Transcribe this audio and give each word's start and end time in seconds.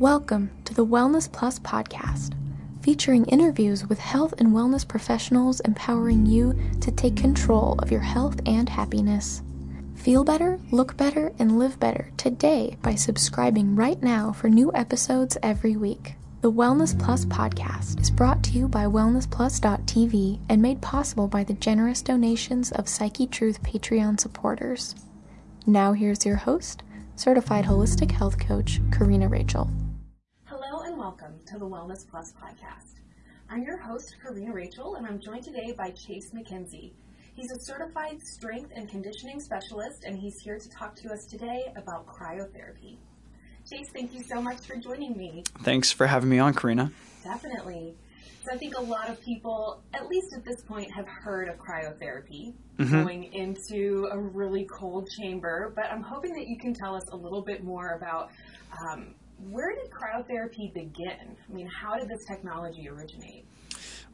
Welcome 0.00 0.50
to 0.64 0.72
the 0.72 0.86
Wellness 0.86 1.30
Plus 1.30 1.58
podcast, 1.58 2.32
featuring 2.80 3.26
interviews 3.26 3.86
with 3.86 3.98
health 3.98 4.32
and 4.38 4.48
wellness 4.48 4.88
professionals 4.88 5.60
empowering 5.60 6.24
you 6.24 6.58
to 6.80 6.90
take 6.90 7.16
control 7.16 7.74
of 7.80 7.90
your 7.90 8.00
health 8.00 8.40
and 8.46 8.66
happiness. 8.66 9.42
Feel 9.96 10.24
better, 10.24 10.58
look 10.70 10.96
better, 10.96 11.34
and 11.38 11.58
live 11.58 11.78
better 11.78 12.10
today 12.16 12.78
by 12.80 12.94
subscribing 12.94 13.76
right 13.76 14.02
now 14.02 14.32
for 14.32 14.48
new 14.48 14.72
episodes 14.74 15.36
every 15.42 15.76
week. 15.76 16.14
The 16.40 16.50
Wellness 16.50 16.98
Plus 16.98 17.26
podcast 17.26 18.00
is 18.00 18.10
brought 18.10 18.42
to 18.44 18.52
you 18.52 18.68
by 18.68 18.86
WellnessPlus.tv 18.86 20.38
and 20.48 20.62
made 20.62 20.80
possible 20.80 21.28
by 21.28 21.44
the 21.44 21.52
generous 21.52 22.00
donations 22.00 22.72
of 22.72 22.88
Psyche 22.88 23.26
Truth 23.26 23.62
Patreon 23.62 24.18
supporters. 24.18 24.94
Now, 25.66 25.92
here's 25.92 26.24
your 26.24 26.36
host, 26.36 26.82
certified 27.16 27.66
holistic 27.66 28.12
health 28.12 28.38
coach, 28.38 28.80
Karina 28.90 29.28
Rachel. 29.28 29.70
Welcome 31.30 31.46
to 31.46 31.58
the 31.60 31.68
Wellness 31.68 32.10
Plus 32.10 32.32
podcast. 32.42 32.94
I'm 33.48 33.62
your 33.62 33.76
host, 33.76 34.16
Karina 34.20 34.52
Rachel, 34.52 34.96
and 34.96 35.06
I'm 35.06 35.20
joined 35.20 35.44
today 35.44 35.72
by 35.78 35.90
Chase 35.90 36.32
McKenzie. 36.34 36.90
He's 37.36 37.52
a 37.52 37.60
certified 37.60 38.20
strength 38.20 38.72
and 38.74 38.88
conditioning 38.88 39.38
specialist, 39.38 40.02
and 40.04 40.18
he's 40.18 40.40
here 40.40 40.58
to 40.58 40.68
talk 40.70 40.96
to 40.96 41.12
us 41.12 41.26
today 41.26 41.72
about 41.76 42.04
cryotherapy. 42.08 42.96
Chase, 43.70 43.90
thank 43.92 44.12
you 44.12 44.24
so 44.24 44.42
much 44.42 44.66
for 44.66 44.74
joining 44.74 45.16
me. 45.16 45.44
Thanks 45.62 45.92
for 45.92 46.08
having 46.08 46.30
me 46.30 46.40
on, 46.40 46.52
Karina. 46.52 46.90
Definitely. 47.22 47.94
So 48.44 48.52
I 48.52 48.56
think 48.58 48.76
a 48.76 48.82
lot 48.82 49.08
of 49.08 49.20
people, 49.20 49.82
at 49.94 50.08
least 50.08 50.32
at 50.34 50.44
this 50.44 50.62
point, 50.62 50.90
have 50.92 51.06
heard 51.06 51.48
of 51.48 51.58
cryotherapy, 51.58 52.54
Mm-hmm. 52.78 53.02
going 53.02 53.24
into 53.34 54.08
a 54.10 54.18
really 54.18 54.64
cold 54.64 55.06
chamber. 55.10 55.70
But 55.76 55.92
I'm 55.92 56.02
hoping 56.02 56.32
that 56.32 56.48
you 56.48 56.56
can 56.56 56.72
tell 56.72 56.96
us 56.96 57.04
a 57.12 57.16
little 57.16 57.42
bit 57.42 57.62
more 57.62 57.90
about 57.90 58.30
um, 58.82 59.14
where 59.48 59.74
did 59.74 59.90
cryotherapy 59.90 60.72
begin? 60.72 61.36
I 61.48 61.52
mean, 61.52 61.66
how 61.66 61.98
did 61.98 62.08
this 62.08 62.24
technology 62.24 62.88
originate? 62.88 63.46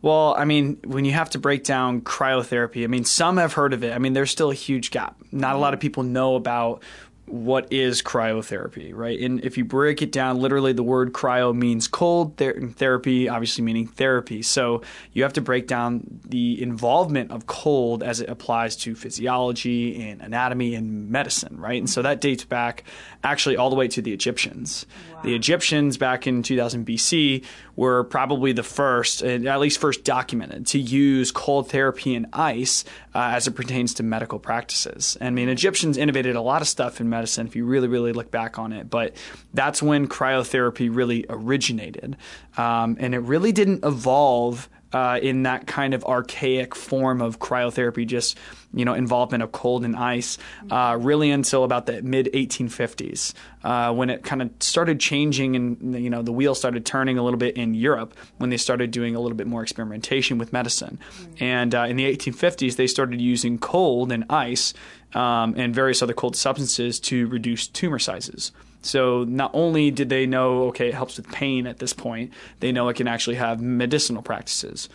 Well, 0.03 0.35
I 0.37 0.45
mean, 0.45 0.79
when 0.85 1.05
you 1.05 1.13
have 1.13 1.31
to 1.31 1.39
break 1.39 1.65
down 1.65 2.03
cryotherapy, 2.03 2.85
I 2.85 2.87
mean, 2.87 3.05
some 3.05 3.39
have 3.39 3.55
heard 3.55 3.73
of 3.73 3.83
it. 3.83 3.93
I 3.93 3.99
mean, 3.99 4.13
there's 4.13 4.31
still 4.31 4.51
a 4.51 4.55
huge 4.55 4.91
gap. 4.91 5.17
Not 5.33 5.57
a 5.57 5.59
lot 5.59 5.75
of 5.75 5.81
people 5.81 6.03
know 6.03 6.37
about 6.37 6.83
what 7.27 7.73
is 7.73 8.03
cryotherapy, 8.03 8.95
right? 8.95 9.19
And 9.19 9.45
if 9.45 9.59
you 9.59 9.65
break 9.65 10.01
it 10.01 10.13
down, 10.13 10.39
literally 10.39 10.73
the 10.73 10.85
word 10.85 11.13
cryo 11.13 11.55
means 11.55 11.89
cold, 11.89 12.37
ther- 12.37 12.69
therapy 12.69 13.29
obviously 13.29 13.65
meaning 13.65 13.89
therapy. 13.89 14.43
So 14.43 14.83
you 15.13 15.25
have 15.25 15.33
to 15.33 15.41
break 15.41 15.67
down 15.67 16.21
the 16.25 16.63
involvement 16.63 17.33
of 17.33 17.47
cold 17.47 18.05
as 18.05 18.21
it 18.21 18.29
applies 18.29 18.77
to 18.77 18.95
physiology 18.95 20.09
and 20.09 20.21
anatomy 20.21 20.77
and 20.77 21.11
medicine, 21.11 21.59
right? 21.59 21.79
And 21.79 21.91
so 21.91 22.03
that 22.03 22.21
dates 22.21 22.45
back 22.45 22.85
actually 23.25 23.57
all 23.57 23.71
the 23.71 23.77
way 23.77 23.89
to 23.89 24.01
the 24.01 24.13
Egyptians. 24.13 24.87
The 25.27 25.35
Egyptians 25.35 25.97
back 25.99 26.29
in 26.29 26.45
2000 26.45 26.87
BC 26.87 27.45
were 27.75 28.05
probably 28.05 28.53
the 28.53 28.63
first, 28.63 29.25
at 29.25 29.59
least 29.59 29.81
first 29.81 30.05
documented, 30.05 30.69
to 30.69 30.79
use 30.79 31.33
cold 31.33 31.69
therapy 31.69 32.15
and 32.15 32.27
ice 32.33 32.85
uh, 33.13 33.33
as 33.35 33.49
it 33.49 33.57
pertains 33.57 33.93
to 33.95 34.05
medical 34.05 34.39
practices. 34.39 35.19
I 35.21 35.31
mean, 35.31 35.49
Egyptians 35.49 35.99
innovated 35.99 36.37
a 36.37 36.41
lot 36.41 36.63
of 36.63 36.69
stuff 36.69 37.01
in 37.01 37.09
medicine 37.09 37.49
if 37.49 37.57
you 37.57 37.67
really, 37.67 37.89
really 37.89 38.13
look 38.13 38.31
back 38.31 38.57
on 38.57 38.73
it, 38.73 38.89
but 38.89 39.17
that's 39.53 39.83
when 39.83 40.07
cryotherapy 40.07 40.95
really 40.95 41.27
originated. 41.29 42.17
Um, 42.57 42.97
and 43.01 43.13
it 43.13 43.19
really 43.19 43.51
didn't 43.51 43.85
evolve 43.85 44.69
uh, 44.93 45.19
in 45.21 45.43
that 45.43 45.67
kind 45.67 45.95
of 45.95 46.05
archaic 46.05 46.75
form 46.75 47.21
of 47.21 47.39
cryotherapy, 47.39 48.07
just 48.07 48.39
you 48.73 48.85
know 48.85 48.95
involvement 48.95 49.43
of 49.43 49.53
cold 49.53 49.85
and 49.85 49.97
ice, 49.97 50.39
uh, 50.71 50.97
really 51.01 51.31
until 51.31 51.65
about 51.65 51.87
the 51.87 52.03
mid 52.03 52.27
1850s 52.33 53.35
uh, 53.65 53.93
when 53.93 54.11
it 54.11 54.23
kind 54.23 54.43
of 54.43 54.51
started 54.61 55.01
changing 55.01 55.57
and 55.57 56.03
you 56.03 56.11
know 56.11 56.23
the 56.23 56.33
wheel 56.33 56.55
started 56.55 56.87
turning 56.87 57.19
a 57.19 57.23
little 57.23 57.39
bit 57.39 57.57
in 57.57 57.75
Europe 57.75 58.15
when 58.39 58.51
they 58.51 58.57
started 58.57 58.91
doing 58.91 59.15
a 59.15 59.21
little 59.21 59.37
bit 59.37 59.47
more 59.47 59.63
experimentation 59.63 60.39
with 60.39 60.53
medicine, 60.53 60.99
and 61.41 61.75
uh, 61.75 61.83
in 61.83 61.97
the 61.97 62.05
1850s 62.17 62.77
they 62.77 62.87
started 62.87 63.21
using 63.21 63.59
cold 63.59 64.13
and 64.13 64.25
ice 64.31 64.73
um, 65.15 65.55
and 65.57 65.75
various 65.75 66.03
other 66.03 66.15
cold 66.15 66.37
substances 66.37 67.01
to 67.01 67.27
reduce 67.29 67.67
tumor 67.67 67.99
sizes. 67.99 68.53
So 68.83 69.25
not 69.25 69.51
only 69.55 69.91
did 69.91 70.09
they 70.09 70.27
know, 70.27 70.65
okay, 70.69 70.89
it 70.89 70.95
helps 70.95 71.17
with 71.17 71.31
pain 71.31 71.67
at 71.67 71.79
this 71.79 71.93
point, 71.93 72.33
they 72.61 72.73
know 72.73 72.89
it 72.89 72.95
can 72.95 73.09
actually 73.09 73.37
have 73.37 73.61
medicinal 73.61 74.23
practices. 74.23 74.89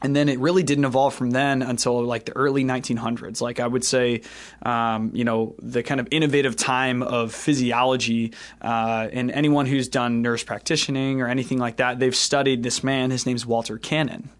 And 0.00 0.14
then 0.14 0.28
it 0.28 0.38
really 0.38 0.62
didn't 0.62 0.84
evolve 0.84 1.14
from 1.14 1.32
then 1.32 1.60
until 1.60 2.02
like 2.04 2.24
the 2.24 2.36
early 2.36 2.62
1900s. 2.62 3.40
Like 3.40 3.58
I 3.58 3.66
would 3.66 3.84
say, 3.84 4.22
um, 4.62 5.10
you 5.12 5.24
know, 5.24 5.56
the 5.58 5.82
kind 5.82 6.00
of 6.00 6.06
innovative 6.12 6.54
time 6.54 7.02
of 7.02 7.34
physiology. 7.34 8.32
Uh, 8.62 9.08
and 9.12 9.30
anyone 9.32 9.66
who's 9.66 9.88
done 9.88 10.22
nurse 10.22 10.44
practicing 10.44 11.20
or 11.20 11.26
anything 11.26 11.58
like 11.58 11.76
that, 11.76 11.98
they've 11.98 12.14
studied 12.14 12.62
this 12.62 12.84
man. 12.84 13.10
His 13.10 13.26
name's 13.26 13.44
Walter 13.44 13.76
Cannon. 13.76 14.30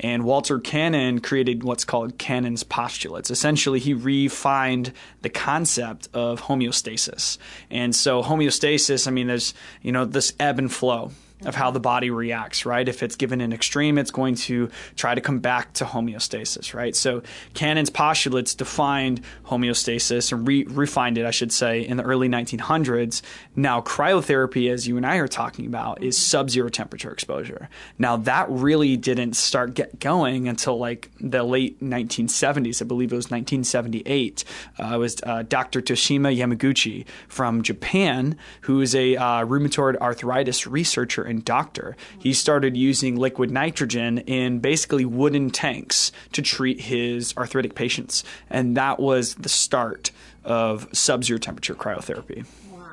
And 0.00 0.24
Walter 0.24 0.58
Cannon 0.58 1.20
created 1.20 1.64
what's 1.64 1.84
called 1.84 2.18
Cannon's 2.18 2.62
postulates. 2.62 3.30
Essentially, 3.30 3.80
he 3.80 3.94
refined 3.94 4.92
the 5.22 5.28
concept 5.28 6.08
of 6.14 6.42
homeostasis. 6.42 7.38
And 7.70 7.94
so, 7.94 8.22
homeostasis, 8.22 9.06
I 9.06 9.10
mean, 9.10 9.26
there's, 9.26 9.54
you 9.82 9.92
know, 9.92 10.04
this 10.04 10.32
ebb 10.38 10.58
and 10.58 10.72
flow 10.72 11.12
of 11.44 11.54
how 11.54 11.70
the 11.70 11.80
body 11.80 12.10
reacts, 12.10 12.66
right? 12.66 12.88
If 12.88 13.02
it's 13.02 13.14
given 13.14 13.40
an 13.40 13.52
extreme, 13.52 13.96
it's 13.96 14.10
going 14.10 14.34
to 14.36 14.70
try 14.96 15.14
to 15.14 15.20
come 15.20 15.38
back 15.38 15.72
to 15.74 15.84
homeostasis, 15.84 16.74
right? 16.74 16.96
So 16.96 17.22
Cannon's 17.54 17.90
postulates 17.90 18.54
defined 18.54 19.20
homeostasis 19.46 20.32
and 20.32 20.46
re- 20.46 20.64
refined 20.64 21.16
it, 21.16 21.24
I 21.24 21.30
should 21.30 21.52
say, 21.52 21.86
in 21.86 21.96
the 21.96 22.02
early 22.02 22.28
1900s. 22.28 23.22
Now, 23.54 23.80
cryotherapy, 23.80 24.70
as 24.70 24.88
you 24.88 24.96
and 24.96 25.06
I 25.06 25.16
are 25.16 25.28
talking 25.28 25.66
about, 25.66 26.02
is 26.02 26.18
sub-zero 26.18 26.68
temperature 26.68 27.12
exposure. 27.12 27.68
Now, 27.98 28.16
that 28.16 28.50
really 28.50 28.96
didn't 28.96 29.34
start 29.34 29.74
get 29.74 30.00
going 30.00 30.48
until 30.48 30.78
like 30.78 31.10
the 31.20 31.44
late 31.44 31.80
1970s. 31.80 32.82
I 32.82 32.84
believe 32.84 33.12
it 33.12 33.16
was 33.16 33.26
1978. 33.26 34.44
Uh, 34.78 34.94
it 34.94 34.98
was 34.98 35.16
uh, 35.22 35.44
Dr. 35.44 35.80
Toshima 35.80 36.36
Yamaguchi 36.36 37.06
from 37.28 37.62
Japan, 37.62 38.36
who 38.62 38.80
is 38.80 38.94
a 38.94 39.16
uh, 39.16 39.44
rheumatoid 39.44 39.96
arthritis 39.98 40.66
researcher 40.66 41.27
and 41.28 41.44
doctor. 41.44 41.96
He 42.18 42.32
started 42.32 42.76
using 42.76 43.16
liquid 43.16 43.50
nitrogen 43.50 44.18
in 44.18 44.58
basically 44.60 45.04
wooden 45.04 45.50
tanks 45.50 46.10
to 46.32 46.42
treat 46.42 46.80
his 46.80 47.34
arthritic 47.36 47.74
patients. 47.74 48.24
And 48.50 48.76
that 48.76 48.98
was 48.98 49.34
the 49.36 49.48
start 49.48 50.10
of 50.44 50.88
sub 50.92 51.24
zero 51.24 51.38
temperature 51.38 51.74
cryotherapy. 51.74 52.46
Wow. 52.72 52.92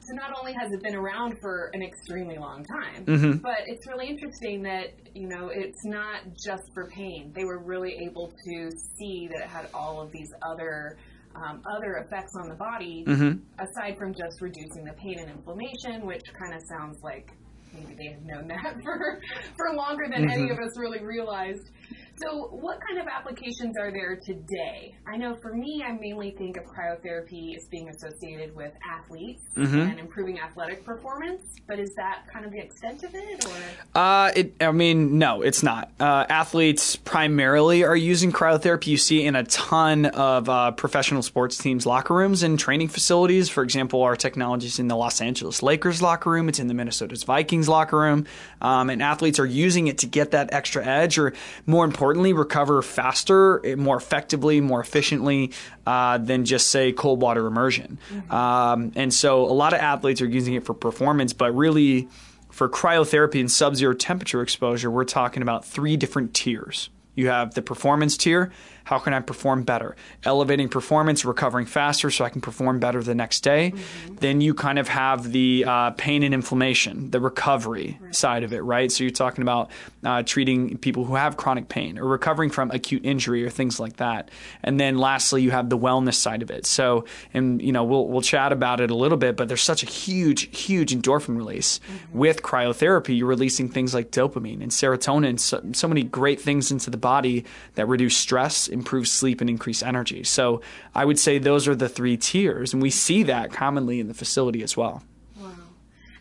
So 0.00 0.14
not 0.14 0.32
only 0.38 0.52
has 0.54 0.72
it 0.72 0.82
been 0.82 0.94
around 0.94 1.38
for 1.40 1.70
an 1.74 1.82
extremely 1.82 2.38
long 2.38 2.64
time, 2.64 3.04
Mm-hmm. 3.04 3.32
but 3.38 3.58
it's 3.66 3.86
really 3.86 4.06
interesting 4.08 4.62
that, 4.62 4.94
you 5.14 5.28
know, 5.28 5.48
it's 5.48 5.84
not 5.84 6.20
just 6.42 6.72
for 6.72 6.86
pain. 6.86 7.32
They 7.34 7.44
were 7.44 7.58
really 7.58 7.94
able 8.04 8.32
to 8.46 8.70
see 8.96 9.28
that 9.28 9.42
it 9.42 9.48
had 9.48 9.68
all 9.74 10.00
of 10.00 10.10
these 10.12 10.32
other 10.42 10.96
um, 11.34 11.60
other 11.70 11.96
effects 11.96 12.34
on 12.34 12.48
the 12.48 12.54
body 12.54 13.04
Mm-hmm. 13.06 13.40
aside 13.62 13.98
from 13.98 14.14
just 14.14 14.40
reducing 14.40 14.84
the 14.86 14.94
pain 14.94 15.18
and 15.18 15.30
inflammation, 15.30 16.06
which 16.06 16.22
kind 16.38 16.54
of 16.54 16.62
sounds 16.62 17.02
like 17.02 17.30
maybe 17.74 17.94
they 17.94 18.06
have 18.08 18.22
known 18.22 18.48
that 18.48 18.80
for 18.84 19.20
for 19.56 19.74
longer 19.74 20.06
than 20.08 20.30
any 20.30 20.42
mm-hmm. 20.42 20.52
of 20.52 20.58
us 20.58 20.76
really 20.76 21.02
realized. 21.02 21.70
So, 22.18 22.48
what 22.50 22.78
kind 22.86 22.98
of 22.98 23.06
applications 23.08 23.76
are 23.78 23.92
there 23.92 24.16
today? 24.16 24.94
I 25.06 25.18
know 25.18 25.34
for 25.34 25.52
me, 25.52 25.84
I 25.86 25.92
mainly 25.92 26.30
think 26.30 26.56
of 26.56 26.64
cryotherapy 26.64 27.54
as 27.56 27.66
being 27.66 27.90
associated 27.90 28.56
with 28.56 28.72
athletes 28.90 29.42
and 29.90 29.98
improving 30.00 30.40
athletic 30.40 30.82
performance, 30.84 31.42
but 31.66 31.78
is 31.78 31.90
that 31.96 32.22
kind 32.32 32.46
of 32.46 32.52
the 32.52 32.58
extent 32.58 33.02
of 33.02 33.14
it? 33.14 33.44
Or 33.44 34.00
Uh, 34.00 34.30
it, 34.34 34.54
I 34.62 34.72
mean, 34.72 35.18
no, 35.18 35.42
it's 35.42 35.62
not. 35.62 35.90
Uh, 36.00 36.24
athletes 36.30 36.96
primarily 36.96 37.84
are 37.84 37.96
using 37.96 38.32
cryotherapy. 38.32 38.86
You 38.86 38.96
see 38.96 39.24
it 39.24 39.26
in 39.26 39.36
a 39.36 39.44
ton 39.44 40.06
of 40.06 40.48
uh, 40.48 40.70
professional 40.70 41.22
sports 41.22 41.58
teams' 41.58 41.84
locker 41.84 42.14
rooms 42.14 42.42
and 42.42 42.58
training 42.58 42.88
facilities. 42.88 43.50
For 43.50 43.62
example, 43.62 44.02
our 44.02 44.16
technology 44.16 44.68
is 44.68 44.78
in 44.78 44.88
the 44.88 44.96
Los 44.96 45.20
Angeles 45.20 45.62
Lakers 45.62 46.00
locker 46.00 46.30
room. 46.30 46.48
It's 46.48 46.58
in 46.60 46.68
the 46.68 46.74
Minnesota 46.74 47.16
Vikings 47.26 47.68
locker 47.68 47.98
room, 47.98 48.26
um, 48.62 48.88
and 48.88 49.02
athletes 49.02 49.38
are 49.38 49.46
using 49.46 49.86
it 49.86 49.98
to 49.98 50.06
get 50.06 50.30
that 50.30 50.52
extra 50.52 50.84
edge, 50.84 51.18
or 51.18 51.34
more 51.66 51.84
importantly, 52.06 52.32
recover 52.32 52.82
faster, 52.82 53.60
eh, 53.66 53.74
more 53.74 53.96
effectively, 53.96 54.60
more 54.60 54.80
efficiently 54.80 55.50
uh, 55.88 56.18
than 56.18 56.44
just 56.44 56.68
say 56.68 56.92
cold 56.92 57.20
water 57.20 57.48
immersion. 57.48 57.98
Um, 58.30 58.92
and 58.94 59.12
so, 59.12 59.44
a 59.44 59.50
lot 59.50 59.72
of 59.72 59.80
athletes 59.80 60.22
are 60.22 60.28
using 60.28 60.54
it 60.54 60.64
for 60.64 60.72
performance, 60.72 61.32
but 61.32 61.52
really 61.52 62.06
for 62.48 62.68
cryotherapy 62.68 63.40
and 63.40 63.50
sub-zero 63.50 63.92
temperature 63.92 64.40
exposure, 64.40 64.88
we're 64.88 65.02
talking 65.02 65.42
about 65.42 65.64
three 65.64 65.96
different 65.96 66.32
tiers. 66.32 66.90
You 67.16 67.26
have 67.26 67.54
the 67.54 67.62
performance 67.62 68.16
tier, 68.16 68.52
How 68.86 69.00
can 69.00 69.12
I 69.12 69.18
perform 69.18 69.64
better? 69.64 69.96
Elevating 70.22 70.68
performance, 70.68 71.24
recovering 71.24 71.66
faster 71.66 72.08
so 72.08 72.24
I 72.24 72.28
can 72.28 72.40
perform 72.40 72.78
better 72.78 73.02
the 73.02 73.16
next 73.16 73.40
day. 73.40 73.72
Mm-hmm. 73.72 74.14
Then 74.20 74.40
you 74.40 74.54
kind 74.54 74.78
of 74.78 74.86
have 74.86 75.32
the 75.32 75.64
uh, 75.66 75.90
pain 75.90 76.22
and 76.22 76.32
inflammation, 76.32 77.10
the 77.10 77.18
recovery 77.18 77.98
right. 78.00 78.14
side 78.14 78.44
of 78.44 78.52
it, 78.52 78.60
right? 78.60 78.92
So 78.92 79.02
you're 79.02 79.10
talking 79.10 79.42
about 79.42 79.72
uh, 80.04 80.22
treating 80.22 80.78
people 80.78 81.04
who 81.04 81.16
have 81.16 81.36
chronic 81.36 81.68
pain 81.68 81.98
or 81.98 82.06
recovering 82.06 82.48
from 82.48 82.70
acute 82.70 83.04
injury 83.04 83.44
or 83.44 83.50
things 83.50 83.80
like 83.80 83.96
that. 83.96 84.30
And 84.62 84.78
then 84.78 84.98
lastly, 84.98 85.42
you 85.42 85.50
have 85.50 85.68
the 85.68 85.76
wellness 85.76 86.14
side 86.14 86.42
of 86.42 86.52
it. 86.52 86.64
So, 86.64 87.06
and 87.34 87.60
you 87.60 87.72
know, 87.72 87.82
we'll 87.82 88.06
we'll 88.06 88.22
chat 88.22 88.52
about 88.52 88.80
it 88.80 88.92
a 88.92 88.94
little 88.94 89.18
bit, 89.18 89.36
but 89.36 89.48
there's 89.48 89.62
such 89.62 89.82
a 89.82 89.86
huge, 89.86 90.56
huge 90.56 90.94
endorphin 90.94 91.36
release 91.36 91.80
mm-hmm. 91.80 92.18
with 92.18 92.42
cryotherapy. 92.42 93.18
You're 93.18 93.26
releasing 93.26 93.68
things 93.68 93.94
like 93.94 94.12
dopamine 94.12 94.62
and 94.62 94.70
serotonin, 94.70 95.40
so, 95.40 95.60
so 95.72 95.88
many 95.88 96.04
great 96.04 96.40
things 96.40 96.70
into 96.70 96.88
the 96.88 96.96
body 96.96 97.44
that 97.74 97.88
reduce 97.88 98.16
stress, 98.16 98.68
improve 98.76 99.08
sleep, 99.08 99.40
and 99.40 99.50
increase 99.50 99.82
energy. 99.82 100.22
So, 100.22 100.60
I 100.94 101.04
would 101.04 101.18
say 101.18 101.38
those 101.38 101.66
are 101.66 101.74
the 101.74 101.88
three 101.88 102.16
tiers, 102.16 102.72
and 102.72 102.82
we 102.82 102.90
see 102.90 103.22
that 103.24 103.52
commonly 103.52 104.00
in 104.00 104.08
the 104.08 104.14
facility 104.14 104.62
as 104.62 104.76
well. 104.76 105.02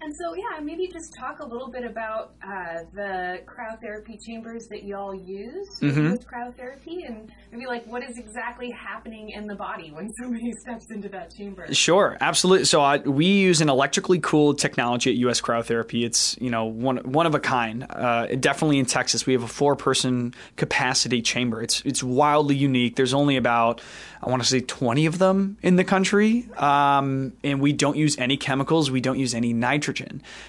And 0.06 0.16
so, 0.16 0.36
yeah, 0.36 0.60
maybe 0.62 0.88
just 0.88 1.16
talk 1.20 1.40
a 1.40 1.48
little 1.48 1.72
bit 1.72 1.84
about 1.84 2.36
uh, 2.44 2.84
the 2.94 3.40
cryotherapy 3.48 4.24
chambers 4.24 4.68
that 4.68 4.84
y'all 4.84 5.16
use 5.16 5.68
mm-hmm. 5.82 6.12
with 6.12 6.28
cryotherapy, 6.28 7.08
and 7.08 7.32
maybe 7.52 7.66
like 7.66 7.88
what 7.88 8.08
is 8.08 8.20
exactly 8.20 8.70
happening 8.70 9.32
in 9.32 9.48
the 9.48 9.56
body 9.56 9.90
when 9.92 10.14
somebody 10.22 10.52
steps 10.60 10.92
into 10.92 11.10
that 11.10 11.36
chamber. 11.36 11.74
Sure, 11.74 12.18
absolutely. 12.22 12.66
So 12.66 12.84
uh, 12.84 13.00
we 13.04 13.26
use 13.26 13.62
an 13.62 13.70
electrically 13.70 14.20
cooled 14.20 14.60
technology 14.60 15.10
at 15.10 15.16
US 15.28 15.42
Cryotherapy. 15.42 16.06
It's 16.06 16.38
you 16.40 16.52
know 16.52 16.66
one 16.66 16.98
one 16.98 17.26
of 17.26 17.34
a 17.34 17.40
kind. 17.40 17.88
Uh, 17.90 18.28
definitely 18.40 18.78
in 18.78 18.86
Texas, 18.86 19.26
we 19.26 19.34
have 19.34 19.42
a 19.42 19.48
four 19.48 19.76
person 19.76 20.36
capacity 20.56 21.24
chamber. 21.24 21.64
It's 21.64 21.82
it's 21.82 22.04
wildly 22.04 22.56
unique. 22.56 22.96
There's 22.96 23.16
only 23.16 23.38
about 23.38 23.82
I 24.22 24.30
want 24.30 24.42
to 24.42 24.48
say 24.48 24.60
20 24.60 25.06
of 25.06 25.20
them 25.20 25.58
in 25.62 25.76
the 25.76 25.84
country. 25.84 26.48
Um, 26.58 27.34
and 27.44 27.62
we 27.62 27.74
don't 27.74 27.96
use 27.96 28.18
any 28.18 28.38
chemicals. 28.38 28.90
We 28.90 29.00
don't 29.00 29.20
use 29.20 29.36
any 29.36 29.54
nitrogen. 29.54 29.95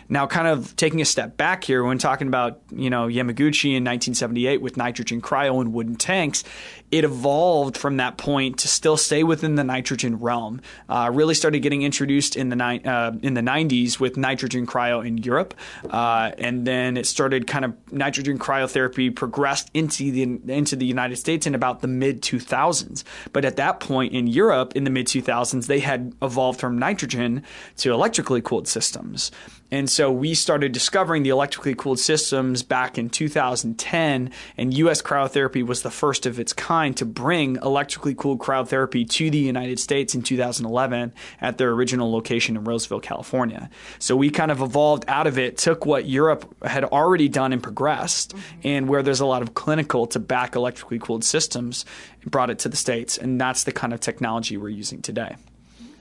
Now, 0.09 0.27
kind 0.27 0.47
of 0.47 0.75
taking 0.77 1.01
a 1.01 1.05
step 1.05 1.37
back 1.37 1.65
here, 1.65 1.85
when 1.85 1.99
talking 1.99 2.29
about, 2.29 2.61
you 2.71 2.91
know, 2.91 3.07
Yamaguchi 3.07 3.71
in 3.71 3.85
1978 3.85 4.61
with 4.61 4.77
nitrogen 4.77 5.21
cryo 5.21 5.61
and 5.61 5.73
wooden 5.73 5.97
tanks, 5.97 6.45
it 6.91 7.05
evolved 7.05 7.77
from 7.77 7.97
that 7.97 8.17
point 8.17 8.59
to 8.61 8.69
still 8.69 8.97
stay 8.97 9.25
within 9.25 9.57
the 9.57 9.65
nitrogen 9.65 10.21
realm. 10.21 10.61
Uh, 10.89 11.11
really 11.13 11.35
started 11.35 11.61
getting 11.61 11.83
introduced 11.83 12.37
in 12.37 12.49
the 12.49 12.57
ni- 12.57 12.85
uh, 12.85 13.13
in 13.23 13.35
the 13.35 13.41
90s 13.41 13.99
with 13.99 14.17
nitrogen 14.17 14.67
cryo 14.67 15.05
in 15.05 15.19
Europe, 15.19 15.55
uh, 15.91 16.31
and 16.39 16.67
then 16.67 16.97
it 16.97 17.07
started 17.07 17.47
kind 17.47 17.65
of 17.65 17.75
nitrogen 17.93 18.39
cryotherapy 18.39 19.15
progressed 19.15 19.71
into 19.75 20.13
the 20.13 20.41
into 20.53 20.77
the 20.77 20.87
United 20.87 21.17
States 21.17 21.47
in 21.47 21.55
about 21.55 21.81
the 21.81 21.89
mid 21.89 22.23
2000s. 22.23 23.03
But 23.33 23.45
at 23.45 23.57
that 23.57 23.81
point 23.81 24.13
in 24.13 24.27
Europe, 24.27 24.77
in 24.77 24.85
the 24.85 24.91
mid 24.91 25.07
2000s, 25.07 25.67
they 25.67 25.81
had 25.81 26.15
evolved 26.23 26.61
from 26.61 26.79
nitrogen 26.79 27.43
to 27.79 27.93
electrically 27.93 28.41
cooled 28.41 28.69
systems. 28.69 29.31
And 29.71 29.91
so 29.91 30.13
we 30.13 30.35
started 30.35 30.71
discovering 30.73 31.25
the 31.25 31.31
electrically 31.31 31.75
cooled 31.75 31.99
systems 31.99 32.63
back 32.63 32.99
in 32.99 33.11
2010, 33.11 34.31
and 34.57 34.75
US 34.75 35.03
Cryotherapy 35.03 35.67
was 35.67 35.83
the 35.83 35.91
first 35.91 36.25
of 36.25 36.39
its 36.39 36.53
kind 36.53 36.97
to 36.97 37.05
bring 37.05 37.57
electrically 37.57 38.15
cooled 38.15 38.39
cryotherapy 38.39 39.09
to 39.11 39.31
the 39.31 39.39
United 39.39 39.81
States 39.81 40.15
in 40.15 40.23
2011 40.23 41.13
at 41.41 41.59
their 41.59 41.71
original 41.71 42.13
location 42.13 42.57
in 42.57 42.63
Roseville, 42.63 43.01
California. 43.01 43.69
So 43.99 44.17
we 44.17 44.31
kind 44.31 44.53
of 44.53 44.61
evolved 44.61 45.05
out 45.09 45.27
of 45.27 45.37
it, 45.37 45.59
took 45.59 45.85
what 45.85 46.07
Europe 46.07 46.55
had 46.65 46.85
already 46.85 47.29
done 47.29 47.53
and 47.53 47.63
progressed, 47.63 48.37
mm-hmm. 48.37 48.61
and 48.65 48.89
where 48.89 49.03
there's 49.03 49.21
a 49.21 49.27
lot 49.27 49.43
of 49.43 49.55
clinical 49.55 50.07
to 50.09 50.21
back 50.21 50.55
electrically 50.55 51.01
cooled 51.01 51.25
systems, 51.25 51.85
brought 52.25 52.51
it 52.51 52.61
to 52.61 52.69
the 52.69 52.77
States. 52.77 53.19
And 53.19 53.41
that's 53.41 53.65
the 53.65 53.73
kind 53.73 53.93
of 53.93 53.99
technology 54.01 54.57
we're 54.57 54.69
using 54.69 55.03
today 55.03 55.37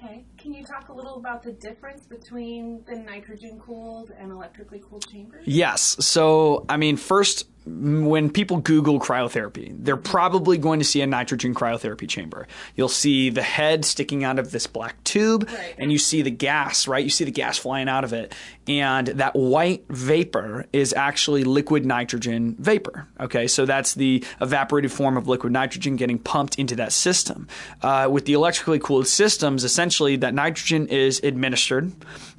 Okay. 0.06 0.24
can 0.38 0.54
you 0.54 0.64
talk 0.64 0.90
a 0.90 0.94
little 0.96 1.16
about 1.16 1.44
the 1.44 1.52
difference 1.52 2.06
between 2.06 2.84
the 2.86 2.96
nitrogen 2.96 3.60
cooled 3.60 4.12
and 4.18 4.32
electrically 4.32 4.82
cooled 4.88 5.08
chambers? 5.10 5.44
Yes. 5.46 5.98
So, 6.00 6.66
I 6.70 6.78
mean, 6.78 6.98
first, 6.98 7.48
when 7.68 8.30
people 8.30 8.58
Google 8.58 9.00
cryotherapy, 9.00 9.76
they're 9.80 9.98
probably 9.98 10.58
going 10.58 10.80
to 10.80 10.86
see 10.86 11.02
a 11.02 11.08
nitrogen 11.08 11.56
cryotherapy 11.56 12.08
chamber. 12.08 12.48
You'll 12.76 12.90
see 12.90 13.32
the 13.32 13.42
head 13.42 13.86
sticking 13.86 14.24
out 14.24 14.38
of 14.38 14.52
this 14.52 14.68
black 14.68 15.04
tube, 15.04 15.50
right. 15.50 15.74
and 15.80 15.92
you 15.92 15.98
see 15.98 16.22
the 16.22 16.32
gas, 16.32 16.88
right? 16.88 17.04
You 17.04 17.10
see 17.10 17.24
the 17.24 17.32
gas 17.32 17.58
flying 17.58 17.90
out 17.90 18.04
of 18.04 18.14
it. 18.14 18.36
And 18.68 19.08
that 19.08 19.36
white 19.36 19.86
vapor 19.90 20.68
is 20.74 20.94
actually 20.94 21.44
liquid 21.44 21.86
nitrogen 21.86 22.56
vapor. 22.60 23.08
Okay, 23.20 23.48
so 23.48 23.66
that's 23.66 23.96
the 23.96 24.24
evaporated 24.42 24.92
form 24.92 25.18
of 25.18 25.28
liquid 25.28 25.52
nitrogen 25.52 25.96
getting 25.96 26.20
pumped 26.20 26.60
into 26.60 26.76
that 26.76 26.92
system. 26.92 27.48
Uh, 27.82 28.08
with 28.12 28.26
the 28.26 28.34
electrically 28.34 28.80
cooled 28.80 29.08
systems, 29.08 29.64
essentially 29.64 30.16
that 30.18 30.36
nitrogen 30.36 30.85
is 30.90 31.20
administered 31.24 31.92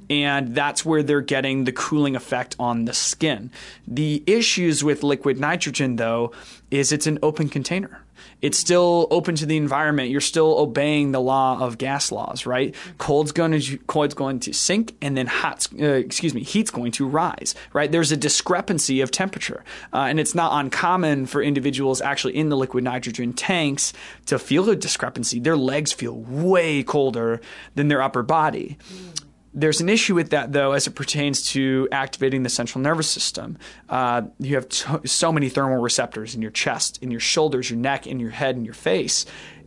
and 0.09 0.55
that's 0.55 0.85
where 0.85 1.03
they're 1.03 1.21
getting 1.21 1.63
the 1.63 1.71
cooling 1.71 2.15
effect 2.15 2.55
on 2.59 2.85
the 2.85 2.93
skin. 2.93 3.51
The 3.87 4.23
issues 4.25 4.83
with 4.83 5.03
liquid 5.03 5.39
nitrogen, 5.39 5.97
though, 5.97 6.31
is 6.71 6.91
it's 6.91 7.07
an 7.07 7.19
open 7.21 7.49
container. 7.49 8.01
It's 8.41 8.57
still 8.57 9.07
open 9.09 9.35
to 9.35 9.45
the 9.45 9.57
environment. 9.57 10.09
You're 10.09 10.21
still 10.21 10.59
obeying 10.59 11.11
the 11.11 11.19
law 11.19 11.59
of 11.59 11.77
gas 11.77 12.11
laws, 12.11 12.45
right? 12.45 12.75
Cold's 12.97 13.31
going 13.31 13.59
to 13.59 13.77
cold's 13.79 14.13
going 14.13 14.39
to 14.41 14.53
sink, 14.53 14.95
and 15.01 15.17
then 15.17 15.27
hot's 15.27 15.69
uh, 15.79 15.85
excuse 15.85 16.33
me, 16.33 16.43
heat's 16.43 16.69
going 16.69 16.91
to 16.93 17.07
rise, 17.07 17.55
right? 17.73 17.91
There's 17.91 18.11
a 18.11 18.17
discrepancy 18.17 19.01
of 19.01 19.09
temperature, 19.11 19.63
uh, 19.91 20.05
and 20.09 20.19
it's 20.19 20.35
not 20.35 20.59
uncommon 20.59 21.25
for 21.25 21.41
individuals 21.41 21.99
actually 21.99 22.35
in 22.35 22.49
the 22.49 22.57
liquid 22.57 22.83
nitrogen 22.83 23.33
tanks 23.33 23.91
to 24.27 24.37
feel 24.37 24.69
a 24.69 24.75
discrepancy. 24.75 25.39
Their 25.39 25.57
legs 25.57 25.91
feel 25.91 26.15
way 26.15 26.83
colder 26.83 27.41
than 27.75 27.87
their 27.87 28.01
upper 28.01 28.23
body. 28.23 28.77
Mm. 28.91 29.23
There's 29.57 29.81
an 29.81 29.89
issue 29.89 30.13
with 30.13 30.29
that, 30.29 30.51
though, 30.53 30.73
as 30.73 30.85
it 30.85 30.91
pertains 30.91 31.41
to 31.53 31.87
activating 31.91 32.43
the 32.43 32.49
central 32.49 32.79
nervous 32.79 33.09
system. 33.09 33.57
Uh, 33.89 34.21
you 34.37 34.53
have 34.53 34.67
so 34.71 35.31
many 35.31 35.49
thermal 35.49 35.81
receptors 35.81 36.35
in 36.35 36.43
your 36.43 36.51
chest, 36.51 37.01
in 37.01 37.09
your 37.09 37.19
shoulders, 37.19 37.67
your 37.67 37.79
neck, 37.79 38.05
in 38.05 38.19
your 38.19 38.29
head, 38.29 38.55
and 38.55 38.65
your 38.65 38.75
face. 38.75 39.25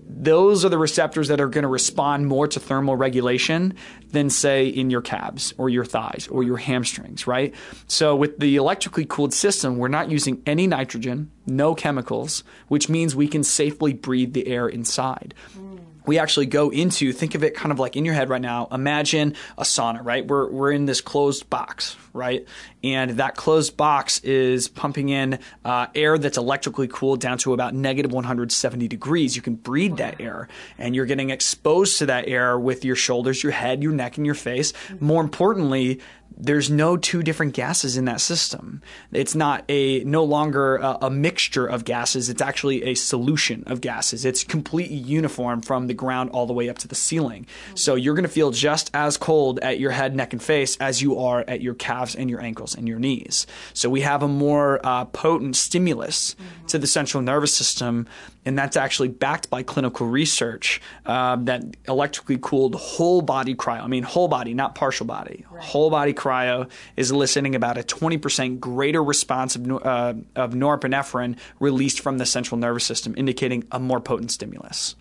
Those 0.09 0.65
are 0.65 0.69
the 0.69 0.79
receptors 0.79 1.27
that 1.27 1.41
are 1.41 1.49
going 1.49 1.63
to 1.63 1.69
respond 1.69 2.29
more 2.29 2.47
to 2.47 2.61
thermal 2.61 2.95
regulation 2.95 3.75
than, 4.13 4.31
say, 4.31 4.69
in 4.69 4.91
your 4.91 5.03
calves 5.03 5.55
or 5.59 5.69
your 5.69 5.85
thighs 5.85 6.29
or 6.31 6.45
your 6.45 6.59
hamstrings, 6.59 7.27
right? 7.27 7.53
So, 7.89 8.15
with 8.15 8.39
the 8.39 8.55
electrically 8.55 9.07
cooled 9.07 9.35
system, 9.35 9.77
we're 9.77 9.89
not 9.89 10.09
using 10.09 10.41
any 10.47 10.69
nitrogen, 10.69 11.33
no 11.47 11.75
chemicals, 11.75 12.45
which 12.69 12.89
means 12.89 13.17
we 13.17 13.27
can 13.27 13.43
safely 13.43 13.93
breathe 13.93 14.35
the 14.35 14.47
air 14.47 14.69
inside. 14.69 15.35
Mm 15.59 15.81
we 16.07 16.19
actually 16.19 16.47
go 16.47 16.71
into 16.71 17.13
think 17.13 17.35
of 17.35 17.45
it 17.45 17.55
kind 17.55 17.73
of 17.73 17.79
like 17.79 17.97
in 17.97 18.05
your 18.05 18.15
head 18.15 18.29
right 18.29 18.41
now 18.41 18.69
imagine 18.73 19.35
a 19.59 19.63
sauna 19.63 20.05
right? 20.05 20.27
We're, 20.27 20.51
we're 20.51 20.73
in 20.73 20.87
this 20.87 21.01
closed 21.01 21.49
box 21.51 21.97
right? 22.13 22.47
And 22.83 23.13
that 23.13 23.37
closed 23.37 23.77
box 23.77 24.21
is 24.21 24.69
pumping 24.69 25.11
in 25.11 25.39
uh, 25.65 25.87
air 25.95 26.19
that's 26.19 26.39
electrically 26.39 26.89
cooled 26.89 27.21
down 27.21 27.39
to 27.39 27.53
about 27.53 27.75
negative 27.75 28.13
170 28.13 28.89
degrees. 28.89 29.37
You 29.37 29.43
can 29.43 29.55
breathe 29.55 29.97
that 29.99 30.21
air 30.21 30.49
and 30.79 30.95
you're 30.95 31.07
getting 31.07 31.31
exposed 31.31 31.99
to 31.99 32.07
that 32.07 32.29
air 32.29 32.59
with 32.59 32.85
your 32.85 32.97
shoulders 32.97 33.43
your 33.43 33.53
head 33.53 33.83
your 33.83 33.93
neck 33.93 34.17
and 34.17 34.27
your 34.27 34.35
face. 34.35 34.73
More 34.99 35.23
importantly 35.23 36.01
there's 36.43 36.71
no 36.71 36.97
two 36.97 37.23
different 37.23 37.55
gases 37.55 37.97
in 37.97 38.07
that 38.07 38.21
system. 38.21 38.83
It's 39.13 39.35
not 39.35 39.65
a 39.69 40.03
no 40.05 40.25
longer 40.25 40.77
a, 40.77 40.99
a, 41.03 41.11
mixture 41.11 41.67
of 41.67 41.85
gases. 41.85 42.29
It's 42.29 42.41
actually 42.41 42.85
a 42.85 42.95
solution 42.95 43.63
of 43.67 43.81
gases. 43.81 44.25
It's 44.25 44.43
completely 44.45 44.97
uniform 44.97 45.63
from 45.63 45.87
the 45.87 45.95
ground 45.95 46.31
all 46.31 46.47
the 46.47 46.53
way 46.53 46.69
up 46.69 46.79
to 46.79 46.89
the 46.89 46.95
ceiling. 46.95 47.47
So 47.75 47.95
you're 47.95 48.15
going 48.15 48.25
to 48.25 48.29
feel 48.29 48.51
just 48.51 48.91
as 48.95 49.17
cold 49.17 49.59
at 49.61 49.79
your 49.79 49.91
head, 49.91 50.17
neck, 50.17 50.33
and 50.33 50.43
face 50.43 50.77
as 50.79 51.03
you 51.03 51.19
are 51.19 51.45
at 51.47 51.61
your 51.61 51.75
calves 51.75 52.15
and 52.15 52.31
your 52.31 52.41
ankles 52.41 52.75
and 52.75 52.89
your 52.89 52.99
knees. 52.99 53.47
So 53.75 53.91
we 53.91 54.01
have 54.01 54.23
a 54.23 54.29
more 54.29 54.81
uh, 54.85 55.05
potent 55.07 55.57
stimulus 55.57 56.35
mm-hmm. 56.35 56.67
to 56.67 56.79
the 56.79 56.87
central 56.87 57.23
nervous 57.23 57.55
system 57.55 58.07
and 58.45 58.59
that's 58.59 58.77
actually 58.77 59.09
backed 59.09 59.51
by 59.51 59.63
clinical 59.63 60.07
research 60.07 60.81
uh, 61.07 61.37
that 61.37 61.63
electrically 61.87 62.39
cooled 62.41 62.75
whole 62.75 63.23
body 63.23 63.55
cryo, 63.55 63.83
I 63.83 63.87
mean, 63.87 64.03
whole 64.03 64.29
body, 64.29 64.55
not 64.55 64.75
partial 64.75 65.07
body, 65.07 65.45
right. 65.51 65.63
whole 65.63 65.91
body 65.91 66.15
cryo 66.15 66.71
is 66.97 67.11
eliciting 67.11 67.55
about 67.55 67.79
a 67.79 67.83
20% 67.83 68.61
greater 68.61 69.03
response 69.03 69.57
of, 69.57 69.71
uh, 69.71 70.15
of 70.37 70.53
norepinephrine 70.53 71.37
released 71.59 72.01
from 72.01 72.19
the 72.19 72.27
central 72.27 72.59
nervous 72.59 72.85
system, 72.85 73.15
indicating 73.17 73.65
a 73.71 73.79
more 73.79 74.01
potent 74.01 74.31
stimulus. 74.31 74.97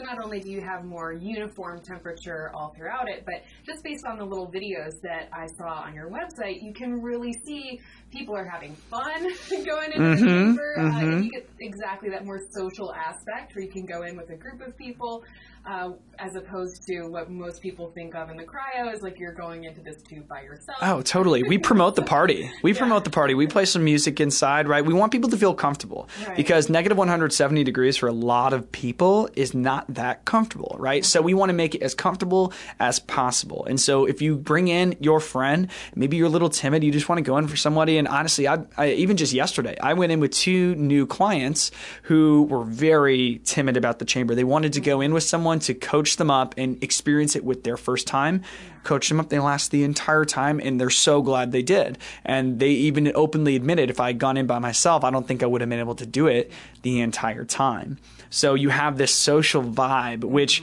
So 0.00 0.06
not 0.06 0.22
only 0.24 0.40
do 0.40 0.50
you 0.50 0.62
have 0.62 0.84
more 0.84 1.12
uniform 1.12 1.80
temperature 1.82 2.50
all 2.54 2.72
throughout 2.74 3.08
it, 3.10 3.24
but 3.26 3.42
just 3.66 3.84
based 3.84 4.06
on 4.06 4.16
the 4.16 4.24
little 4.24 4.46
videos 4.46 4.98
that 5.02 5.28
I 5.32 5.46
saw 5.46 5.82
on 5.84 5.94
your 5.94 6.08
website, 6.08 6.62
you 6.62 6.72
can 6.72 7.02
really 7.02 7.34
see 7.44 7.78
people 8.10 8.34
are 8.34 8.46
having 8.46 8.74
fun 8.74 9.28
going 9.50 9.92
into 9.92 10.00
Mm-hmm, 10.00 10.24
the 10.24 10.26
chamber. 10.26 10.74
Uh, 10.78 11.00
and 11.00 11.24
you 11.24 11.30
get 11.30 11.48
exactly 11.60 12.08
that 12.10 12.24
more 12.24 12.40
social 12.50 12.94
aspect 12.94 13.54
where 13.54 13.64
you 13.64 13.70
can 13.70 13.84
go 13.84 14.02
in 14.02 14.16
with 14.16 14.30
a 14.30 14.36
group 14.36 14.62
of 14.66 14.74
people. 14.78 15.22
Uh, 15.66 15.90
as 16.18 16.34
opposed 16.36 16.82
to 16.86 17.02
what 17.04 17.30
most 17.30 17.62
people 17.62 17.90
think 17.94 18.14
of 18.14 18.28
in 18.30 18.36
the 18.36 18.44
cryo 18.44 18.92
is 18.94 19.02
like 19.02 19.18
you're 19.18 19.32
going 19.32 19.64
into 19.64 19.80
this 19.80 20.02
tube 20.02 20.26
by 20.28 20.42
yourself. 20.42 20.76
Oh, 20.82 21.00
totally. 21.00 21.42
We 21.42 21.56
promote 21.58 21.96
the 21.96 22.02
party. 22.02 22.50
We 22.62 22.74
promote 22.82 23.04
the 23.04 23.10
party. 23.10 23.34
We 23.34 23.46
play 23.46 23.64
some 23.64 23.84
music 23.84 24.20
inside, 24.20 24.68
right? 24.68 24.84
We 24.84 24.92
want 24.92 25.12
people 25.12 25.30
to 25.30 25.36
feel 25.36 25.54
comfortable 25.54 26.08
Right. 26.26 26.36
because 26.36 26.68
negative 26.68 26.98
170 26.98 27.62
degrees 27.64 27.96
for 27.96 28.06
a 28.08 28.12
lot 28.12 28.52
of 28.52 28.70
people 28.72 29.28
is 29.34 29.54
not 29.54 29.86
that 29.94 30.24
comfortable, 30.26 30.76
right? 30.78 31.04
So 31.04 31.22
we 31.22 31.32
want 31.34 31.50
to 31.50 31.54
make 31.54 31.74
it 31.74 31.82
as 31.82 31.94
comfortable 31.94 32.52
as 32.78 32.98
possible. 32.98 33.64
And 33.66 33.80
so 33.80 34.04
if 34.06 34.20
you 34.20 34.36
bring 34.36 34.68
in 34.68 34.96
your 35.00 35.20
friend, 35.20 35.68
maybe 35.94 36.16
you're 36.18 36.26
a 36.26 36.30
little 36.30 36.50
timid, 36.50 36.84
you 36.84 36.90
just 36.92 37.08
want 37.08 37.18
to 37.18 37.22
go 37.22 37.36
in 37.38 37.48
for 37.48 37.56
somebody. 37.56 37.96
And 37.96 38.06
honestly, 38.08 38.46
I, 38.48 38.58
I 38.76 38.90
even 38.92 39.16
just 39.16 39.32
yesterday, 39.32 39.76
I 39.82 39.94
went 39.94 40.12
in 40.12 40.20
with 40.20 40.32
two 40.32 40.74
new 40.76 41.06
clients 41.06 41.70
who 42.04 42.42
were 42.50 42.64
very 42.64 43.40
timid 43.44 43.76
about 43.78 43.98
the 44.00 44.04
chamber. 44.04 44.34
They 44.34 44.44
wanted 44.44 44.74
to 44.74 44.80
go 44.80 45.00
in 45.00 45.14
with 45.14 45.22
someone 45.22 45.49
to 45.58 45.74
coach 45.74 46.16
them 46.16 46.30
up 46.30 46.54
and 46.56 46.80
experience 46.82 47.34
it 47.34 47.44
with 47.44 47.64
their 47.64 47.76
first 47.76 48.06
time. 48.06 48.42
Coach 48.84 49.08
them 49.08 49.18
up. 49.18 49.28
They 49.28 49.40
last 49.40 49.72
the 49.72 49.82
entire 49.82 50.24
time, 50.24 50.60
and 50.60 50.80
they're 50.80 50.88
so 50.88 51.20
glad 51.20 51.50
they 51.50 51.62
did. 51.62 51.98
And 52.24 52.60
they 52.60 52.70
even 52.70 53.10
openly 53.14 53.56
admitted, 53.56 53.90
if 53.90 53.98
I 53.98 54.06
had 54.06 54.18
gone 54.18 54.36
in 54.36 54.46
by 54.46 54.58
myself, 54.60 55.02
I 55.02 55.10
don't 55.10 55.26
think 55.26 55.42
I 55.42 55.46
would 55.46 55.60
have 55.60 55.68
been 55.68 55.80
able 55.80 55.96
to 55.96 56.06
do 56.06 56.28
it 56.28 56.52
the 56.82 57.00
entire 57.00 57.44
time. 57.44 57.98
So 58.30 58.54
you 58.54 58.68
have 58.68 58.96
this 58.96 59.12
social 59.12 59.62
vibe, 59.62 60.22
which 60.22 60.62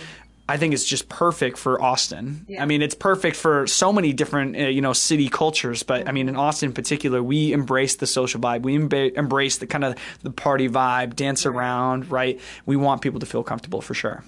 I 0.49 0.55
think 0.55 0.73
is 0.73 0.85
just 0.85 1.09
perfect 1.09 1.57
for 1.57 1.81
Austin. 1.81 2.45
Yeah. 2.47 2.63
I 2.63 2.65
mean, 2.65 2.81
it's 2.81 2.95
perfect 2.95 3.35
for 3.35 3.67
so 3.67 3.91
many 3.91 4.13
different, 4.13 4.55
uh, 4.55 4.67
you 4.67 4.79
know, 4.79 4.93
city 4.93 5.27
cultures. 5.27 5.83
But 5.83 6.07
I 6.07 6.13
mean, 6.13 6.29
in 6.29 6.37
Austin 6.37 6.69
in 6.69 6.73
particular, 6.73 7.21
we 7.21 7.51
embrace 7.51 7.97
the 7.97 8.07
social 8.07 8.39
vibe. 8.39 8.61
We 8.61 8.77
emba- 8.77 9.13
embrace 9.17 9.57
the 9.57 9.67
kind 9.67 9.83
of 9.83 9.95
the 10.23 10.31
party 10.31 10.69
vibe, 10.69 11.17
dance 11.17 11.45
around, 11.45 12.09
right? 12.09 12.39
We 12.65 12.77
want 12.77 13.01
people 13.01 13.19
to 13.19 13.25
feel 13.25 13.43
comfortable 13.43 13.81
for 13.81 13.93
sure. 13.93 14.23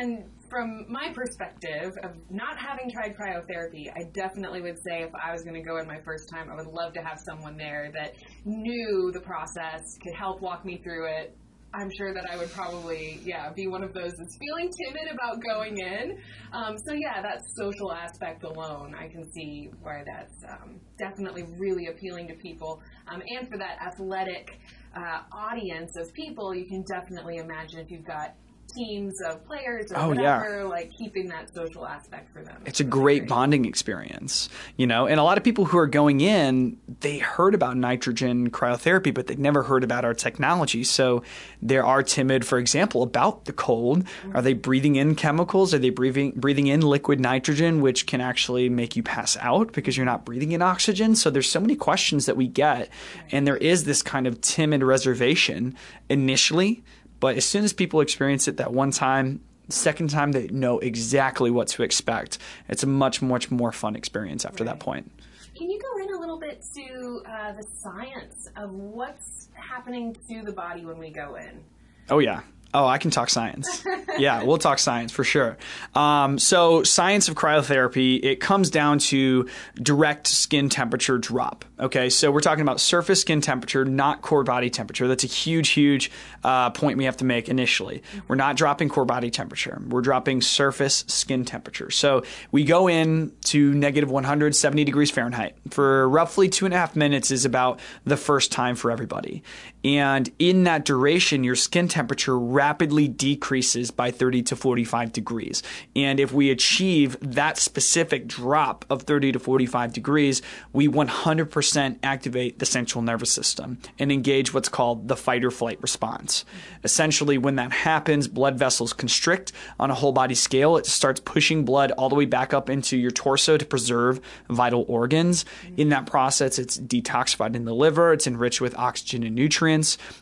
And 0.00 0.24
from 0.48 0.86
my 0.88 1.12
perspective 1.12 1.92
of 2.02 2.12
not 2.30 2.56
having 2.58 2.90
tried 2.90 3.14
cryotherapy, 3.18 3.92
I 3.94 4.04
definitely 4.14 4.62
would 4.62 4.78
say 4.78 5.02
if 5.02 5.10
I 5.14 5.30
was 5.30 5.42
going 5.42 5.54
to 5.54 5.62
go 5.62 5.76
in 5.76 5.86
my 5.86 6.00
first 6.00 6.30
time, 6.30 6.48
I 6.50 6.54
would 6.56 6.72
love 6.72 6.94
to 6.94 7.02
have 7.02 7.20
someone 7.20 7.58
there 7.58 7.90
that 7.92 8.14
knew 8.46 9.10
the 9.12 9.20
process, 9.20 9.82
could 10.02 10.14
help 10.14 10.40
walk 10.40 10.64
me 10.64 10.80
through 10.82 11.06
it. 11.06 11.36
I'm 11.74 11.90
sure 11.98 12.14
that 12.14 12.24
I 12.32 12.36
would 12.38 12.50
probably, 12.50 13.20
yeah, 13.22 13.52
be 13.52 13.68
one 13.68 13.84
of 13.84 13.92
those 13.92 14.12
that's 14.16 14.38
feeling 14.38 14.70
timid 14.86 15.12
about 15.12 15.40
going 15.44 15.78
in. 15.78 16.18
Um, 16.52 16.76
so 16.78 16.94
yeah, 16.94 17.20
that 17.20 17.42
social 17.54 17.92
aspect 17.92 18.42
alone, 18.42 18.94
I 18.98 19.06
can 19.06 19.30
see 19.30 19.68
why 19.82 20.02
that's 20.06 20.42
um, 20.50 20.80
definitely 20.98 21.44
really 21.58 21.88
appealing 21.88 22.26
to 22.28 22.34
people. 22.34 22.80
Um, 23.06 23.22
and 23.38 23.48
for 23.50 23.58
that 23.58 23.76
athletic 23.86 24.58
uh, 24.96 25.20
audience 25.30 25.92
of 25.96 26.12
people, 26.14 26.54
you 26.54 26.66
can 26.66 26.82
definitely 26.90 27.36
imagine 27.36 27.80
if 27.80 27.90
you've 27.90 28.06
got 28.06 28.34
teams 28.72 29.20
of 29.20 29.44
players 29.46 29.90
or 29.92 29.98
Oh, 29.98 30.12
yeah. 30.12 30.38
whatever, 30.38 30.64
like 30.64 30.90
keeping 30.96 31.28
that 31.28 31.52
social 31.54 31.86
aspect 31.86 32.32
for 32.32 32.42
them. 32.42 32.56
It's 32.66 32.80
a 32.80 32.84
great 32.84 33.28
bonding 33.28 33.64
experience, 33.64 34.48
you 34.76 34.86
know. 34.86 35.06
And 35.06 35.18
a 35.20 35.22
lot 35.22 35.38
of 35.38 35.44
people 35.44 35.64
who 35.64 35.78
are 35.78 35.86
going 35.86 36.20
in, 36.20 36.78
they 37.00 37.18
heard 37.18 37.54
about 37.54 37.76
nitrogen 37.76 38.50
cryotherapy, 38.50 39.12
but 39.12 39.26
they've 39.26 39.38
never 39.38 39.62
heard 39.62 39.84
about 39.84 40.04
our 40.04 40.14
technology. 40.14 40.84
So 40.84 41.22
they 41.62 41.78
are 41.78 42.02
timid, 42.02 42.46
for 42.46 42.58
example, 42.58 43.02
about 43.02 43.44
the 43.44 43.52
cold. 43.52 44.04
Mm-hmm. 44.04 44.36
Are 44.36 44.42
they 44.42 44.54
breathing 44.54 44.96
in 44.96 45.14
chemicals? 45.14 45.74
Are 45.74 45.78
they 45.78 45.90
breathing 45.90 46.32
breathing 46.36 46.68
in 46.68 46.80
liquid 46.80 47.20
nitrogen, 47.20 47.80
which 47.80 48.06
can 48.06 48.20
actually 48.20 48.68
make 48.68 48.96
you 48.96 49.02
pass 49.02 49.36
out 49.38 49.72
because 49.72 49.96
you're 49.96 50.06
not 50.06 50.24
breathing 50.24 50.52
in 50.52 50.62
oxygen? 50.62 51.14
So 51.16 51.30
there's 51.30 51.50
so 51.50 51.60
many 51.60 51.76
questions 51.76 52.26
that 52.26 52.36
we 52.36 52.46
get, 52.46 52.88
and 53.30 53.46
there 53.46 53.56
is 53.56 53.84
this 53.84 54.02
kind 54.02 54.26
of 54.26 54.40
timid 54.40 54.82
reservation 54.82 55.76
initially. 56.08 56.82
But 57.20 57.36
as 57.36 57.44
soon 57.44 57.64
as 57.64 57.72
people 57.72 58.00
experience 58.00 58.48
it 58.48 58.56
that 58.56 58.72
one 58.72 58.90
time, 58.90 59.40
second 59.68 60.10
time 60.10 60.32
they 60.32 60.48
know 60.48 60.78
exactly 60.78 61.50
what 61.50 61.68
to 61.68 61.82
expect. 61.82 62.38
It's 62.68 62.82
a 62.82 62.86
much, 62.86 63.22
much 63.22 63.50
more 63.50 63.72
fun 63.72 63.94
experience 63.94 64.44
after 64.44 64.64
that 64.64 64.80
point. 64.80 65.10
Can 65.54 65.70
you 65.70 65.80
go 65.80 66.02
in 66.02 66.14
a 66.14 66.18
little 66.18 66.38
bit 66.38 66.64
to 66.74 67.22
uh, 67.26 67.52
the 67.52 67.64
science 67.78 68.48
of 68.56 68.72
what's 68.72 69.48
happening 69.52 70.16
to 70.28 70.42
the 70.42 70.52
body 70.52 70.84
when 70.84 70.98
we 70.98 71.10
go 71.10 71.34
in? 71.36 71.62
Oh, 72.08 72.18
yeah. 72.18 72.40
Oh, 72.72 72.86
I 72.86 72.98
can 72.98 73.10
talk 73.10 73.30
science. 73.30 73.84
yeah, 74.18 74.44
we'll 74.44 74.58
talk 74.58 74.78
science 74.78 75.10
for 75.10 75.24
sure. 75.24 75.56
Um, 75.94 76.38
so, 76.38 76.84
science 76.84 77.28
of 77.28 77.34
cryotherapy, 77.34 78.22
it 78.22 78.36
comes 78.36 78.70
down 78.70 79.00
to 79.00 79.48
direct 79.74 80.28
skin 80.28 80.68
temperature 80.68 81.18
drop. 81.18 81.64
Okay, 81.80 82.10
so 82.10 82.30
we're 82.30 82.40
talking 82.40 82.62
about 82.62 82.78
surface 82.78 83.22
skin 83.22 83.40
temperature, 83.40 83.84
not 83.84 84.22
core 84.22 84.44
body 84.44 84.70
temperature. 84.70 85.08
That's 85.08 85.24
a 85.24 85.28
huge, 85.28 85.70
huge 85.70 86.12
uh, 86.44 86.70
point 86.70 86.96
we 86.96 87.04
have 87.04 87.16
to 87.18 87.24
make 87.24 87.48
initially. 87.48 88.02
We're 88.28 88.36
not 88.36 88.56
dropping 88.56 88.88
core 88.88 89.04
body 89.04 89.30
temperature. 89.30 89.82
We're 89.88 90.02
dropping 90.02 90.42
surface 90.42 91.04
skin 91.08 91.44
temperature. 91.44 91.90
So 91.90 92.22
we 92.52 92.64
go 92.64 92.88
in 92.88 93.32
to 93.46 93.74
negative 93.74 94.10
170 94.10 94.84
degrees 94.84 95.10
Fahrenheit 95.10 95.56
for 95.70 96.08
roughly 96.08 96.48
two 96.48 96.66
and 96.66 96.74
a 96.74 96.76
half 96.76 96.94
minutes 96.94 97.30
is 97.32 97.44
about 97.44 97.80
the 98.04 98.16
first 98.16 98.52
time 98.52 98.76
for 98.76 98.90
everybody. 98.90 99.42
And 99.84 100.30
in 100.38 100.64
that 100.64 100.84
duration, 100.84 101.44
your 101.44 101.54
skin 101.54 101.88
temperature 101.88 102.38
rapidly 102.38 103.08
decreases 103.08 103.90
by 103.90 104.10
30 104.10 104.42
to 104.44 104.56
45 104.56 105.12
degrees. 105.12 105.62
And 105.96 106.20
if 106.20 106.32
we 106.32 106.50
achieve 106.50 107.16
that 107.20 107.56
specific 107.56 108.26
drop 108.26 108.84
of 108.90 109.02
30 109.02 109.32
to 109.32 109.38
45 109.38 109.92
degrees, 109.92 110.42
we 110.72 110.88
100% 110.88 111.98
activate 112.02 112.58
the 112.58 112.66
central 112.66 113.02
nervous 113.02 113.32
system 113.32 113.78
and 113.98 114.12
engage 114.12 114.52
what's 114.52 114.68
called 114.68 115.08
the 115.08 115.16
fight 115.16 115.44
or 115.44 115.50
flight 115.50 115.80
response. 115.80 116.44
Essentially, 116.84 117.38
when 117.38 117.56
that 117.56 117.72
happens, 117.72 118.28
blood 118.28 118.58
vessels 118.58 118.92
constrict 118.92 119.52
on 119.78 119.90
a 119.90 119.94
whole 119.94 120.12
body 120.12 120.34
scale. 120.34 120.76
It 120.76 120.86
starts 120.86 121.20
pushing 121.20 121.64
blood 121.64 121.92
all 121.92 122.08
the 122.08 122.14
way 122.14 122.26
back 122.26 122.52
up 122.52 122.68
into 122.68 122.96
your 122.98 123.10
torso 123.10 123.56
to 123.56 123.64
preserve 123.64 124.20
vital 124.48 124.84
organs. 124.88 125.44
In 125.76 125.88
that 125.90 126.06
process, 126.06 126.58
it's 126.58 126.78
detoxified 126.78 127.54
in 127.54 127.64
the 127.64 127.74
liver, 127.74 128.12
it's 128.12 128.26
enriched 128.26 128.60
with 128.60 128.76
oxygen 128.76 129.22
and 129.22 129.34
nutrients. 129.34 129.69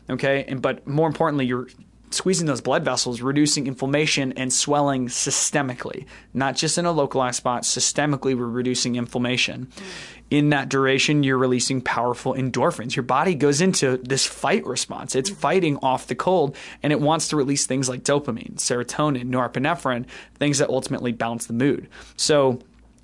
Okay. 0.09 0.45
And 0.47 0.61
but 0.61 0.87
more 0.87 1.07
importantly, 1.07 1.45
you're 1.45 1.67
squeezing 2.11 2.47
those 2.47 2.61
blood 2.61 2.83
vessels, 2.83 3.21
reducing 3.21 3.67
inflammation 3.67 4.33
and 4.33 4.51
swelling 4.51 5.07
systemically, 5.07 6.05
not 6.33 6.55
just 6.55 6.77
in 6.77 6.85
a 6.85 6.91
localized 6.91 7.37
spot. 7.37 7.63
Systemically, 7.63 8.37
we're 8.37 8.47
reducing 8.47 8.95
inflammation. 8.95 9.67
Mm. 9.67 9.83
In 10.31 10.49
that 10.49 10.69
duration, 10.69 11.23
you're 11.23 11.37
releasing 11.37 11.81
powerful 11.81 12.33
endorphins. 12.33 12.95
Your 12.95 13.03
body 13.03 13.33
goes 13.33 13.61
into 13.61 13.97
this 13.97 14.25
fight 14.25 14.65
response. 14.65 15.15
It's 15.15 15.29
mm. 15.29 15.35
fighting 15.35 15.77
off 15.77 16.07
the 16.07 16.15
cold 16.15 16.55
and 16.83 16.93
it 16.93 17.01
wants 17.01 17.27
to 17.29 17.35
release 17.35 17.65
things 17.65 17.89
like 17.89 18.03
dopamine, 18.03 18.55
serotonin, 18.55 19.29
norepinephrine, 19.29 20.05
things 20.35 20.59
that 20.59 20.69
ultimately 20.69 21.11
balance 21.11 21.45
the 21.47 21.53
mood. 21.53 21.87
So, 22.15 22.59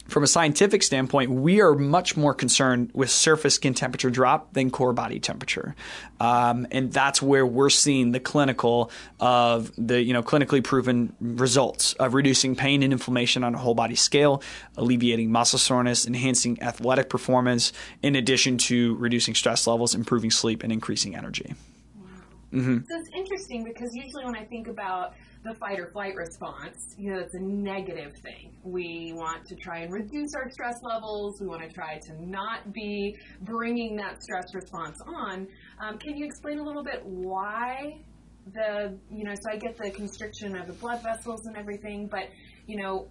from 0.08 0.24
a 0.24 0.28
scientific 0.28 0.84
standpoint, 0.84 1.32
we 1.32 1.62
are 1.62 1.74
much 1.74 2.16
more 2.16 2.34
concerned 2.34 2.92
with 2.94 3.10
surface 3.10 3.56
skin 3.56 3.74
temperature 3.74 4.10
drop 4.10 4.54
than 4.54 4.70
core 4.70 4.94
body 4.94 5.20
temperature, 5.20 5.76
um, 6.20 6.68
and 6.72 6.92
that's 6.92 7.22
where 7.22 7.46
we're 7.46 7.70
seeing 7.70 8.12
the 8.12 8.20
clinical 8.20 8.92
of 9.20 9.72
the 9.78 10.02
you 10.02 10.14
know 10.14 10.22
clinically 10.22 10.64
proven 10.64 11.16
results 11.20 11.94
of 11.94 12.14
reducing 12.14 12.56
pain 12.56 12.84
and 12.84 12.94
inflammation 12.94 13.44
on 13.44 13.56
a 13.56 13.58
whole 13.58 13.76
body 13.76 13.96
scale, 13.96 14.44
alleviating 14.78 15.32
muscle 15.32 15.60
soreness, 15.60 16.06
enhancing 16.06 16.62
athletic 16.62 17.10
performance, 17.10 17.74
in 18.04 18.16
addition 18.16 18.58
to 18.58 18.96
reducing 18.98 19.34
stress 19.34 19.66
levels, 19.66 19.96
improving 19.96 20.30
sleep, 20.30 20.64
and 20.64 20.72
increasing 20.72 21.16
energy. 21.16 21.56
So 22.88 22.98
it's 22.98 23.10
interesting 23.14 23.64
because 23.64 23.94
usually 23.94 24.24
when 24.24 24.36
I 24.36 24.46
think 24.46 24.68
about 24.68 25.14
the 25.46 25.54
fight 25.54 25.80
or 25.80 25.92
flight 25.92 26.16
response, 26.16 26.96
you 26.98 27.14
know, 27.14 27.20
it's 27.20 27.36
a 27.36 27.40
negative 27.40 28.14
thing. 28.24 28.52
We 28.64 29.14
want 29.16 29.46
to 29.48 29.56
try 29.56 29.80
and 29.80 29.94
reduce 29.94 30.34
our 30.36 30.50
stress 30.50 30.82
levels. 30.82 31.40
We 31.40 31.48
want 31.48 31.62
to 31.62 31.70
try 31.70 32.00
to 32.00 32.26
not 32.26 32.74
be 32.74 33.16
bringing 33.42 33.96
that 33.98 34.24
stress 34.24 34.54
response 34.56 35.00
on. 35.06 35.48
Um, 35.80 36.00
can 36.00 36.18
you 36.18 36.26
explain 36.26 36.58
a 36.58 36.64
little 36.64 36.84
bit 36.84 37.06
why 37.06 38.02
the, 38.54 38.98
you 39.12 39.24
know, 39.24 39.34
so 39.36 39.52
I 39.52 39.58
get 39.58 39.78
the 39.78 39.92
constriction 39.92 40.56
of 40.56 40.68
the 40.68 40.74
blood 40.74 41.04
vessels 41.04 41.46
and 41.46 41.56
everything, 41.56 42.08
but, 42.08 42.30
you 42.66 42.78
know, 42.78 43.08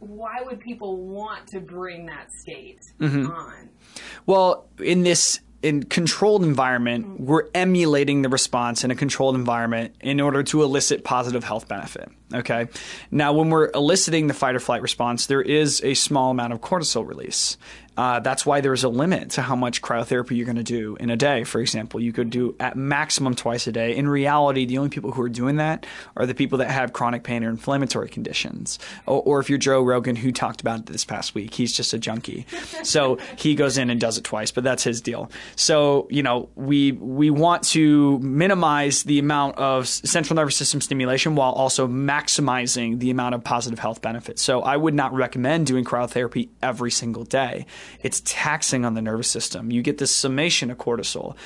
why 0.00 0.36
would 0.42 0.60
people 0.60 0.96
want 0.96 1.46
to 1.48 1.60
bring 1.60 2.06
that 2.06 2.30
state 2.32 2.80
on? 3.00 3.68
Well, 4.26 4.68
in 4.82 5.02
this 5.02 5.40
in 5.62 5.82
controlled 5.84 6.42
environment, 6.42 7.06
mm-hmm. 7.06 7.24
we're 7.26 7.48
emulating 7.54 8.22
the 8.22 8.28
response 8.28 8.84
in 8.84 8.90
a 8.90 8.94
controlled 8.94 9.34
environment 9.34 9.94
in 10.00 10.20
order 10.20 10.42
to 10.42 10.62
elicit 10.62 11.04
positive 11.04 11.44
health 11.44 11.68
benefit. 11.68 12.10
Okay. 12.32 12.68
Now, 13.10 13.32
when 13.32 13.50
we're 13.50 13.70
eliciting 13.74 14.28
the 14.28 14.34
fight 14.34 14.54
or 14.54 14.60
flight 14.60 14.82
response, 14.82 15.26
there 15.26 15.42
is 15.42 15.82
a 15.82 15.94
small 15.94 16.30
amount 16.30 16.52
of 16.52 16.60
cortisol 16.60 17.06
release. 17.06 17.58
Uh, 17.96 18.20
that's 18.20 18.46
why 18.46 18.60
there's 18.60 18.84
a 18.84 18.88
limit 18.88 19.30
to 19.30 19.42
how 19.42 19.56
much 19.56 19.82
cryotherapy 19.82 20.36
you're 20.36 20.46
going 20.46 20.56
to 20.56 20.62
do 20.62 20.96
in 21.00 21.10
a 21.10 21.16
day. 21.16 21.44
For 21.44 21.60
example, 21.60 22.00
you 22.00 22.12
could 22.12 22.30
do 22.30 22.54
at 22.58 22.76
maximum 22.76 23.34
twice 23.34 23.66
a 23.66 23.72
day. 23.72 23.96
In 23.96 24.08
reality, 24.08 24.64
the 24.64 24.78
only 24.78 24.90
people 24.90 25.12
who 25.12 25.22
are 25.22 25.28
doing 25.28 25.56
that 25.56 25.86
are 26.16 26.26
the 26.26 26.34
people 26.34 26.58
that 26.58 26.70
have 26.70 26.92
chronic 26.92 27.24
pain 27.24 27.44
or 27.44 27.50
inflammatory 27.50 28.08
conditions. 28.08 28.78
Or, 29.06 29.22
or 29.22 29.40
if 29.40 29.50
you're 29.50 29.58
Joe 29.58 29.82
Rogan, 29.82 30.16
who 30.16 30.32
talked 30.32 30.60
about 30.60 30.80
it 30.80 30.86
this 30.86 31.04
past 31.04 31.34
week, 31.34 31.54
he's 31.54 31.72
just 31.72 31.92
a 31.92 31.98
junkie. 31.98 32.46
so 32.82 33.18
he 33.36 33.54
goes 33.54 33.76
in 33.76 33.90
and 33.90 34.00
does 34.00 34.18
it 34.18 34.24
twice, 34.24 34.50
but 34.50 34.64
that's 34.64 34.84
his 34.84 35.00
deal. 35.00 35.30
So, 35.56 36.06
you 36.10 36.22
know, 36.22 36.48
we, 36.54 36.92
we 36.92 37.30
want 37.30 37.64
to 37.64 38.18
minimize 38.20 39.02
the 39.02 39.18
amount 39.18 39.58
of 39.58 39.88
central 39.88 40.36
nervous 40.36 40.56
system 40.56 40.80
stimulation 40.80 41.34
while 41.34 41.52
also 41.52 41.86
maximizing 41.86 42.98
the 42.98 43.10
amount 43.10 43.34
of 43.34 43.44
positive 43.44 43.78
health 43.78 44.00
benefits. 44.00 44.42
So 44.42 44.62
I 44.62 44.76
would 44.76 44.94
not 44.94 45.12
recommend 45.12 45.66
doing 45.66 45.84
cryotherapy 45.84 46.48
every 46.62 46.90
single 46.90 47.24
day 47.24 47.66
it's 48.02 48.22
taxing 48.24 48.84
on 48.84 48.94
the 48.94 49.02
nervous 49.02 49.28
system. 49.28 49.70
You 49.70 49.82
get 49.82 49.98
this 49.98 50.14
summation 50.14 50.70
of 50.70 50.78
cortisol. 50.78 51.36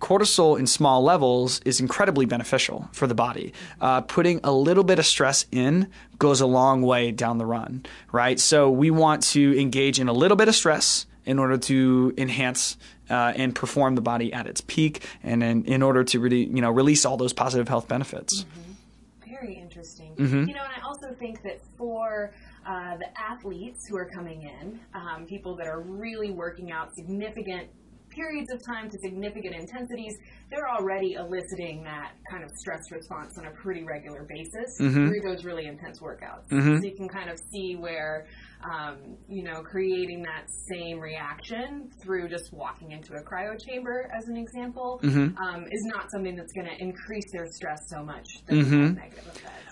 Cortisol 0.00 0.58
in 0.58 0.66
small 0.66 1.02
levels 1.02 1.60
is 1.64 1.80
incredibly 1.80 2.26
beneficial 2.26 2.88
for 2.92 3.06
the 3.06 3.14
body. 3.14 3.54
Uh, 3.80 4.00
putting 4.02 4.40
a 4.44 4.52
little 4.52 4.84
bit 4.84 4.98
of 4.98 5.06
stress 5.06 5.46
in 5.50 5.88
goes 6.18 6.40
a 6.40 6.46
long 6.46 6.82
way 6.82 7.10
down 7.10 7.38
the 7.38 7.46
run, 7.46 7.86
right? 8.12 8.38
So 8.38 8.70
we 8.70 8.90
want 8.90 9.22
to 9.34 9.58
engage 9.58 10.00
in 10.00 10.08
a 10.08 10.12
little 10.12 10.36
bit 10.36 10.48
of 10.48 10.54
stress 10.54 11.06
in 11.24 11.38
order 11.38 11.56
to 11.56 12.12
enhance 12.18 12.76
uh, 13.08 13.32
and 13.36 13.54
perform 13.54 13.94
the 13.94 14.00
body 14.00 14.32
at 14.32 14.46
its 14.46 14.60
peak, 14.62 15.06
and 15.22 15.42
in, 15.42 15.64
in 15.64 15.82
order 15.82 16.04
to 16.04 16.18
really, 16.20 16.44
you 16.44 16.60
know, 16.60 16.70
release 16.70 17.04
all 17.04 17.16
those 17.16 17.32
positive 17.32 17.68
health 17.68 17.88
benefits. 17.88 18.44
Mm-hmm. 18.44 19.30
Very 19.34 19.54
interesting. 19.54 20.14
Mm-hmm. 20.16 20.48
You 20.48 20.54
know, 20.54 20.64
and 20.64 20.72
I 20.82 20.86
also 20.86 21.14
think 21.14 21.42
that 21.42 21.60
for 21.78 22.32
uh, 22.66 22.96
the 22.96 23.08
athletes 23.20 23.86
who 23.88 23.96
are 23.96 24.08
coming 24.08 24.42
in, 24.42 24.80
um, 24.94 25.26
people 25.26 25.56
that 25.56 25.66
are 25.66 25.82
really 25.82 26.30
working 26.30 26.70
out 26.72 26.94
significant 26.94 27.68
periods 28.14 28.52
of 28.52 28.64
time 28.64 28.88
to 28.88 28.98
significant 28.98 29.54
intensities, 29.54 30.14
they're 30.50 30.68
already 30.68 31.14
eliciting 31.14 31.82
that 31.82 32.12
kind 32.30 32.44
of 32.44 32.50
stress 32.56 32.90
response 32.90 33.36
on 33.38 33.46
a 33.46 33.50
pretty 33.50 33.82
regular 33.82 34.24
basis 34.28 34.78
mm-hmm. 34.80 35.08
through 35.08 35.20
those 35.20 35.44
really 35.44 35.66
intense 35.66 36.00
workouts. 36.00 36.46
Mm-hmm. 36.50 36.78
So 36.78 36.84
you 36.84 36.94
can 36.96 37.08
kind 37.08 37.28
of 37.28 37.38
see 37.50 37.76
where, 37.76 38.26
um, 38.64 39.16
you 39.28 39.42
know, 39.42 39.62
creating 39.62 40.22
that 40.22 40.44
same 40.48 40.98
reaction 40.98 41.90
through 42.02 42.28
just 42.28 42.52
walking 42.52 42.92
into 42.92 43.14
a 43.14 43.22
cryo 43.22 43.62
chamber, 43.62 44.10
as 44.16 44.28
an 44.28 44.36
example, 44.36 45.00
mm-hmm. 45.02 45.36
um, 45.38 45.64
is 45.70 45.84
not 45.84 46.10
something 46.10 46.36
that's 46.36 46.52
going 46.52 46.66
to 46.66 46.82
increase 46.82 47.30
their 47.32 47.46
stress 47.46 47.88
so 47.88 48.02
much 48.02 48.26
mm-hmm. 48.48 48.98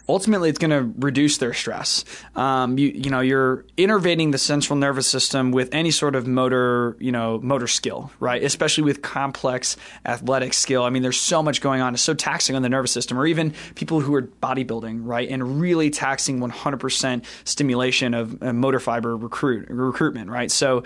ultimately 0.09 0.49
it's 0.49 0.59
going 0.59 0.71
to 0.71 0.93
reduce 0.99 1.39
their 1.39 1.55
stress. 1.55 2.05
Um, 2.35 2.79
you, 2.79 2.89
you 2.89 3.11
know, 3.11 3.21
you're 3.21 3.65
innervating 3.77 4.33
the 4.33 4.39
central 4.39 4.77
nervous 4.77 5.07
system 5.07 5.53
with 5.53 5.69
any 5.73 5.91
sort 5.91 6.15
of 6.15 6.27
motor, 6.27 6.97
you 7.01 7.13
know, 7.13 7.39
motor 7.41 7.67
skill, 7.67 8.11
right? 8.21 8.43
Especially 8.43 8.85
with 8.85 9.03
complex 9.03 9.77
athletic 10.05 10.55
skill. 10.55 10.83
I 10.85 10.91
mean, 10.91 11.03
there's 11.03 11.21
so 11.21 11.43
much 11.43 11.61
going 11.61 11.81
on. 11.81 11.95
It's 11.95 12.03
so 12.03 12.15
taxing 12.15 12.57
on 12.57 12.63
the 12.63 12.69
nervous 12.69 12.93
system, 12.93 13.19
or 13.19 13.27
even 13.27 13.55
people 13.75 14.01
who 14.01 14.15
are 14.15 14.23
bodybuilding, 14.23 15.01
right? 15.03 15.29
And 15.29 15.61
really 15.61 15.91
taxing 15.91 16.41
100% 16.41 17.25
stimulation 17.45 18.15
of 18.15 18.43
uh, 18.43 18.53
motor 18.53 18.81
fiber 18.83 19.17
recruit 19.17 19.69
recruitment, 19.71 20.31
right? 20.31 20.51
So 20.51 20.85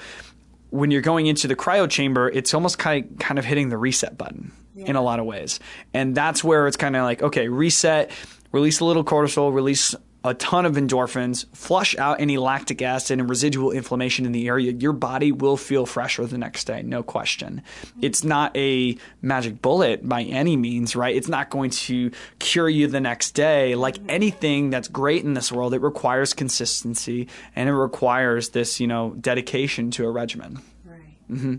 when 0.70 0.90
you're 0.90 1.02
going 1.02 1.26
into 1.26 1.48
the 1.48 1.56
cryo 1.56 1.88
chamber, 1.88 2.28
it's 2.28 2.52
almost 2.54 2.78
kind 2.78 3.10
of, 3.10 3.18
kind 3.18 3.38
of 3.38 3.44
hitting 3.44 3.68
the 3.68 3.78
reset 3.78 4.18
button 4.18 4.52
yeah. 4.74 4.86
in 4.86 4.96
a 4.96 5.02
lot 5.02 5.20
of 5.20 5.26
ways. 5.26 5.60
And 5.94 6.14
that's 6.14 6.44
where 6.44 6.66
it's 6.66 6.76
kind 6.76 6.96
of 6.96 7.02
like, 7.02 7.22
okay, 7.22 7.48
reset 7.48 8.10
release 8.52 8.80
a 8.80 8.84
little 8.84 9.04
cortisol, 9.04 9.52
release 9.52 9.94
a 10.26 10.34
ton 10.34 10.66
of 10.66 10.74
endorphins, 10.74 11.46
flush 11.54 11.96
out 11.98 12.20
any 12.20 12.36
lactic 12.36 12.82
acid 12.82 13.20
and 13.20 13.30
residual 13.30 13.70
inflammation 13.70 14.26
in 14.26 14.32
the 14.32 14.48
area, 14.48 14.72
your 14.72 14.92
body 14.92 15.30
will 15.30 15.56
feel 15.56 15.86
fresher 15.86 16.26
the 16.26 16.36
next 16.36 16.64
day, 16.64 16.82
no 16.82 17.02
question. 17.02 17.62
It's 18.02 18.24
not 18.24 18.54
a 18.56 18.96
magic 19.22 19.62
bullet 19.62 20.06
by 20.06 20.24
any 20.24 20.56
means, 20.56 20.96
right? 20.96 21.14
It's 21.14 21.28
not 21.28 21.48
going 21.48 21.70
to 21.70 22.10
cure 22.40 22.68
you 22.68 22.88
the 22.88 23.00
next 23.00 23.32
day. 23.32 23.76
Like 23.76 23.98
anything 24.08 24.70
that's 24.70 24.88
great 24.88 25.22
in 25.22 25.34
this 25.34 25.52
world, 25.52 25.74
it 25.74 25.80
requires 25.80 26.34
consistency 26.34 27.28
and 27.54 27.68
it 27.68 27.74
requires 27.74 28.48
this, 28.48 28.80
you 28.80 28.88
know, 28.88 29.14
dedication 29.20 29.92
to 29.92 30.06
a 30.06 30.10
regimen. 30.10 30.58
Right. 30.84 31.30
Mm-hmm. 31.30 31.54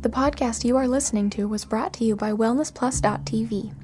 The 0.00 0.08
podcast 0.08 0.64
you 0.64 0.76
are 0.76 0.88
listening 0.88 1.28
to 1.30 1.46
was 1.48 1.64
brought 1.64 1.92
to 1.94 2.04
you 2.04 2.14
by 2.14 2.30
WellnessPlus.tv, 2.32 3.74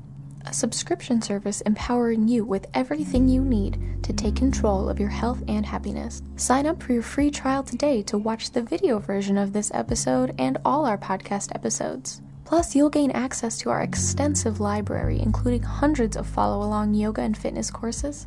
a 0.47 0.53
subscription 0.53 1.21
service 1.23 1.61
empowering 1.63 2.29
you 2.29 2.45
with 2.45 2.67
everything 2.75 3.29
you 3.29 3.45
need 3.45 3.79
to 4.03 4.13
take 4.13 4.37
control 4.37 4.89
of 4.89 5.01
your 5.01 5.09
health 5.09 5.43
and 5.49 5.65
happiness. 5.65 6.23
Sign 6.37 6.67
up 6.67 6.83
for 6.83 6.93
your 6.93 7.03
free 7.03 7.31
trial 7.31 7.63
today 7.63 8.03
to 8.03 8.19
watch 8.19 8.51
the 8.51 8.63
video 8.63 8.99
version 8.99 9.39
of 9.39 9.53
this 9.53 9.71
episode 9.75 10.35
and 10.39 10.59
all 10.65 10.87
our 10.87 10.99
podcast 10.99 11.55
episodes. 11.55 12.21
Plus, 12.45 12.77
you'll 12.77 12.91
gain 12.91 13.11
access 13.13 13.59
to 13.59 13.71
our 13.71 13.83
extensive 13.83 14.61
library, 14.61 15.19
including 15.21 15.63
hundreds 15.63 16.17
of 16.17 16.27
follow 16.27 16.65
along 16.65 16.95
yoga 16.95 17.23
and 17.23 17.37
fitness 17.37 17.71
courses, 17.71 18.27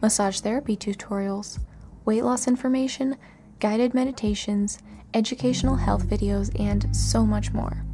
massage 0.00 0.40
therapy 0.40 0.76
tutorials, 0.76 1.58
weight 2.04 2.22
loss 2.22 2.46
information, 2.46 3.16
guided 3.58 3.92
meditations, 3.92 4.78
educational 5.14 5.76
health 5.76 6.06
videos, 6.06 6.50
and 6.60 6.94
so 6.94 7.26
much 7.26 7.52
more. 7.52 7.84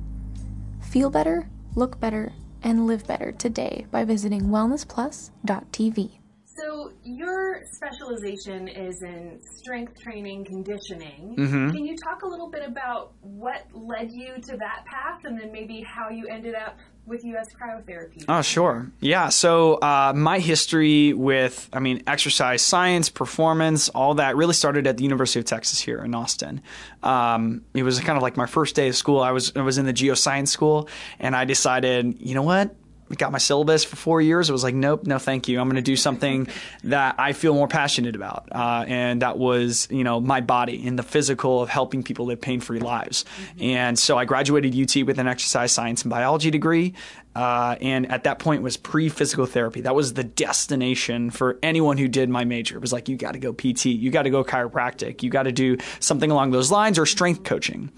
Feel 0.81 1.09
better, 1.09 1.49
look 1.75 2.01
better, 2.01 2.33
and 2.63 2.87
live 2.87 3.07
better 3.07 3.33
today 3.33 3.87
by 3.91 4.05
visiting 4.05 4.45
wellnessplus.tv. 4.45 6.11
So, 6.45 6.93
your 7.05 7.63
specialization 7.73 8.69
is 8.69 9.03
in 9.03 9.41
strength 9.57 9.99
training 10.01 10.45
conditioning. 10.45 11.37
Mm-hmm. 11.39 11.71
Can 11.71 11.85
you 11.87 11.97
talk 11.97 12.23
a 12.23 12.27
little 12.27 12.51
bit 12.51 12.69
about 12.69 13.13
what 13.23 13.67
led 13.73 14.11
you 14.13 14.35
to 14.35 14.57
that 14.59 14.85
path 14.85 15.25
and 15.25 15.41
then 15.41 15.53
maybe 15.53 15.81
how 15.81 16.11
you 16.11 16.27
ended 16.29 16.55
up 16.55 16.77
with 17.11 17.25
U.S. 17.25 17.49
cryotherapy? 17.53 18.25
Oh, 18.29 18.41
sure. 18.41 18.91
Yeah. 19.01 19.29
So 19.29 19.75
uh, 19.75 20.13
my 20.17 20.39
history 20.39 21.13
with, 21.13 21.69
I 21.73 21.81
mean, 21.81 22.03
exercise 22.07 22.63
science, 22.63 23.11
performance, 23.11 23.91
all 23.91 24.15
that 24.15 24.37
really 24.37 24.55
started 24.55 24.87
at 24.87 24.97
the 24.97 25.03
University 25.03 25.41
of 25.41 25.45
Texas 25.45 25.81
here 25.81 26.03
in 26.03 26.15
Austin. 26.15 26.63
Um, 27.03 27.63
it 27.75 27.83
was 27.83 28.01
kind 28.01 28.17
of 28.17 28.23
like 28.23 28.37
my 28.37 28.47
first 28.47 28.77
day 28.77 28.89
of 28.89 28.97
school. 28.97 29.21
I 29.21 29.33
was 29.33 29.53
I 29.57 29.63
was 29.63 29.77
in 29.77 29.87
the 29.87 29.93
geoscience 29.93 30.49
school, 30.49 30.89
and 31.19 31.35
I 31.37 31.45
decided, 31.45 32.17
you 32.21 32.35
know 32.35 32.43
what? 32.43 32.75
Got 33.17 33.33
my 33.33 33.39
syllabus 33.39 33.85
for 33.85 33.97
four 33.97 34.21
years. 34.21 34.49
It 34.49 34.53
was 34.53 34.63
like, 34.63 34.75
nope, 34.75 35.07
no, 35.07 35.19
thank 35.19 35.49
you. 35.49 35.61
I'm 35.61 35.67
going 35.67 35.77
to 35.77 35.83
do 35.83 35.97
something 35.97 36.49
that 36.85 37.17
I 37.19 37.33
feel 37.33 37.55
more 37.55 37.69
passionate 37.69 38.17
about, 38.17 38.49
uh, 38.53 38.85
and 38.87 39.23
that 39.23 39.39
was, 39.39 39.89
you 39.91 40.05
know, 40.05 40.21
my 40.21 40.41
body 40.41 40.87
in 40.87 40.97
the 40.97 41.03
physical 41.03 41.63
of 41.63 41.69
helping 41.69 42.03
people 42.03 42.27
live 42.27 42.41
pain-free 42.41 42.81
lives. 42.81 43.25
Mm-hmm. 43.25 43.63
And 43.63 43.99
so 43.99 44.17
I 44.19 44.25
graduated 44.25 44.77
UT 44.77 45.07
with 45.07 45.19
an 45.19 45.27
exercise 45.27 45.73
science 45.73 46.03
and 46.03 46.11
biology 46.11 46.51
degree. 46.51 46.95
Uh, 47.35 47.77
and 47.81 48.11
at 48.11 48.25
that 48.25 48.41
point 48.41 48.63
was 48.63 48.77
pre-physical 48.77 49.47
therapy. 49.47 49.81
That 49.83 49.95
was 49.95 50.15
the 50.15 50.25
destination 50.25 51.31
for 51.31 51.59
anyone 51.63 51.97
who 51.97 52.09
did 52.09 52.29
my 52.29 52.45
major. 52.45 52.77
It 52.77 52.81
was 52.81 52.93
like 52.93 53.09
you 53.09 53.17
got 53.17 53.33
to 53.33 53.39
go 53.39 53.53
PT, 53.53 53.87
you 53.87 54.11
got 54.11 54.23
to 54.23 54.31
go 54.31 54.43
chiropractic, 54.43 55.23
you 55.23 55.31
got 55.31 55.45
to 55.45 55.53
do 55.53 55.77
something 56.01 56.31
along 56.31 56.51
those 56.51 56.73
lines, 56.73 56.99
or 56.99 57.07
strength 57.07 57.45
coaching. 57.45 57.93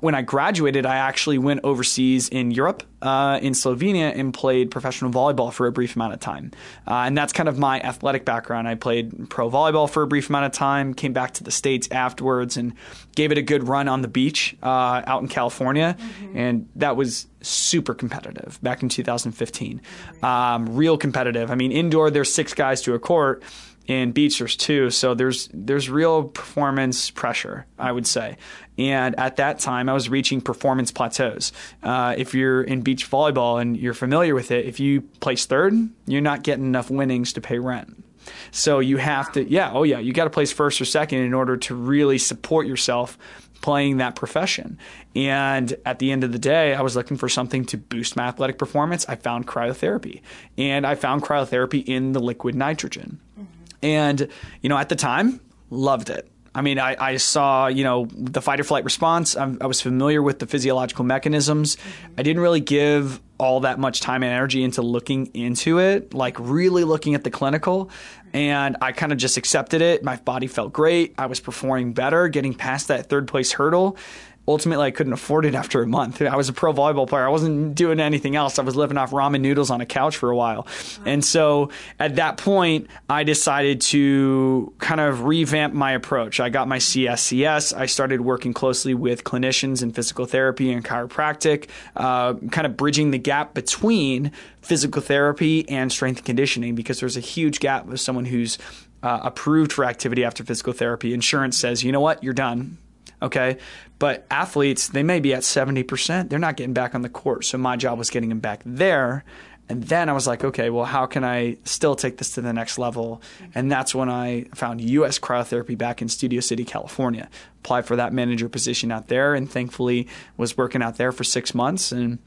When 0.00 0.14
I 0.14 0.22
graduated, 0.22 0.84
I 0.84 0.96
actually 0.96 1.38
went 1.38 1.60
overseas 1.64 2.28
in 2.28 2.50
Europe, 2.50 2.82
uh, 3.00 3.38
in 3.40 3.54
Slovenia, 3.54 4.12
and 4.14 4.34
played 4.34 4.70
professional 4.70 5.10
volleyball 5.10 5.52
for 5.52 5.66
a 5.66 5.72
brief 5.72 5.96
amount 5.96 6.12
of 6.12 6.20
time. 6.20 6.50
Uh, 6.86 7.04
and 7.06 7.16
that's 7.16 7.32
kind 7.32 7.48
of 7.48 7.58
my 7.58 7.80
athletic 7.80 8.24
background. 8.24 8.68
I 8.68 8.74
played 8.74 9.30
pro 9.30 9.48
volleyball 9.48 9.88
for 9.88 10.02
a 10.02 10.06
brief 10.06 10.28
amount 10.28 10.46
of 10.46 10.52
time, 10.52 10.92
came 10.92 11.12
back 11.12 11.34
to 11.34 11.44
the 11.44 11.50
states 11.50 11.88
afterwards, 11.90 12.56
and 12.56 12.74
gave 13.14 13.32
it 13.32 13.38
a 13.38 13.42
good 13.42 13.66
run 13.68 13.88
on 13.88 14.02
the 14.02 14.08
beach 14.08 14.56
uh, 14.62 15.02
out 15.06 15.22
in 15.22 15.28
California, 15.28 15.96
mm-hmm. 15.98 16.36
and 16.36 16.68
that 16.76 16.96
was 16.96 17.26
super 17.46 17.94
competitive 17.94 18.58
back 18.62 18.82
in 18.82 18.88
2015. 18.88 19.80
Um, 20.22 20.76
real 20.76 20.96
competitive. 20.98 21.50
I 21.50 21.54
mean, 21.54 21.72
indoor 21.72 22.10
there's 22.10 22.32
six 22.32 22.54
guys 22.54 22.82
to 22.82 22.94
a 22.94 22.98
court. 22.98 23.42
and 23.88 24.12
beach 24.12 24.40
there's 24.40 24.56
two, 24.56 24.90
so 24.90 25.14
there's 25.14 25.48
there's 25.54 25.88
real 25.88 26.24
performance 26.24 27.10
pressure, 27.10 27.66
I 27.78 27.92
would 27.92 28.06
say. 28.06 28.36
And 28.78 29.18
at 29.18 29.36
that 29.36 29.60
time, 29.60 29.88
I 29.88 29.92
was 29.92 30.08
reaching 30.08 30.40
performance 30.40 30.90
plateaus. 30.90 31.52
Uh, 31.82 32.14
if 32.18 32.34
you're 32.34 32.62
in 32.62 32.82
beach 32.82 33.08
volleyball 33.08 33.60
and 33.60 33.76
you're 33.76 33.94
familiar 33.94 34.34
with 34.34 34.50
it, 34.50 34.66
if 34.66 34.80
you 34.80 35.02
place 35.20 35.46
third, 35.46 35.72
you're 36.06 36.20
not 36.20 36.42
getting 36.42 36.64
enough 36.64 36.90
winnings 36.90 37.32
to 37.34 37.40
pay 37.40 37.58
rent. 37.58 38.02
So 38.50 38.80
you 38.80 38.96
have 38.96 39.32
to, 39.32 39.48
yeah, 39.48 39.70
oh 39.72 39.84
yeah, 39.84 39.98
you 39.98 40.12
got 40.12 40.24
to 40.24 40.30
place 40.30 40.52
first 40.52 40.80
or 40.80 40.84
second 40.84 41.20
in 41.20 41.32
order 41.32 41.56
to 41.56 41.74
really 41.74 42.18
support 42.18 42.66
yourself 42.66 43.16
playing 43.60 43.96
that 43.98 44.16
profession. 44.16 44.78
And 45.14 45.76
at 45.84 45.98
the 45.98 46.12
end 46.12 46.24
of 46.24 46.32
the 46.32 46.38
day, 46.38 46.74
I 46.74 46.82
was 46.82 46.96
looking 46.96 47.16
for 47.16 47.28
something 47.28 47.64
to 47.66 47.76
boost 47.76 48.16
my 48.16 48.24
athletic 48.24 48.58
performance. 48.58 49.06
I 49.08 49.16
found 49.16 49.46
cryotherapy, 49.46 50.20
and 50.58 50.86
I 50.86 50.94
found 50.94 51.22
cryotherapy 51.22 51.84
in 51.84 52.12
the 52.12 52.20
liquid 52.20 52.54
nitrogen. 52.54 53.20
Mm-hmm. 53.32 53.44
And, 53.82 54.28
you 54.62 54.68
know, 54.68 54.78
at 54.78 54.88
the 54.88 54.96
time, 54.96 55.40
loved 55.70 56.10
it. 56.10 56.30
I 56.56 56.62
mean, 56.62 56.78
I, 56.78 56.96
I 56.98 57.16
saw, 57.18 57.66
you 57.66 57.84
know, 57.84 58.08
the 58.10 58.40
fight 58.40 58.60
or 58.60 58.64
flight 58.64 58.84
response. 58.84 59.36
I'm, 59.36 59.58
i 59.60 59.66
was 59.66 59.82
familiar 59.82 60.22
with 60.22 60.38
the 60.38 60.46
physiological 60.46 61.04
mechanisms. 61.04 61.76
Mm-hmm. 61.76 62.14
I 62.16 62.22
didn't 62.22 62.40
really 62.40 62.60
give 62.60 63.20
all 63.38 63.60
that 63.60 63.78
much 63.78 64.00
time 64.00 64.22
and 64.22 64.32
energy 64.32 64.64
into 64.64 64.80
looking 64.80 65.26
into 65.34 65.78
it, 65.80 66.14
like 66.14 66.40
really 66.40 66.84
looking 66.84 67.14
at 67.14 67.24
the 67.24 67.30
clinical. 67.30 67.90
And 68.32 68.78
I 68.80 68.92
kind 68.92 69.12
of 69.12 69.18
just 69.18 69.36
accepted 69.36 69.82
it. 69.82 70.02
My 70.02 70.16
body 70.16 70.46
felt 70.46 70.72
great. 70.72 71.14
I 71.18 71.26
was 71.26 71.40
performing 71.40 71.92
better, 71.92 72.26
getting 72.28 72.54
past 72.54 72.88
that 72.88 73.10
third 73.10 73.28
place 73.28 73.52
hurdle 73.52 73.98
ultimately 74.48 74.86
I 74.86 74.90
couldn't 74.90 75.12
afford 75.12 75.44
it 75.44 75.54
after 75.54 75.82
a 75.82 75.86
month. 75.86 76.22
I 76.22 76.36
was 76.36 76.48
a 76.48 76.52
pro 76.52 76.72
volleyball 76.72 77.08
player. 77.08 77.24
I 77.24 77.28
wasn't 77.28 77.74
doing 77.74 77.98
anything 77.98 78.36
else. 78.36 78.58
I 78.58 78.62
was 78.62 78.76
living 78.76 78.96
off 78.96 79.10
ramen 79.10 79.40
noodles 79.40 79.70
on 79.70 79.80
a 79.80 79.86
couch 79.86 80.16
for 80.16 80.30
a 80.30 80.36
while. 80.36 80.66
And 81.04 81.24
so 81.24 81.70
at 81.98 82.16
that 82.16 82.36
point, 82.36 82.88
I 83.08 83.24
decided 83.24 83.80
to 83.82 84.72
kind 84.78 85.00
of 85.00 85.24
revamp 85.24 85.74
my 85.74 85.92
approach. 85.92 86.38
I 86.38 86.48
got 86.48 86.68
my 86.68 86.78
CSCS. 86.78 87.76
I 87.76 87.86
started 87.86 88.20
working 88.20 88.52
closely 88.52 88.94
with 88.94 89.24
clinicians 89.24 89.82
in 89.82 89.92
physical 89.92 90.26
therapy 90.26 90.72
and 90.72 90.84
chiropractic, 90.84 91.68
uh, 91.96 92.34
kind 92.50 92.66
of 92.66 92.76
bridging 92.76 93.10
the 93.10 93.18
gap 93.18 93.54
between 93.54 94.30
physical 94.62 95.02
therapy 95.02 95.68
and 95.68 95.90
strength 95.90 96.18
and 96.18 96.26
conditioning 96.26 96.74
because 96.74 97.00
there's 97.00 97.16
a 97.16 97.20
huge 97.20 97.60
gap 97.60 97.86
with 97.86 98.00
someone 98.00 98.24
who's 98.24 98.58
uh, 99.02 99.20
approved 99.22 99.72
for 99.72 99.84
activity 99.84 100.24
after 100.24 100.44
physical 100.44 100.72
therapy. 100.72 101.12
Insurance 101.12 101.58
says, 101.58 101.84
you 101.84 101.92
know 101.92 102.00
what, 102.00 102.22
you're 102.22 102.32
done 102.32 102.78
Okay. 103.22 103.56
But 103.98 104.26
athletes, 104.30 104.88
they 104.88 105.02
may 105.02 105.20
be 105.20 105.32
at 105.32 105.42
70%. 105.42 106.28
They're 106.28 106.38
not 106.38 106.56
getting 106.56 106.74
back 106.74 106.94
on 106.94 107.02
the 107.02 107.08
court. 107.08 107.44
So 107.44 107.56
my 107.56 107.76
job 107.76 107.98
was 107.98 108.10
getting 108.10 108.28
them 108.28 108.40
back 108.40 108.62
there. 108.66 109.24
And 109.68 109.82
then 109.82 110.08
I 110.08 110.12
was 110.12 110.26
like, 110.26 110.44
okay, 110.44 110.70
well, 110.70 110.84
how 110.84 111.06
can 111.06 111.24
I 111.24 111.56
still 111.64 111.96
take 111.96 112.18
this 112.18 112.34
to 112.34 112.40
the 112.40 112.52
next 112.52 112.78
level? 112.78 113.20
And 113.54 113.72
that's 113.72 113.94
when 113.94 114.08
I 114.08 114.44
found 114.54 114.80
US 114.80 115.18
Cryotherapy 115.18 115.76
back 115.76 116.00
in 116.00 116.08
Studio 116.08 116.40
City, 116.40 116.64
California. 116.64 117.28
Applied 117.64 117.86
for 117.86 117.96
that 117.96 118.12
manager 118.12 118.48
position 118.48 118.92
out 118.92 119.08
there 119.08 119.34
and 119.34 119.50
thankfully 119.50 120.06
was 120.36 120.56
working 120.56 120.82
out 120.82 120.98
there 120.98 121.10
for 121.10 121.24
six 121.24 121.54
months 121.54 121.90
and 121.90 122.18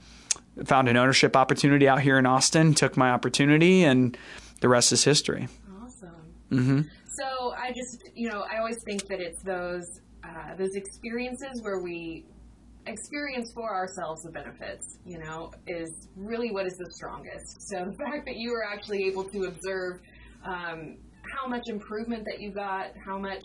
found 0.66 0.90
an 0.90 0.98
ownership 0.98 1.38
opportunity 1.38 1.88
out 1.88 2.02
here 2.02 2.18
in 2.18 2.26
Austin, 2.26 2.74
took 2.74 2.98
my 2.98 3.12
opportunity, 3.12 3.84
and 3.84 4.18
the 4.60 4.68
rest 4.68 4.92
is 4.92 5.06
history. 5.06 5.48
Awesome. 5.82 6.10
Mm-hmm. 6.52 6.82
So 7.08 7.54
I 7.58 7.72
just, 7.72 8.10
you 8.16 8.30
know, 8.30 8.46
I 8.52 8.58
always 8.58 8.84
think 8.84 9.08
that 9.08 9.22
it's 9.22 9.42
those 9.44 10.02
uh, 10.24 10.56
those 10.58 10.76
experiences 10.76 11.62
where 11.62 11.80
we 11.82 12.26
experience 12.86 13.52
for 13.54 13.74
ourselves 13.74 14.24
the 14.24 14.32
benefits, 14.32 14.98
you 15.06 15.20
know, 15.20 15.52
is 15.68 16.08
really 16.16 16.52
what 16.52 16.66
is 16.66 16.78
the 16.78 16.92
strongest. 16.92 17.68
So 17.70 17.86
the 17.86 17.96
fact 17.98 18.26
that 18.26 18.36
you 18.36 18.52
were 18.52 18.64
actually 18.64 19.06
able 19.06 19.24
to 19.26 19.46
observe 19.46 20.00
um, 20.46 20.98
how 21.38 21.48
much 21.48 21.68
improvement 21.68 22.26
that 22.26 22.42
you 22.42 22.52
got, 22.52 22.92
how 23.06 23.18
much 23.18 23.44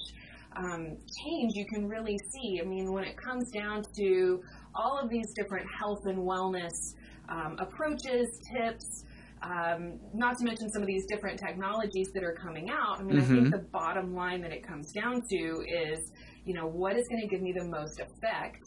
um, 0.57 0.97
change 1.23 1.55
you 1.55 1.67
can 1.67 1.89
really 1.89 2.19
see. 2.31 2.61
I 2.63 2.65
mean, 2.65 2.93
when 2.93 3.05
it 3.05 3.17
comes 3.17 3.51
down 3.51 3.83
to 3.97 4.43
all 4.75 4.99
of 4.99 5.11
these 5.11 5.33
different 5.35 5.67
health 5.79 6.07
and 6.07 6.19
wellness 6.19 6.95
um, 7.29 7.57
approaches, 7.59 8.41
tips, 8.53 9.05
um, 9.43 9.99
not 10.15 10.39
to 10.39 10.45
mention 10.45 10.71
some 10.71 10.81
of 10.81 10.87
these 10.87 11.07
different 11.07 11.39
technologies 11.39 12.09
that 12.15 12.25
are 12.25 12.33
coming 12.35 12.71
out. 12.71 13.01
I 13.01 13.03
mean, 13.03 13.17
mm-hmm. 13.17 13.25
I 13.25 13.27
think 13.27 13.41
mm-hmm. 13.41 13.51
the 13.51 13.69
bottom 13.73 14.15
line 14.15 14.41
that 14.43 14.53
it 14.53 14.67
comes 14.67 14.93
down 14.93 15.23
to 15.29 15.65
is 15.69 16.13
you 16.45 16.55
know, 16.55 16.67
what 16.67 16.97
is 16.97 17.09
going 17.09 17.23
to 17.23 17.29
give 17.29 17.43
me 17.43 17.53
the 17.53 17.65
most 17.65 18.01
effect 18.01 18.63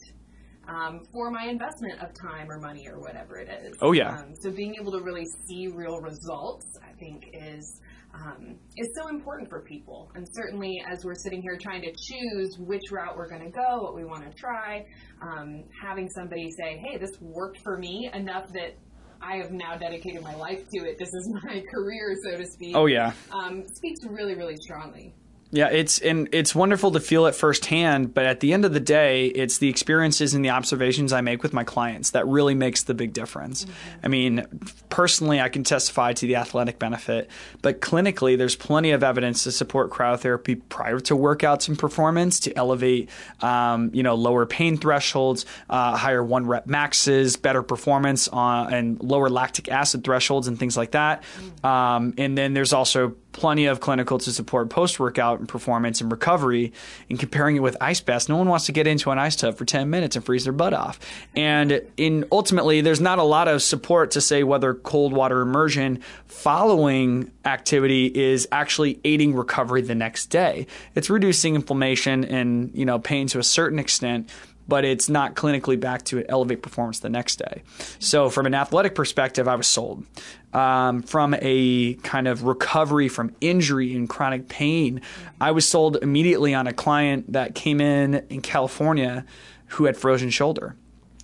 um, 0.68 1.00
for 1.12 1.30
my 1.30 1.46
investment 1.46 2.00
of 2.02 2.10
time 2.14 2.50
or 2.50 2.58
money 2.58 2.86
or 2.88 3.00
whatever 3.00 3.38
it 3.38 3.48
is. 3.48 3.76
Oh 3.80 3.92
yeah. 3.92 4.18
Um, 4.18 4.34
so 4.38 4.50
being 4.50 4.74
able 4.80 4.92
to 4.92 5.00
really 5.00 5.24
see 5.46 5.68
real 5.68 6.00
results, 6.00 6.66
I 6.82 6.92
think, 6.98 7.30
is 7.32 7.80
um, 8.14 8.56
is 8.76 8.88
so 8.96 9.08
important 9.08 9.48
for 9.48 9.60
people. 9.60 10.10
And 10.14 10.26
certainly, 10.32 10.82
as 10.90 11.04
we're 11.04 11.14
sitting 11.14 11.42
here 11.42 11.58
trying 11.60 11.82
to 11.82 11.92
choose 11.92 12.56
which 12.58 12.90
route 12.90 13.16
we're 13.16 13.28
going 13.28 13.44
to 13.44 13.50
go, 13.50 13.82
what 13.82 13.94
we 13.94 14.04
want 14.04 14.24
to 14.24 14.36
try, 14.36 14.84
um, 15.22 15.64
having 15.82 16.08
somebody 16.10 16.50
say, 16.50 16.76
"Hey, 16.78 16.98
this 16.98 17.12
worked 17.20 17.58
for 17.62 17.78
me 17.78 18.10
enough 18.12 18.52
that." 18.52 18.76
I 19.20 19.38
have 19.38 19.50
now 19.50 19.76
dedicated 19.76 20.22
my 20.22 20.36
life 20.36 20.60
to 20.72 20.88
it. 20.88 20.96
This 20.96 21.08
is 21.08 21.28
my 21.42 21.60
career, 21.74 22.14
so 22.22 22.38
to 22.38 22.46
speak. 22.46 22.76
Oh 22.76 22.86
yeah, 22.86 23.12
um, 23.32 23.64
speaks 23.66 24.06
really, 24.08 24.36
really 24.36 24.54
strongly. 24.58 25.12
Yeah, 25.50 25.68
it's 25.68 25.98
and 25.98 26.28
it's 26.32 26.54
wonderful 26.54 26.90
to 26.92 27.00
feel 27.00 27.24
it 27.24 27.34
firsthand, 27.34 28.12
but 28.12 28.26
at 28.26 28.40
the 28.40 28.52
end 28.52 28.66
of 28.66 28.74
the 28.74 28.80
day, 28.80 29.26
it's 29.26 29.58
the 29.58 29.68
experiences 29.70 30.34
and 30.34 30.44
the 30.44 30.50
observations 30.50 31.10
I 31.10 31.22
make 31.22 31.42
with 31.42 31.54
my 31.54 31.64
clients 31.64 32.10
that 32.10 32.26
really 32.26 32.54
makes 32.54 32.82
the 32.82 32.92
big 32.92 33.14
difference. 33.14 33.64
Mm-hmm. 33.64 34.00
I 34.02 34.08
mean, 34.08 34.46
personally, 34.90 35.40
I 35.40 35.48
can 35.48 35.64
testify 35.64 36.12
to 36.12 36.26
the 36.26 36.36
athletic 36.36 36.78
benefit, 36.78 37.30
but 37.62 37.80
clinically, 37.80 38.36
there's 38.36 38.56
plenty 38.56 38.90
of 38.90 39.02
evidence 39.02 39.44
to 39.44 39.52
support 39.52 39.90
cryotherapy 39.90 40.60
prior 40.68 41.00
to 41.00 41.14
workouts 41.14 41.68
and 41.68 41.78
performance 41.78 42.40
to 42.40 42.54
elevate, 42.54 43.08
um, 43.40 43.90
you 43.94 44.02
know, 44.02 44.16
lower 44.16 44.44
pain 44.44 44.76
thresholds, 44.76 45.46
uh, 45.70 45.96
higher 45.96 46.22
one 46.22 46.46
rep 46.46 46.66
maxes, 46.66 47.36
better 47.36 47.62
performance 47.62 48.28
on 48.28 48.74
and 48.74 49.02
lower 49.02 49.30
lactic 49.30 49.70
acid 49.70 50.04
thresholds 50.04 50.46
and 50.46 50.58
things 50.58 50.76
like 50.76 50.90
that. 50.90 51.22
Mm-hmm. 51.22 51.66
Um, 51.66 52.14
and 52.18 52.36
then 52.36 52.52
there's 52.52 52.74
also 52.74 53.16
plenty 53.38 53.66
of 53.66 53.80
clinical 53.80 54.18
to 54.18 54.32
support 54.32 54.68
post 54.68 54.98
workout 55.00 55.38
and 55.38 55.48
performance 55.48 56.00
and 56.00 56.10
recovery. 56.10 56.72
And 57.08 57.18
comparing 57.18 57.56
it 57.56 57.60
with 57.60 57.76
ice 57.80 58.00
baths, 58.00 58.28
no 58.28 58.36
one 58.36 58.48
wants 58.48 58.66
to 58.66 58.72
get 58.72 58.86
into 58.86 59.10
an 59.10 59.18
ice 59.18 59.36
tub 59.36 59.56
for 59.56 59.64
10 59.64 59.88
minutes 59.88 60.16
and 60.16 60.24
freeze 60.24 60.44
their 60.44 60.52
butt 60.52 60.74
off. 60.74 60.98
And 61.34 61.82
in 61.96 62.24
ultimately, 62.32 62.80
there's 62.80 63.00
not 63.00 63.18
a 63.18 63.22
lot 63.22 63.48
of 63.48 63.62
support 63.62 64.10
to 64.12 64.20
say 64.20 64.42
whether 64.42 64.74
cold 64.74 65.12
water 65.12 65.40
immersion 65.40 66.00
following 66.26 67.30
activity 67.44 68.06
is 68.06 68.46
actually 68.52 69.00
aiding 69.04 69.34
recovery 69.34 69.82
the 69.82 69.94
next 69.94 70.26
day. 70.26 70.66
It's 70.94 71.08
reducing 71.08 71.54
inflammation 71.54 72.24
and 72.24 72.70
you 72.74 72.84
know 72.84 72.98
pain 72.98 73.26
to 73.28 73.38
a 73.38 73.44
certain 73.44 73.78
extent, 73.78 74.28
but 74.68 74.84
it's 74.84 75.08
not 75.08 75.34
clinically 75.34 75.80
back 75.80 76.04
to 76.04 76.24
elevate 76.28 76.62
performance 76.62 77.00
the 77.00 77.08
next 77.08 77.36
day. 77.36 77.62
So, 77.98 78.28
from 78.30 78.46
an 78.46 78.54
athletic 78.54 78.94
perspective, 78.94 79.48
I 79.48 79.56
was 79.56 79.66
sold. 79.66 80.04
Um, 80.52 81.02
from 81.02 81.34
a 81.40 81.94
kind 81.94 82.28
of 82.28 82.44
recovery 82.44 83.08
from 83.08 83.34
injury 83.40 83.94
and 83.94 84.08
chronic 84.08 84.48
pain, 84.48 85.00
I 85.40 85.50
was 85.50 85.68
sold 85.68 85.96
immediately 85.96 86.54
on 86.54 86.66
a 86.66 86.72
client 86.72 87.32
that 87.32 87.54
came 87.54 87.80
in 87.80 88.26
in 88.30 88.40
California 88.40 89.24
who 89.72 89.84
had 89.84 89.96
frozen 89.96 90.30
shoulder 90.30 90.76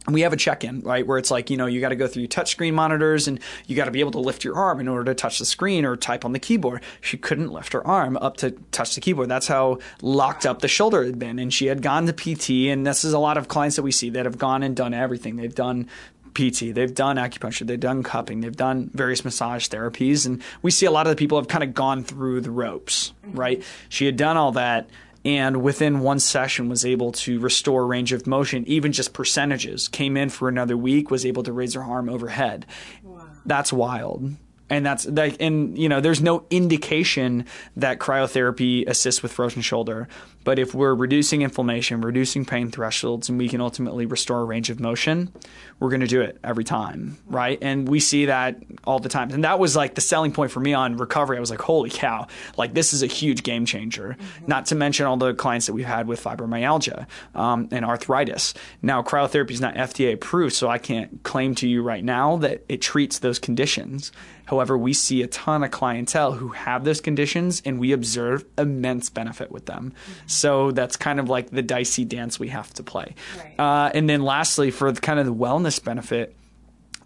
we 0.09 0.21
have 0.21 0.33
a 0.33 0.37
check-in 0.37 0.81
right 0.81 1.07
where 1.07 1.19
it's 1.19 1.31
like 1.31 1.49
you 1.51 1.57
know 1.57 1.67
you 1.67 1.81
got 1.81 1.88
to 1.88 1.97
go 1.97 2.07
through 2.07 2.27
touchscreen 2.27 2.75
monitors 2.75 3.27
and 3.27 3.40
you 3.67 3.75
got 3.75 3.87
to 3.87 3.90
be 3.90 4.01
able 4.01 4.11
to 4.11 4.19
lift 4.19 4.45
your 4.45 4.55
arm 4.55 4.81
in 4.81 4.88
order 4.88 5.05
to 5.05 5.14
touch 5.14 5.38
the 5.38 5.47
screen 5.47 5.85
or 5.85 5.97
type 5.97 6.25
on 6.25 6.33
the 6.33 6.38
keyboard. 6.38 6.83
She 7.01 7.17
couldn't 7.17 7.53
lift 7.53 7.73
her 7.73 7.87
arm 7.87 8.17
up 8.19 8.37
to 8.38 8.51
touch 8.71 8.95
the 8.95 9.01
keyboard. 9.01 9.29
That's 9.29 9.47
how 9.47 9.79
locked 10.03 10.45
up 10.47 10.61
the 10.61 10.69
shoulder 10.69 11.05
had 11.05 11.19
been. 11.19 11.38
And 11.38 11.53
she 11.53 11.67
had 11.67 11.81
gone 11.81 12.07
to 12.07 12.12
pt 12.12 12.51
and 12.71 12.87
this 12.87 13.05
is 13.05 13.12
a 13.12 13.19
lot 13.19 13.37
of 13.37 13.49
clients 13.49 13.77
that 13.77 13.83
we 13.83 13.93
see 13.93 14.11
that 14.11 14.27
have 14.27 14.38
gone 14.38 14.62
and 14.62 14.77
done 14.77 14.93
everything. 14.93 15.37
They've 15.37 15.55
done 15.55 15.88
PT, 16.35 16.75
they've 16.75 16.95
done 16.95 17.17
acupuncture, 17.17 17.67
they've 17.67 17.81
done 17.81 18.03
cupping, 18.03 18.40
they've 18.40 18.57
done 18.57 18.90
various 18.93 19.25
massage 19.25 19.69
therapies, 19.69 20.27
and 20.27 20.43
we 20.62 20.71
see 20.71 20.85
a 20.85 20.90
lot 20.90 21.07
of 21.07 21.11
the 21.11 21.17
people 21.17 21.38
have 21.38 21.49
kind 21.49 21.62
of 21.62 21.75
gone 21.75 22.03
through 22.03 22.40
the 22.40 22.51
ropes, 22.51 23.12
mm-hmm. 23.25 23.38
right? 23.38 23.62
She 23.88 24.05
had 24.05 24.17
done 24.17 24.37
all 24.37 24.53
that, 24.53 24.90
and 25.25 25.63
within 25.63 26.01
one 26.01 26.19
session 26.19 26.69
was 26.69 26.85
able 26.85 27.13
to 27.13 27.41
restore 27.41 27.87
range 27.87 28.13
of 28.13 28.27
motion, 28.27 28.65
even 28.67 28.93
just 28.93 29.13
percentages. 29.13 29.89
Came 29.89 30.17
in 30.17 30.29
for 30.29 30.49
another 30.49 30.77
week, 30.77 31.11
was 31.11 31.25
able 31.25 31.43
to 31.45 31.53
raise 31.53 31.75
her 31.75 31.83
arm 31.83 32.09
overhead. 32.09 32.67
Wow. 33.03 33.29
That's 33.47 33.73
wild 33.73 34.37
and 34.71 34.85
that's 34.85 35.07
like, 35.07 35.37
and 35.41 35.77
you 35.79 35.89
know 35.89 36.01
there's 36.01 36.23
no 36.23 36.45
indication 36.51 37.47
that 37.77 37.99
cryotherapy 37.99 38.89
assists 38.89 39.23
with 39.23 39.33
frozen 39.33 39.63
shoulder 39.63 40.09
but 40.45 40.59
if 40.59 40.75
we're 40.75 40.95
reducing 40.95 41.43
inflammation 41.43 42.01
reducing 42.01 42.45
pain 42.45 42.71
thresholds 42.71 43.29
and 43.29 43.39
we 43.39 43.49
can 43.49 43.61
ultimately 43.61 44.07
restore 44.07 44.41
a 44.41 44.45
range 44.45 44.71
of 44.71 44.79
motion 44.79 45.33
we're 45.81 45.91
going 45.91 46.01
to 46.01 46.07
do 46.07 46.21
it 46.21 46.39
every 46.45 46.65
time 46.65 47.19
right? 47.27 47.59
And 47.63 47.89
we 47.89 48.01
see 48.01 48.27
that 48.27 48.57
all 48.85 48.99
the 48.99 49.09
time. 49.09 49.31
And 49.31 49.45
that 49.45 49.59
was 49.59 49.75
like 49.77 49.95
the 49.95 50.01
selling 50.01 50.33
point 50.33 50.51
for 50.51 50.61
me 50.61 50.75
on 50.75 50.97
recovery. 50.97 51.37
I 51.37 51.41
was 51.41 51.51
like 51.51 51.61
holy 51.61 51.91
cow. 51.91 52.27
Like 52.57 52.75
this 52.75 52.93
is 52.93 53.03
a 53.03 53.07
huge 53.07 53.43
game 53.43 53.67
changer. 53.67 54.17
Mm-hmm. 54.19 54.47
not 54.47 54.67
to 54.67 54.75
mention 54.75 55.07
all 55.07 55.17
the 55.17 55.35
clients 55.35 55.67
that 55.67 55.73
we've 55.73 55.85
had 55.85 56.07
with 56.07 56.23
fibromyalgia 56.23 57.07
um, 57.35 57.69
and 57.71 57.85
arthritis. 57.85 58.55
Now 58.83 59.03
cryotherapy 59.03 59.53
is 59.53 59.61
not 59.61 59.75
fda 59.75 60.15
approved 60.15 60.55
so 60.55 60.69
i 60.69 60.79
can't 60.79 61.23
claim 61.23 61.55
to 61.57 61.69
you 61.69 61.83
right 61.83 62.05
now 62.05 62.37
that 62.39 62.65
it 62.69 62.81
treats 62.81 63.19
those 63.19 63.39
conditions. 63.39 64.13
However, 64.47 64.77
we 64.77 64.93
see 64.93 65.23
a 65.23 65.27
ton 65.27 65.65
of 65.65 65.71
clientele 65.71 66.33
who 66.33 66.49
have 66.49 66.85
those 66.85 67.01
conditions 67.01 67.63
and 67.65 67.81
we 67.81 67.93
observe 67.93 68.45
immense 68.59 69.09
benefit 69.09 69.51
with 69.51 69.67
them. 69.67 69.93
Mm-hmm. 69.93 70.29
So 70.35 70.70
that's 70.70 70.97
kind 70.97 71.20
of 71.20 71.29
like 71.29 71.51
the 71.51 71.62
dicey 71.62 72.05
dance 72.05 72.38
we 72.38 72.49
have 72.49 72.73
to 72.75 72.83
play. 72.83 73.14
Right. 73.38 73.59
Uh, 73.59 73.90
and 73.94 74.09
then 74.09 74.23
lastly, 74.23 74.70
for 74.70 74.92
the, 74.92 75.01
kind 75.01 75.18
of 75.18 75.27
the 75.27 75.35
wellness 75.35 75.83
benefit, 75.83 76.37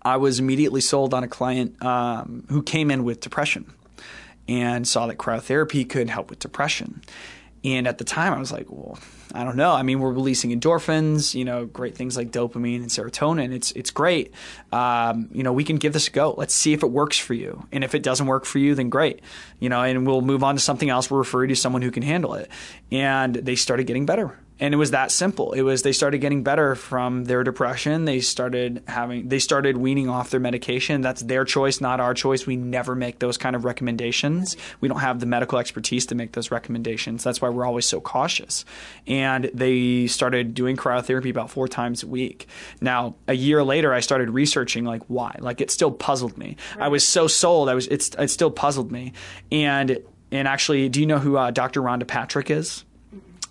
I 0.02 0.16
was 0.16 0.38
immediately 0.38 0.80
sold 0.80 1.14
on 1.14 1.24
a 1.24 1.28
client 1.28 1.82
um, 1.84 2.44
who 2.48 2.62
came 2.62 2.90
in 2.90 3.04
with 3.04 3.20
depression 3.20 3.72
and 4.48 4.88
saw 4.88 5.06
that 5.06 5.18
cryotherapy 5.18 5.88
could 5.88 6.08
help 6.08 6.30
with 6.30 6.38
depression. 6.38 7.02
And 7.64 7.86
at 7.86 7.98
the 7.98 8.04
time, 8.04 8.32
I 8.32 8.38
was 8.38 8.52
like, 8.52 8.66
well, 8.68 8.98
I 9.34 9.44
don't 9.44 9.56
know. 9.56 9.72
I 9.72 9.82
mean, 9.82 10.00
we're 10.00 10.12
releasing 10.12 10.58
endorphins, 10.58 11.34
you 11.34 11.44
know, 11.44 11.66
great 11.66 11.96
things 11.96 12.16
like 12.16 12.30
dopamine 12.30 12.76
and 12.76 12.88
serotonin. 12.88 13.52
It's 13.52 13.72
it's 13.72 13.90
great. 13.90 14.32
Um, 14.72 15.28
you 15.32 15.42
know, 15.42 15.52
we 15.52 15.64
can 15.64 15.76
give 15.76 15.92
this 15.92 16.08
a 16.08 16.10
go. 16.10 16.34
Let's 16.36 16.54
see 16.54 16.72
if 16.72 16.82
it 16.82 16.90
works 16.90 17.18
for 17.18 17.34
you. 17.34 17.66
And 17.72 17.84
if 17.84 17.94
it 17.94 18.02
doesn't 18.02 18.26
work 18.26 18.44
for 18.44 18.58
you, 18.58 18.74
then 18.74 18.88
great. 18.88 19.20
You 19.58 19.68
know, 19.68 19.82
and 19.82 20.06
we'll 20.06 20.22
move 20.22 20.42
on 20.42 20.54
to 20.54 20.60
something 20.60 20.88
else. 20.88 21.10
We'll 21.10 21.18
refer 21.18 21.42
you 21.42 21.48
to 21.48 21.56
someone 21.56 21.82
who 21.82 21.90
can 21.90 22.02
handle 22.02 22.34
it. 22.34 22.48
And 22.90 23.34
they 23.34 23.56
started 23.56 23.86
getting 23.86 24.06
better 24.06 24.38
and 24.60 24.74
it 24.74 24.76
was 24.76 24.90
that 24.90 25.10
simple. 25.10 25.52
It 25.52 25.62
was 25.62 25.82
they 25.82 25.92
started 25.92 26.18
getting 26.18 26.42
better 26.42 26.74
from 26.74 27.24
their 27.24 27.44
depression. 27.44 28.04
They 28.04 28.20
started 28.20 28.82
having 28.88 29.28
they 29.28 29.38
started 29.38 29.76
weaning 29.76 30.08
off 30.08 30.30
their 30.30 30.40
medication. 30.40 31.00
That's 31.00 31.22
their 31.22 31.44
choice, 31.44 31.80
not 31.80 32.00
our 32.00 32.14
choice. 32.14 32.46
We 32.46 32.56
never 32.56 32.94
make 32.94 33.20
those 33.20 33.36
kind 33.36 33.54
of 33.54 33.64
recommendations. 33.64 34.56
We 34.80 34.88
don't 34.88 35.00
have 35.00 35.20
the 35.20 35.26
medical 35.26 35.58
expertise 35.58 36.06
to 36.06 36.14
make 36.14 36.32
those 36.32 36.50
recommendations. 36.50 37.22
That's 37.22 37.40
why 37.40 37.50
we're 37.50 37.66
always 37.66 37.86
so 37.86 38.00
cautious. 38.00 38.64
And 39.06 39.50
they 39.54 40.08
started 40.08 40.54
doing 40.54 40.76
cryotherapy 40.76 41.30
about 41.30 41.50
four 41.50 41.68
times 41.68 42.02
a 42.02 42.06
week. 42.06 42.48
Now, 42.80 43.14
a 43.28 43.34
year 43.34 43.62
later, 43.62 43.94
I 43.94 44.00
started 44.00 44.30
researching 44.30 44.84
like 44.84 45.02
why. 45.06 45.36
Like 45.38 45.60
it 45.60 45.70
still 45.70 45.92
puzzled 45.92 46.36
me. 46.36 46.56
Right. 46.76 46.86
I 46.86 46.88
was 46.88 47.06
so 47.06 47.28
sold. 47.28 47.68
I 47.68 47.74
was 47.74 47.86
it's 47.86 48.10
it 48.18 48.28
still 48.28 48.50
puzzled 48.50 48.90
me. 48.90 49.12
And 49.52 49.98
and 50.30 50.46
actually, 50.46 50.88
do 50.88 51.00
you 51.00 51.06
know 51.06 51.18
who 51.18 51.36
uh, 51.36 51.50
Dr. 51.50 51.80
Rhonda 51.80 52.06
Patrick 52.06 52.50
is? 52.50 52.84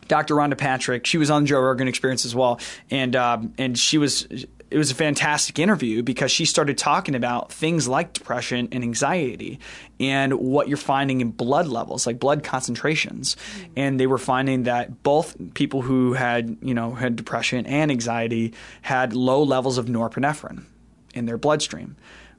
Dr. 0.07 0.35
Rhonda 0.35 0.57
Patrick. 0.57 1.05
She 1.05 1.17
was 1.17 1.29
on 1.29 1.45
Joe 1.45 1.59
Rogan 1.59 1.87
Experience 1.87 2.25
as 2.25 2.35
well, 2.35 2.59
and 2.89 3.15
um, 3.15 3.53
and 3.57 3.77
she 3.77 3.97
was. 3.97 4.27
It 4.69 4.77
was 4.77 4.91
a 4.91 4.95
fantastic 4.95 5.59
interview 5.59 6.03
because 6.03 6.29
she 6.29 6.43
started 6.43 6.77
talking 6.77 7.15
about 7.15 7.53
things 7.53 7.87
like 7.87 8.11
depression 8.11 8.67
and 8.73 8.83
anxiety 8.83 9.61
and 9.97 10.33
what 10.33 10.67
you're 10.67 10.75
finding 10.75 11.21
in 11.21 11.31
blood 11.31 11.67
levels, 11.67 12.05
like 12.05 12.19
blood 12.19 12.43
concentrations. 12.43 13.37
Mm-hmm. 13.37 13.71
And 13.77 13.97
they 13.97 14.07
were 14.07 14.17
finding 14.17 14.63
that 14.63 15.03
both 15.03 15.37
people 15.53 15.83
who 15.83 16.11
had, 16.11 16.57
you 16.61 16.73
know, 16.73 16.91
had 16.93 17.15
depression 17.15 17.65
and 17.65 17.89
anxiety 17.89 18.53
had 18.81 19.13
low 19.13 19.41
levels 19.41 19.77
of 19.77 19.85
norepinephrine 19.85 20.65
in 21.13 21.27
their 21.27 21.37
bloodstream. 21.37 21.95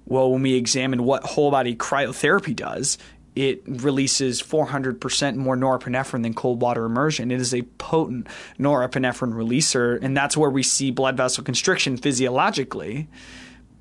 Well, 0.08 0.30
when 0.30 0.42
we 0.42 0.54
examined 0.54 1.04
what 1.04 1.22
whole 1.22 1.50
body 1.50 1.76
cryotherapy 1.76 2.56
does, 2.56 2.96
it 3.38 3.62
releases 3.66 4.42
400% 4.42 5.36
more 5.36 5.56
norepinephrine 5.56 6.24
than 6.24 6.34
cold 6.34 6.60
water 6.60 6.84
immersion. 6.84 7.30
It 7.30 7.40
is 7.40 7.54
a 7.54 7.62
potent 7.62 8.26
norepinephrine 8.58 9.32
releaser, 9.32 10.02
and 10.02 10.16
that's 10.16 10.36
where 10.36 10.50
we 10.50 10.64
see 10.64 10.90
blood 10.90 11.16
vessel 11.16 11.44
constriction 11.44 11.96
physiologically. 11.96 13.08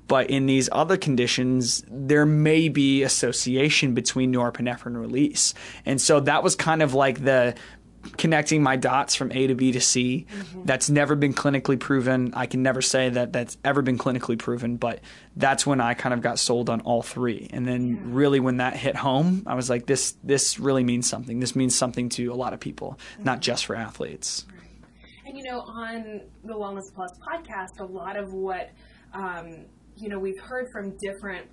But 0.06 0.30
in 0.30 0.46
these 0.46 0.68
other 0.70 0.96
conditions, 0.96 1.84
there 1.90 2.24
may 2.24 2.68
be 2.68 3.02
association 3.02 3.94
between 3.94 4.32
norepinephrine 4.32 4.98
release. 4.98 5.54
And 5.84 6.00
so 6.00 6.20
that 6.20 6.42
was 6.42 6.54
kind 6.54 6.80
of 6.80 6.94
like 6.94 7.24
the 7.24 7.56
connecting 8.16 8.62
my 8.62 8.76
dots 8.76 9.14
from 9.14 9.32
A 9.32 9.46
to 9.46 9.54
B 9.54 9.72
to 9.72 9.80
C. 9.80 10.26
Mm-hmm. 10.30 10.64
That's 10.64 10.88
never 10.88 11.14
been 11.14 11.34
clinically 11.34 11.78
proven. 11.78 12.32
I 12.34 12.46
can 12.46 12.62
never 12.62 12.80
say 12.82 13.08
that 13.10 13.32
that's 13.32 13.56
ever 13.64 13.82
been 13.82 13.98
clinically 13.98 14.38
proven, 14.38 14.76
but 14.76 15.00
that's 15.36 15.66
when 15.66 15.80
I 15.80 15.94
kind 15.94 16.12
of 16.12 16.20
got 16.20 16.38
sold 16.38 16.70
on 16.70 16.80
all 16.82 17.02
three. 17.02 17.48
And 17.52 17.66
then 17.66 17.88
yeah. 17.88 18.00
really 18.04 18.40
when 18.40 18.58
that 18.58 18.76
hit 18.76 18.96
home, 18.96 19.42
I 19.46 19.54
was 19.54 19.68
like 19.68 19.86
this 19.86 20.14
this 20.24 20.58
really 20.58 20.84
means 20.84 21.08
something. 21.08 21.40
This 21.40 21.54
means 21.54 21.74
something 21.74 22.08
to 22.10 22.32
a 22.32 22.34
lot 22.34 22.52
of 22.52 22.60
people, 22.60 22.98
mm-hmm. 23.12 23.24
not 23.24 23.40
just 23.40 23.66
for 23.66 23.76
athletes. 23.76 24.46
Right. 24.50 24.68
And 25.26 25.36
you 25.36 25.44
know, 25.44 25.60
on 25.60 26.22
the 26.44 26.54
Wellness 26.54 26.92
Plus 26.94 27.12
podcast, 27.18 27.80
a 27.80 27.84
lot 27.84 28.16
of 28.16 28.32
what 28.32 28.70
um, 29.12 29.66
you 29.96 30.08
know 30.08 30.18
we've 30.18 30.40
heard 30.40 30.70
from 30.72 30.96
different 30.96 31.46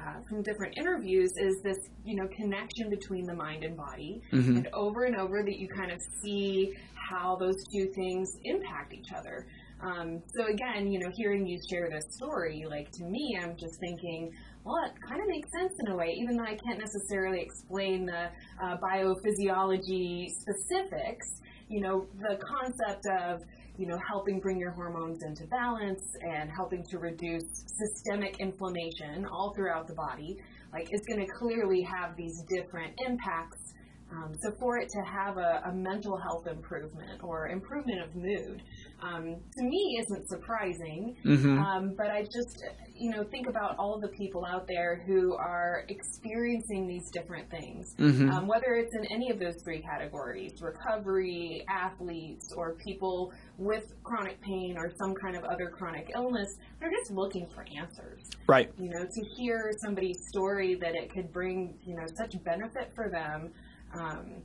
uh, 0.00 0.20
from 0.28 0.42
different 0.42 0.76
interviews 0.78 1.32
is 1.36 1.60
this, 1.62 1.78
you 2.04 2.16
know, 2.16 2.28
connection 2.28 2.88
between 2.88 3.24
the 3.24 3.34
mind 3.34 3.64
and 3.64 3.76
body, 3.76 4.20
mm-hmm. 4.32 4.56
and 4.56 4.68
over 4.72 5.04
and 5.04 5.16
over 5.16 5.42
that 5.42 5.58
you 5.58 5.68
kind 5.68 5.90
of 5.90 6.00
see 6.22 6.72
how 6.94 7.36
those 7.36 7.56
two 7.72 7.86
things 7.94 8.38
impact 8.44 8.94
each 8.94 9.12
other. 9.16 9.46
Um, 9.82 10.22
so 10.34 10.46
again, 10.46 10.90
you 10.92 10.98
know, 10.98 11.10
hearing 11.14 11.46
you 11.46 11.58
share 11.70 11.88
this 11.90 12.04
story, 12.14 12.64
like 12.68 12.90
to 12.92 13.04
me, 13.04 13.38
I'm 13.42 13.56
just 13.56 13.80
thinking, 13.80 14.30
well, 14.64 14.76
it 14.84 14.92
kind 15.08 15.20
of 15.20 15.26
makes 15.28 15.50
sense 15.52 15.72
in 15.80 15.92
a 15.92 15.96
way, 15.96 16.14
even 16.18 16.36
though 16.36 16.44
I 16.44 16.56
can't 16.56 16.78
necessarily 16.78 17.40
explain 17.40 18.04
the 18.04 18.28
uh, 18.62 18.76
biophysiology 18.76 20.28
specifics. 20.28 21.26
You 21.68 21.80
know, 21.80 22.06
the 22.18 22.36
concept 22.44 23.06
of 23.06 23.40
you 23.80 23.86
know, 23.86 23.98
helping 24.06 24.38
bring 24.40 24.58
your 24.58 24.72
hormones 24.72 25.22
into 25.22 25.46
balance 25.46 26.02
and 26.20 26.50
helping 26.50 26.84
to 26.84 26.98
reduce 26.98 27.44
systemic 27.64 28.38
inflammation 28.38 29.24
all 29.24 29.54
throughout 29.56 29.88
the 29.88 29.94
body, 29.94 30.36
like 30.70 30.86
it's 30.90 31.06
going 31.06 31.18
to 31.18 31.32
clearly 31.38 31.80
have 31.80 32.14
these 32.14 32.42
different 32.54 32.92
impacts. 33.08 33.72
Um, 34.12 34.34
so 34.42 34.52
for 34.60 34.76
it 34.76 34.90
to 34.90 35.00
have 35.10 35.38
a, 35.38 35.62
a, 35.64 35.72
mental 35.72 36.18
health 36.18 36.46
improvement 36.46 37.22
or 37.22 37.48
improvement 37.48 38.02
of 38.02 38.14
mood, 38.14 38.60
um, 39.02 39.36
to 39.56 39.64
me 39.64 39.98
isn't 40.02 40.28
surprising. 40.28 41.16
Mm-hmm. 41.24 41.58
Um, 41.58 41.94
but 41.96 42.10
I 42.10 42.24
just, 42.24 42.62
you 43.00 43.10
know, 43.10 43.24
think 43.24 43.48
about 43.48 43.76
all 43.78 43.98
the 43.98 44.08
people 44.08 44.44
out 44.44 44.68
there 44.68 45.02
who 45.06 45.34
are 45.34 45.84
experiencing 45.88 46.86
these 46.86 47.10
different 47.10 47.50
things, 47.50 47.94
mm-hmm. 47.98 48.30
um, 48.30 48.46
whether 48.46 48.74
it's 48.74 48.94
in 48.94 49.06
any 49.06 49.30
of 49.30 49.38
those 49.38 49.56
three 49.64 49.80
categories 49.80 50.60
recovery, 50.60 51.64
athletes, 51.66 52.52
or 52.54 52.74
people 52.74 53.32
with 53.56 53.84
chronic 54.04 54.38
pain 54.42 54.76
or 54.76 54.92
some 54.98 55.14
kind 55.14 55.34
of 55.34 55.44
other 55.44 55.70
chronic 55.70 56.10
illness. 56.14 56.58
They're 56.78 56.90
just 56.90 57.10
looking 57.10 57.48
for 57.48 57.64
answers. 57.74 58.20
Right. 58.46 58.70
You 58.78 58.90
know, 58.90 59.06
to 59.06 59.24
hear 59.34 59.72
somebody's 59.82 60.18
story 60.28 60.74
that 60.74 60.94
it 60.94 61.10
could 61.10 61.32
bring, 61.32 61.78
you 61.86 61.96
know, 61.96 62.04
such 62.18 62.34
benefit 62.44 62.92
for 62.94 63.08
them 63.08 63.50
um, 63.94 64.42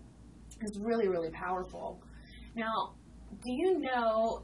is 0.61 0.79
really, 0.79 1.09
really 1.09 1.31
powerful. 1.31 2.01
Now, 2.55 2.93
do 3.43 3.51
you 3.51 3.79
know, 3.79 4.43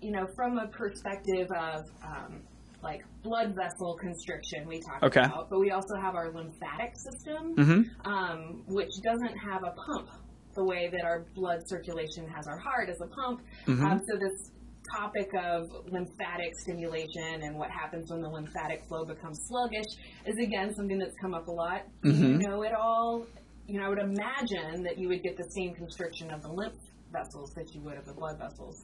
you 0.00 0.10
know, 0.10 0.26
from 0.34 0.58
a 0.58 0.66
perspective 0.66 1.48
of, 1.52 1.84
um, 2.04 2.42
like 2.84 3.02
blood 3.22 3.54
vessel 3.54 3.96
constriction 4.00 4.68
we 4.68 4.80
talked 4.80 5.02
okay. 5.02 5.22
about, 5.22 5.48
but 5.50 5.58
we 5.58 5.70
also 5.70 5.96
have 5.96 6.14
our 6.14 6.30
lymphatic 6.30 6.92
system, 6.96 7.56
mm-hmm. 7.56 8.10
um, 8.10 8.62
which 8.68 8.92
doesn't 9.02 9.36
have 9.36 9.64
a 9.64 9.72
pump 9.72 10.10
the 10.54 10.64
way 10.64 10.88
that 10.92 11.04
our 11.04 11.26
blood 11.34 11.60
circulation 11.66 12.28
has 12.28 12.46
our 12.46 12.58
heart 12.58 12.88
as 12.88 13.00
a 13.00 13.06
pump. 13.06 13.40
Mm-hmm. 13.66 13.84
Um, 13.84 14.00
so 14.06 14.16
this 14.16 14.52
topic 14.96 15.30
of 15.42 15.70
lymphatic 15.90 16.52
stimulation 16.60 17.42
and 17.42 17.56
what 17.56 17.70
happens 17.70 18.10
when 18.10 18.20
the 18.20 18.28
lymphatic 18.28 18.84
flow 18.86 19.04
becomes 19.04 19.40
sluggish 19.48 19.86
is 20.26 20.36
again 20.38 20.74
something 20.74 20.98
that's 20.98 21.16
come 21.20 21.34
up 21.34 21.48
a 21.48 21.50
lot. 21.50 21.82
Mm-hmm. 22.04 22.40
You 22.40 22.48
know 22.48 22.62
it 22.62 22.72
all? 22.72 23.26
You 23.66 23.80
know, 23.80 23.86
I 23.86 23.88
would 23.88 23.98
imagine 23.98 24.82
that 24.84 24.98
you 24.98 25.08
would 25.08 25.22
get 25.22 25.36
the 25.36 25.48
same 25.56 25.74
constriction 25.74 26.30
of 26.30 26.42
the 26.42 26.52
lymph 26.52 26.74
vessels 27.14 27.54
that 27.54 27.74
you 27.74 27.80
would 27.80 27.96
of 27.96 28.04
the 28.04 28.12
blood 28.12 28.38
vessels? 28.38 28.82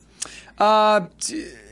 Uh, 0.57 1.07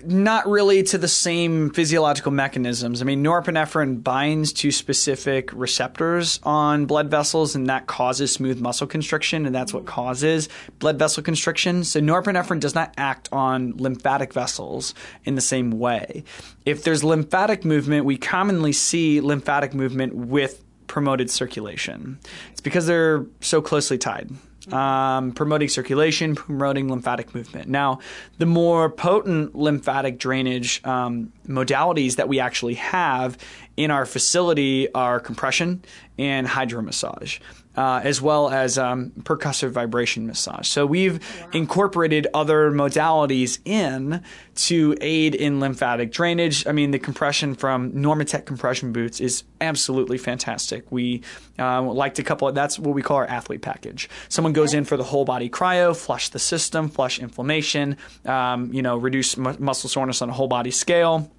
not 0.04 0.46
really 0.46 0.82
to 0.82 0.98
the 0.98 1.08
same 1.08 1.70
physiological 1.70 2.32
mechanisms. 2.32 3.00
I 3.00 3.04
mean, 3.04 3.24
norepinephrine 3.24 4.02
binds 4.02 4.52
to 4.54 4.70
specific 4.70 5.50
receptors 5.52 6.40
on 6.42 6.84
blood 6.84 7.10
vessels, 7.10 7.54
and 7.54 7.68
that 7.68 7.86
causes 7.86 8.32
smooth 8.32 8.60
muscle 8.60 8.86
constriction, 8.86 9.46
and 9.46 9.54
that's 9.54 9.72
what 9.72 9.84
mm-hmm. 9.84 9.94
causes 9.94 10.48
blood 10.80 10.98
vessel 10.98 11.22
constriction. 11.22 11.84
So, 11.84 12.00
norepinephrine 12.00 12.60
does 12.60 12.74
not 12.74 12.92
act 12.98 13.28
on 13.32 13.74
lymphatic 13.76 14.34
vessels 14.34 14.94
in 15.24 15.36
the 15.36 15.40
same 15.40 15.70
way. 15.70 16.24
If 16.66 16.82
there's 16.82 17.04
lymphatic 17.04 17.64
movement, 17.64 18.04
we 18.04 18.18
commonly 18.18 18.72
see 18.72 19.20
lymphatic 19.20 19.72
movement 19.72 20.14
with 20.14 20.62
promoted 20.88 21.30
circulation. 21.30 22.18
It's 22.50 22.60
because 22.60 22.86
they're 22.86 23.24
so 23.40 23.62
closely 23.62 23.98
tied 23.98 24.30
um, 24.72 25.32
promoting 25.32 25.68
circulation, 25.68 26.34
promoting 26.34 26.88
lymphatic 26.88 27.34
movement. 27.34 27.68
Now, 27.68 28.00
the 28.38 28.46
more 28.46 28.90
potent 28.90 29.54
lymphatic 29.54 30.18
drainage 30.18 30.84
um, 30.84 31.32
modalities 31.46 32.16
that 32.16 32.28
we 32.28 32.40
actually 32.40 32.74
have 32.74 33.38
in 33.78 33.92
our 33.92 34.04
facility 34.04 34.92
are 34.92 35.20
compression 35.20 35.84
and 36.18 36.46
hydromassage 36.48 37.38
uh, 37.78 38.00
as 38.02 38.20
well 38.20 38.48
as 38.48 38.76
um, 38.76 39.12
percussive 39.22 39.70
vibration 39.70 40.26
massage. 40.26 40.66
So 40.66 40.84
we've 40.84 41.20
wow. 41.40 41.48
incorporated 41.52 42.26
other 42.34 42.72
modalities 42.72 43.60
in 43.64 44.20
to 44.56 44.96
aid 45.00 45.36
in 45.36 45.60
lymphatic 45.60 46.10
drainage. 46.10 46.66
I 46.66 46.72
mean, 46.72 46.90
the 46.90 46.98
compression 46.98 47.54
from 47.54 47.92
Normatec 47.92 48.46
compression 48.46 48.92
boots 48.92 49.20
is 49.20 49.44
absolutely 49.60 50.18
fantastic. 50.18 50.90
We 50.90 51.22
uh, 51.56 51.82
like 51.82 52.14
to 52.14 52.24
couple 52.24 52.48
it. 52.48 52.56
That's 52.56 52.80
what 52.80 52.96
we 52.96 53.02
call 53.02 53.18
our 53.18 53.26
athlete 53.26 53.62
package. 53.62 54.10
Someone 54.28 54.52
goes 54.52 54.74
in 54.74 54.84
for 54.84 54.96
the 54.96 55.04
whole 55.04 55.24
body 55.24 55.48
cryo, 55.48 55.96
flush 55.96 56.30
the 56.30 56.40
system, 56.40 56.88
flush 56.88 57.20
inflammation, 57.20 57.96
um, 58.24 58.72
you 58.72 58.82
know, 58.82 58.96
reduce 58.96 59.36
muscle 59.36 59.88
soreness 59.88 60.20
on 60.20 60.30
a 60.30 60.32
whole 60.32 60.48
body 60.48 60.72
scale 60.72 61.30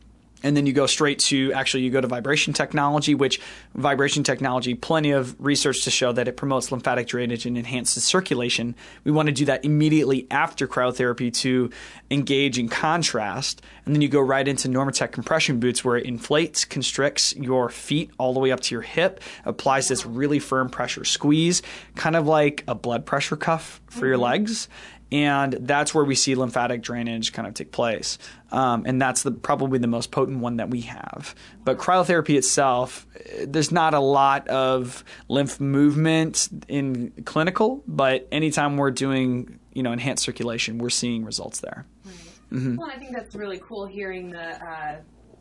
and 0.44 0.56
then 0.56 0.66
you 0.66 0.74
go 0.74 0.86
straight 0.86 1.20
to 1.20 1.52
actually 1.54 1.84
you 1.84 1.90
go 1.90 2.02
to 2.02 2.08
vibration 2.08 2.54
technology 2.54 3.16
which 3.16 3.40
vibration 3.76 4.24
technology 4.24 4.74
plenty 4.74 5.12
of 5.12 5.36
research 5.40 5.84
to 5.84 5.92
show 5.92 6.12
that 6.12 6.28
it 6.28 6.38
promotes 6.38 6.72
lymphatic 6.72 7.08
drainage 7.08 7.46
and 7.46 7.58
enhances 7.58 8.04
circulation. 8.04 8.76
We 9.04 9.12
want 9.12 9.28
to 9.28 9.34
do 9.34 9.46
that 9.46 9.66
immediately 9.66 10.28
after 10.32 10.68
cryotherapy 10.68 11.34
to 11.36 11.70
engage 12.12 12.58
in 12.58 12.70
contrast. 12.70 13.62
And 13.86 13.96
then 13.96 14.02
you 14.02 14.10
go 14.10 14.22
right 14.22 14.48
into 14.48 14.68
normatec 14.68 15.12
compression 15.12 15.60
boots 15.60 15.84
where 15.84 15.98
it 15.98 16.06
inflates 16.06 16.66
constricts 16.66 17.36
your 17.36 17.70
feet 17.70 18.12
all 18.18 18.34
the 18.34 18.40
way 18.40 18.52
up 18.52 18.60
to 18.62 18.76
your 18.76 18.82
hip 18.82 19.22
applies 19.46 19.88
this 19.88 20.06
really 20.06 20.40
firm 20.40 20.70
pressure 20.70 21.04
squeeze 21.04 21.62
kind 21.96 22.16
of 22.16 22.28
like 22.28 22.64
a 22.68 22.76
blood 22.76 23.06
pressure 23.06 23.36
cuff 23.36 23.82
for 23.88 24.06
your 24.06 24.16
mm-hmm. 24.16 24.24
legs 24.24 24.68
and 25.12 25.54
that's 25.54 25.94
where 25.94 26.04
we 26.04 26.16
see 26.16 26.36
lymphatic 26.36 26.82
drainage 26.82 27.34
kind 27.34 27.48
of 27.48 27.54
take 27.54 27.72
place. 27.72 28.18
Um, 28.52 28.84
and 28.86 29.02
that's 29.02 29.24
the, 29.24 29.32
probably 29.32 29.80
the 29.80 29.88
most 29.88 30.12
potent 30.12 30.40
one 30.40 30.58
that 30.58 30.70
we 30.70 30.82
have. 30.82 31.36
But 31.64 31.78
cryotherapy 31.78 32.36
itself, 32.36 33.08
there's 33.44 33.72
not 33.72 33.94
a 33.94 34.00
lot 34.00 34.48
of 34.48 35.04
lymph 35.28 35.60
movement 35.60 36.50
in 36.68 37.12
clinical, 37.26 37.84
but 37.88 38.28
anytime 38.32 38.78
we're 38.78 38.92
doing 38.92 39.60
you 39.74 39.84
know 39.84 39.92
enhanced 39.92 40.24
circulation, 40.24 40.78
we're 40.78 40.90
seeing 40.90 41.24
results 41.24 41.60
there. 41.62 41.86
Right. 42.04 42.78
Well, 42.78 42.90
I 42.90 42.98
think 42.98 43.16
that's 43.16 43.36
really 43.36 43.60
cool 43.60 43.86
hearing 43.86 44.30
the 44.30 44.64
uh, 44.64 44.96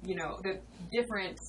you 0.05 0.15
know 0.15 0.39
the 0.43 0.61
different 0.93 1.41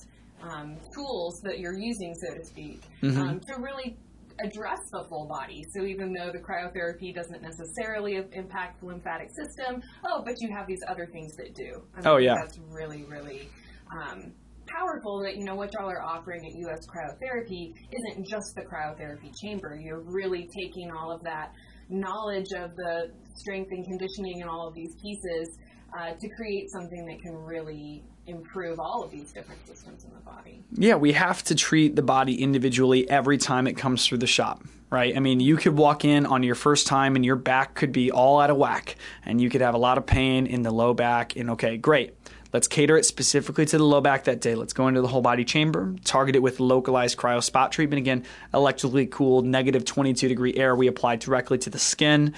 um, 0.42 0.76
tools 0.94 1.40
that 1.42 1.58
you're 1.58 1.78
using, 1.78 2.14
so 2.14 2.34
to 2.34 2.44
speak, 2.44 2.82
um, 3.02 3.40
to 3.40 3.60
really 3.60 3.96
address 4.44 4.78
the 4.92 5.04
full 5.08 5.26
body. 5.26 5.64
So 5.74 5.84
even 5.84 6.12
though 6.12 6.30
the 6.32 6.38
cryotherapy 6.38 7.14
doesn't 7.14 7.42
necessarily 7.42 8.20
impact 8.32 8.80
the 8.80 8.86
lymphatic 8.86 9.30
system, 9.30 9.82
oh, 10.06 10.22
but 10.24 10.34
you 10.40 10.50
have 10.54 10.66
these 10.66 10.82
other 10.88 11.06
things 11.06 11.36
that 11.36 11.54
do. 11.54 11.82
I 11.94 11.98
mean, 11.98 12.06
Oh, 12.06 12.16
yeah. 12.18 12.34
That's 12.34 12.58
really, 12.70 13.04
really 13.04 13.48
um, 13.92 14.32
powerful 14.66 15.22
that, 15.22 15.36
you 15.36 15.44
know, 15.44 15.54
what 15.54 15.72
y'all 15.74 15.90
are 15.90 16.02
offering 16.02 16.46
at 16.46 16.52
US 16.70 16.86
Cryotherapy 16.86 17.74
isn't 17.92 18.26
just 18.26 18.54
the 18.54 18.62
cryotherapy 18.62 19.32
chamber. 19.40 19.78
You're 19.80 20.02
really 20.02 20.48
taking 20.54 20.90
all 20.90 21.10
of 21.12 21.22
that 21.24 21.52
knowledge 21.88 22.52
of 22.56 22.76
the 22.76 23.10
strength 23.34 23.70
and 23.72 23.84
conditioning 23.84 24.42
and 24.42 24.50
all 24.50 24.68
of 24.68 24.74
these 24.74 24.94
pieces 25.02 25.58
uh, 25.98 26.12
to 26.18 26.28
create 26.36 26.70
something 26.70 27.04
that 27.06 27.20
can 27.20 27.34
really 27.34 28.04
improve 28.30 28.80
all 28.80 29.02
of 29.02 29.10
these 29.10 29.32
different 29.32 29.66
systems 29.66 30.04
in 30.04 30.10
the 30.10 30.20
body. 30.20 30.62
Yeah, 30.72 30.94
we 30.94 31.12
have 31.12 31.42
to 31.44 31.54
treat 31.54 31.96
the 31.96 32.02
body 32.02 32.42
individually 32.42 33.08
every 33.10 33.38
time 33.38 33.66
it 33.66 33.76
comes 33.76 34.06
through 34.06 34.18
the 34.18 34.26
shop, 34.26 34.62
right? 34.88 35.16
I 35.16 35.20
mean, 35.20 35.40
you 35.40 35.56
could 35.56 35.76
walk 35.76 36.04
in 36.04 36.26
on 36.26 36.42
your 36.42 36.54
first 36.54 36.86
time 36.86 37.16
and 37.16 37.24
your 37.24 37.36
back 37.36 37.74
could 37.74 37.92
be 37.92 38.10
all 38.10 38.40
out 38.40 38.50
of 38.50 38.56
whack 38.56 38.96
and 39.24 39.40
you 39.40 39.50
could 39.50 39.60
have 39.60 39.74
a 39.74 39.78
lot 39.78 39.98
of 39.98 40.06
pain 40.06 40.46
in 40.46 40.62
the 40.62 40.70
low 40.70 40.94
back. 40.94 41.36
And 41.36 41.50
okay, 41.50 41.76
great. 41.76 42.14
Let's 42.52 42.66
cater 42.66 42.96
it 42.96 43.04
specifically 43.04 43.64
to 43.66 43.78
the 43.78 43.84
low 43.84 44.00
back 44.00 44.24
that 44.24 44.40
day. 44.40 44.56
Let's 44.56 44.72
go 44.72 44.88
into 44.88 45.00
the 45.00 45.06
whole 45.06 45.20
body 45.20 45.44
chamber, 45.44 45.94
target 46.04 46.34
it 46.34 46.42
with 46.42 46.58
localized 46.58 47.16
cryo 47.16 47.42
spot 47.42 47.70
treatment. 47.70 47.98
Again, 47.98 48.24
electrically 48.52 49.06
cooled, 49.06 49.46
negative 49.46 49.84
22 49.84 50.26
degree 50.26 50.54
air 50.56 50.74
we 50.74 50.88
apply 50.88 51.16
directly 51.16 51.58
to 51.58 51.70
the 51.70 51.78
skin 51.78 52.34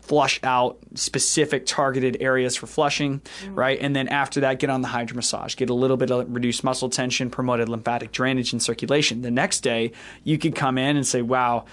flush 0.00 0.40
out 0.42 0.78
specific 0.94 1.66
targeted 1.66 2.18
areas 2.20 2.56
for 2.56 2.66
flushing, 2.66 3.20
right? 3.48 3.78
And 3.80 3.94
then 3.94 4.08
after 4.08 4.40
that, 4.40 4.58
get 4.58 4.70
on 4.70 4.82
the 4.82 4.88
hydro 4.88 5.16
massage, 5.16 5.56
get 5.56 5.70
a 5.70 5.74
little 5.74 5.96
bit 5.96 6.10
of 6.10 6.32
reduced 6.32 6.64
muscle 6.64 6.88
tension, 6.88 7.30
promoted 7.30 7.68
lymphatic 7.68 8.12
drainage 8.12 8.52
and 8.52 8.62
circulation. 8.62 9.22
The 9.22 9.30
next 9.30 9.60
day, 9.60 9.92
you 10.24 10.38
could 10.38 10.54
come 10.54 10.78
in 10.78 10.96
and 10.96 11.06
say, 11.06 11.22
wow, 11.22 11.64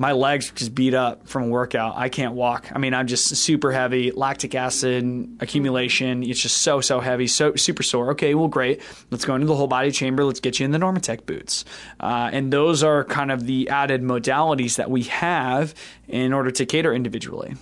my 0.00 0.12
legs 0.12 0.52
just 0.52 0.76
beat 0.76 0.94
up 0.94 1.26
from 1.26 1.42
a 1.42 1.48
workout. 1.48 1.96
I 1.96 2.08
can't 2.08 2.34
walk. 2.34 2.70
I 2.72 2.78
mean, 2.78 2.94
I'm 2.94 3.08
just 3.08 3.34
super 3.34 3.72
heavy, 3.72 4.12
lactic 4.12 4.54
acid 4.54 5.36
accumulation. 5.40 6.22
It's 6.22 6.40
just 6.40 6.58
so, 6.58 6.80
so 6.80 7.00
heavy, 7.00 7.26
so 7.26 7.56
super 7.56 7.82
sore. 7.82 8.12
Okay, 8.12 8.34
well, 8.36 8.46
great. 8.46 8.80
Let's 9.10 9.24
go 9.24 9.34
into 9.34 9.48
the 9.48 9.56
whole 9.56 9.66
body 9.66 9.90
chamber. 9.90 10.24
Let's 10.24 10.38
get 10.38 10.60
you 10.60 10.64
in 10.64 10.70
the 10.70 10.78
Normatec 10.78 11.26
boots. 11.26 11.64
Uh, 11.98 12.30
and 12.32 12.52
those 12.52 12.84
are 12.84 13.02
kind 13.04 13.32
of 13.32 13.46
the 13.46 13.68
added 13.70 14.02
modalities 14.02 14.76
that 14.76 14.88
we 14.88 15.02
have 15.02 15.74
in 16.06 16.32
order 16.32 16.52
to 16.52 16.64
cater 16.64 16.94
individually. 16.94 17.56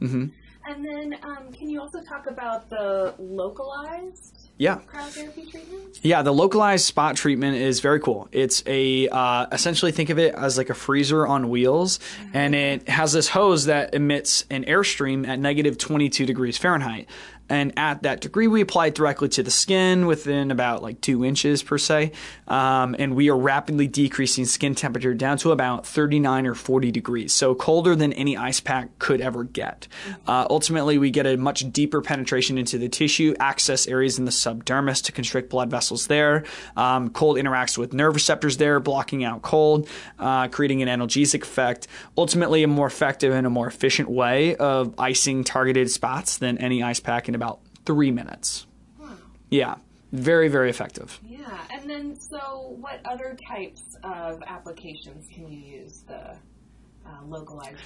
Right. 0.00 0.30
And 0.68 0.84
then, 0.84 1.14
um, 1.22 1.52
can 1.52 1.70
you 1.70 1.80
also 1.80 2.02
talk 2.02 2.26
about 2.26 2.68
the 2.70 3.14
localized 3.18 4.48
Yeah. 4.58 4.78
cryotherapy 4.92 5.48
treatment? 5.50 6.00
Yeah, 6.02 6.22
the 6.22 6.32
localized 6.32 6.84
spot 6.86 7.14
treatment 7.14 7.56
is 7.56 7.78
very 7.80 8.00
cool. 8.00 8.28
It's 8.32 8.62
a 8.66 9.06
uh, 9.08 9.46
essentially 9.52 9.92
think 9.92 10.10
of 10.10 10.18
it 10.18 10.34
as 10.34 10.58
like 10.58 10.70
a 10.70 10.74
freezer 10.74 11.26
on 11.26 11.50
wheels, 11.50 12.00
and 12.32 12.54
it 12.54 12.88
has 12.88 13.12
this 13.12 13.28
hose 13.28 13.66
that 13.66 13.94
emits 13.94 14.44
an 14.50 14.64
airstream 14.64 15.26
at 15.28 15.38
negative 15.38 15.78
22 15.78 16.26
degrees 16.26 16.58
Fahrenheit. 16.58 17.08
And 17.48 17.72
at 17.78 18.02
that 18.02 18.20
degree, 18.20 18.48
we 18.48 18.60
apply 18.60 18.86
it 18.86 18.94
directly 18.94 19.28
to 19.30 19.42
the 19.42 19.50
skin 19.50 20.06
within 20.06 20.50
about 20.50 20.82
like 20.82 21.00
two 21.00 21.24
inches 21.24 21.62
per 21.62 21.78
se. 21.78 22.12
Um, 22.48 22.96
and 22.98 23.14
we 23.14 23.30
are 23.30 23.36
rapidly 23.36 23.86
decreasing 23.86 24.46
skin 24.46 24.74
temperature 24.74 25.14
down 25.14 25.38
to 25.38 25.52
about 25.52 25.86
39 25.86 26.46
or 26.46 26.54
40 26.54 26.90
degrees. 26.90 27.32
So 27.32 27.54
colder 27.54 27.94
than 27.94 28.12
any 28.12 28.36
ice 28.36 28.60
pack 28.60 28.98
could 28.98 29.20
ever 29.20 29.44
get. 29.44 29.88
Uh, 30.26 30.46
ultimately, 30.50 30.98
we 30.98 31.10
get 31.10 31.26
a 31.26 31.36
much 31.36 31.70
deeper 31.72 32.00
penetration 32.00 32.58
into 32.58 32.78
the 32.78 32.88
tissue, 32.88 33.34
access 33.38 33.86
areas 33.86 34.18
in 34.18 34.24
the 34.24 34.32
subdermis 34.32 35.02
to 35.02 35.12
constrict 35.12 35.50
blood 35.50 35.70
vessels 35.70 36.06
there. 36.06 36.44
Um, 36.76 37.10
cold 37.10 37.36
interacts 37.36 37.78
with 37.78 37.92
nerve 37.92 38.14
receptors 38.14 38.56
there, 38.56 38.80
blocking 38.80 39.24
out 39.24 39.42
cold, 39.42 39.88
uh, 40.18 40.48
creating 40.48 40.82
an 40.82 40.88
analgesic 40.88 41.42
effect. 41.42 41.86
Ultimately, 42.16 42.62
a 42.62 42.68
more 42.68 42.86
effective 42.86 43.32
and 43.32 43.46
a 43.46 43.50
more 43.50 43.68
efficient 43.68 44.10
way 44.10 44.56
of 44.56 44.94
icing 44.98 45.44
targeted 45.44 45.90
spots 45.90 46.38
than 46.38 46.58
any 46.58 46.82
ice 46.82 47.00
pack 47.00 47.28
in 47.28 47.35
about 47.36 47.60
three 47.84 48.10
minutes. 48.10 48.66
Yeah, 49.48 49.76
very, 50.10 50.48
very 50.48 50.70
effective. 50.70 51.20
Yeah, 51.24 51.56
and 51.70 51.88
then 51.88 52.16
so 52.16 52.76
what 52.80 53.00
other 53.04 53.36
types 53.48 53.96
of 54.02 54.42
applications 54.46 55.28
can 55.32 55.46
you 55.48 55.60
use 55.60 56.02
the 56.08 56.36
uh, 57.06 57.24
localized? 57.26 57.76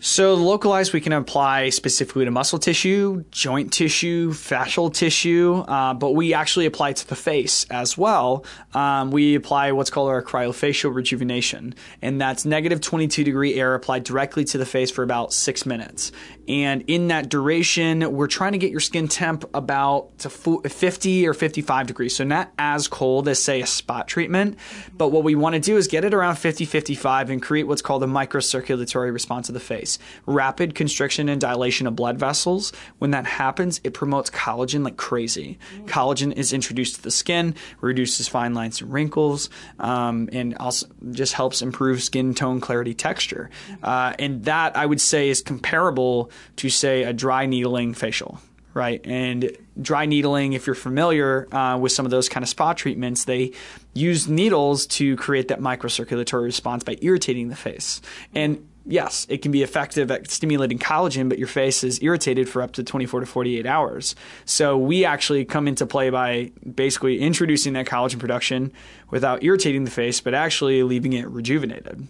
So 0.00 0.34
localized, 0.34 0.92
we 0.92 1.00
can 1.00 1.12
apply 1.12 1.70
specifically 1.70 2.24
to 2.24 2.30
muscle 2.30 2.58
tissue, 2.58 3.24
joint 3.30 3.72
tissue, 3.72 4.30
fascial 4.30 4.92
tissue, 4.92 5.64
uh, 5.66 5.94
but 5.94 6.12
we 6.12 6.34
actually 6.34 6.66
apply 6.66 6.92
to 6.92 7.08
the 7.08 7.16
face 7.16 7.64
as 7.70 7.96
well. 7.96 8.44
Um, 8.74 9.10
we 9.10 9.34
apply 9.34 9.72
what's 9.72 9.90
called 9.90 10.10
our 10.10 10.22
cryofacial 10.22 10.94
rejuvenation, 10.94 11.74
and 12.02 12.20
that's 12.20 12.44
negative 12.44 12.80
22 12.80 13.24
degree 13.24 13.54
air 13.54 13.74
applied 13.74 14.04
directly 14.04 14.44
to 14.44 14.58
the 14.58 14.66
face 14.66 14.90
for 14.90 15.02
about 15.02 15.32
six 15.32 15.64
minutes. 15.64 16.12
And 16.46 16.84
in 16.86 17.08
that 17.08 17.28
duration, 17.30 18.12
we're 18.12 18.26
trying 18.26 18.52
to 18.52 18.58
get 18.58 18.70
your 18.70 18.80
skin 18.80 19.08
temp 19.08 19.44
about 19.54 20.18
to 20.18 20.28
50 20.28 21.26
or 21.26 21.34
55 21.34 21.86
degrees. 21.86 22.16
So 22.16 22.24
not 22.24 22.52
as 22.58 22.88
cold 22.88 23.28
as 23.28 23.42
say 23.42 23.62
a 23.62 23.66
spot 23.66 24.08
treatment, 24.08 24.58
but 24.96 25.08
what 25.08 25.24
we 25.24 25.34
want 25.34 25.54
to 25.54 25.60
do 25.60 25.76
is 25.76 25.88
get 25.88 26.04
it 26.04 26.12
around 26.12 26.36
50, 26.36 26.64
55 26.66 27.30
and 27.30 27.42
create 27.42 27.66
what's 27.66 27.82
called 27.82 28.02
a 28.02 28.06
microcirculatory 28.44 29.12
response 29.12 29.48
of 29.48 29.54
the 29.54 29.60
face. 29.60 29.98
Rapid 30.26 30.74
constriction 30.74 31.28
and 31.28 31.40
dilation 31.40 31.86
of 31.86 31.96
blood 31.96 32.18
vessels. 32.18 32.72
When 32.98 33.10
that 33.12 33.26
happens, 33.26 33.80
it 33.84 33.94
promotes 33.94 34.30
collagen 34.30 34.84
like 34.84 34.96
crazy. 34.96 35.58
Collagen 35.86 36.32
is 36.32 36.52
introduced 36.52 36.96
to 36.96 37.02
the 37.02 37.10
skin, 37.10 37.54
reduces 37.80 38.28
fine 38.28 38.54
lines 38.54 38.80
and 38.80 38.92
wrinkles, 38.92 39.50
um, 39.78 40.28
and 40.32 40.56
also 40.56 40.86
just 41.12 41.34
helps 41.34 41.62
improve 41.62 42.02
skin 42.02 42.34
tone, 42.34 42.60
clarity, 42.60 42.94
texture. 42.94 43.50
Uh, 43.82 44.14
and 44.18 44.44
that 44.44 44.76
I 44.76 44.86
would 44.86 45.00
say 45.00 45.28
is 45.28 45.42
comparable 45.42 46.30
to 46.56 46.68
say 46.68 47.04
a 47.04 47.12
dry 47.12 47.46
needling 47.46 47.94
facial. 47.94 48.40
Right. 48.72 49.00
And 49.04 49.56
dry 49.80 50.06
needling, 50.06 50.52
if 50.52 50.66
you're 50.66 50.74
familiar 50.74 51.52
uh, 51.54 51.76
with 51.78 51.92
some 51.92 52.04
of 52.04 52.10
those 52.10 52.28
kind 52.28 52.42
of 52.42 52.48
spa 52.48 52.72
treatments, 52.72 53.24
they 53.24 53.52
use 53.94 54.28
needles 54.28 54.86
to 54.86 55.16
create 55.16 55.48
that 55.48 55.60
microcirculatory 55.60 56.44
response 56.44 56.84
by 56.84 56.96
irritating 57.02 57.48
the 57.48 57.56
face. 57.56 58.00
And 58.34 58.68
yes, 58.86 59.26
it 59.28 59.42
can 59.42 59.50
be 59.50 59.62
effective 59.62 60.10
at 60.10 60.30
stimulating 60.30 60.78
collagen, 60.78 61.28
but 61.28 61.38
your 61.38 61.48
face 61.48 61.82
is 61.82 62.02
irritated 62.02 62.48
for 62.48 62.62
up 62.62 62.72
to 62.72 62.84
24 62.84 63.20
to 63.20 63.26
48 63.26 63.66
hours. 63.66 64.14
So 64.44 64.76
we 64.78 65.04
actually 65.04 65.44
come 65.44 65.66
into 65.66 65.86
play 65.86 66.10
by 66.10 66.52
basically 66.74 67.20
introducing 67.20 67.72
that 67.74 67.86
collagen 67.86 68.18
production 68.18 68.72
without 69.10 69.42
irritating 69.42 69.84
the 69.84 69.90
face, 69.90 70.20
but 70.20 70.34
actually 70.34 70.82
leaving 70.82 71.12
it 71.12 71.28
rejuvenated. 71.28 72.06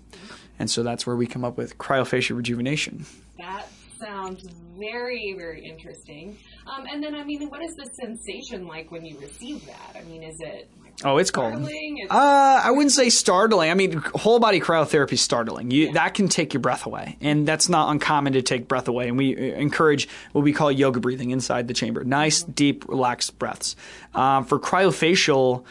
And 0.59 0.71
so 0.71 0.83
that's 0.83 1.07
where 1.07 1.17
we 1.17 1.27
come 1.27 1.45
up 1.45 1.57
with 1.57 1.79
cryofacial 1.79 2.37
rejuvenation. 2.37 3.07
That 3.39 3.69
sounds 3.99 4.45
very, 4.79 5.35
very 5.37 5.65
interesting. 5.65 6.37
Um, 6.67 6.87
and 6.91 7.03
then, 7.03 7.15
I 7.15 7.25
mean, 7.25 7.49
what 7.49 7.63
is 7.63 7.75
the 7.77 7.87
sensation 7.95 8.67
like 8.67 8.91
when 8.91 9.05
you 9.05 9.19
receive 9.19 9.65
that? 9.67 9.97
I 9.97 10.03
mean, 10.05 10.23
is 10.23 10.41
it 10.41 10.69
Oh, 11.03 11.19
it's 11.19 11.33
cold. 11.33 11.55
It's- 11.55 12.07
Uh, 12.09 12.61
I 12.65 12.71
wouldn't 12.71 12.93
say 12.93 13.11
startling. 13.11 13.69
I 13.69 13.75
mean, 13.75 13.95
whole 14.15 14.39
body 14.39 14.61
cryotherapy 14.61 15.15
is 15.15 15.21
startling. 15.21 15.73
You, 15.73 15.93
That 15.93 16.15
can 16.15 16.29
take 16.29 16.55
your 16.55 16.61
breath 16.61 16.87
away, 16.87 17.17
and 17.21 17.49
that's 17.49 17.69
not 17.69 17.91
uncommon 17.91 18.35
to 18.35 18.43
take 18.43 18.69
breath 18.69 18.87
away. 18.87 19.09
And 19.09 19.19
we 19.19 19.35
uh, 19.35 19.57
encourage 19.57 20.09
what 20.31 20.43
we 20.45 20.53
call 20.53 20.71
yoga 20.71 21.01
breathing 21.01 21.31
inside 21.31 21.67
the 21.67 21.75
chamber. 21.75 22.05
Nice, 22.05 22.43
deep, 22.45 22.89
relaxed 22.89 23.39
breaths. 23.41 23.75
Um, 24.15 24.45
for 24.45 24.61
cryofacial. 24.61 25.65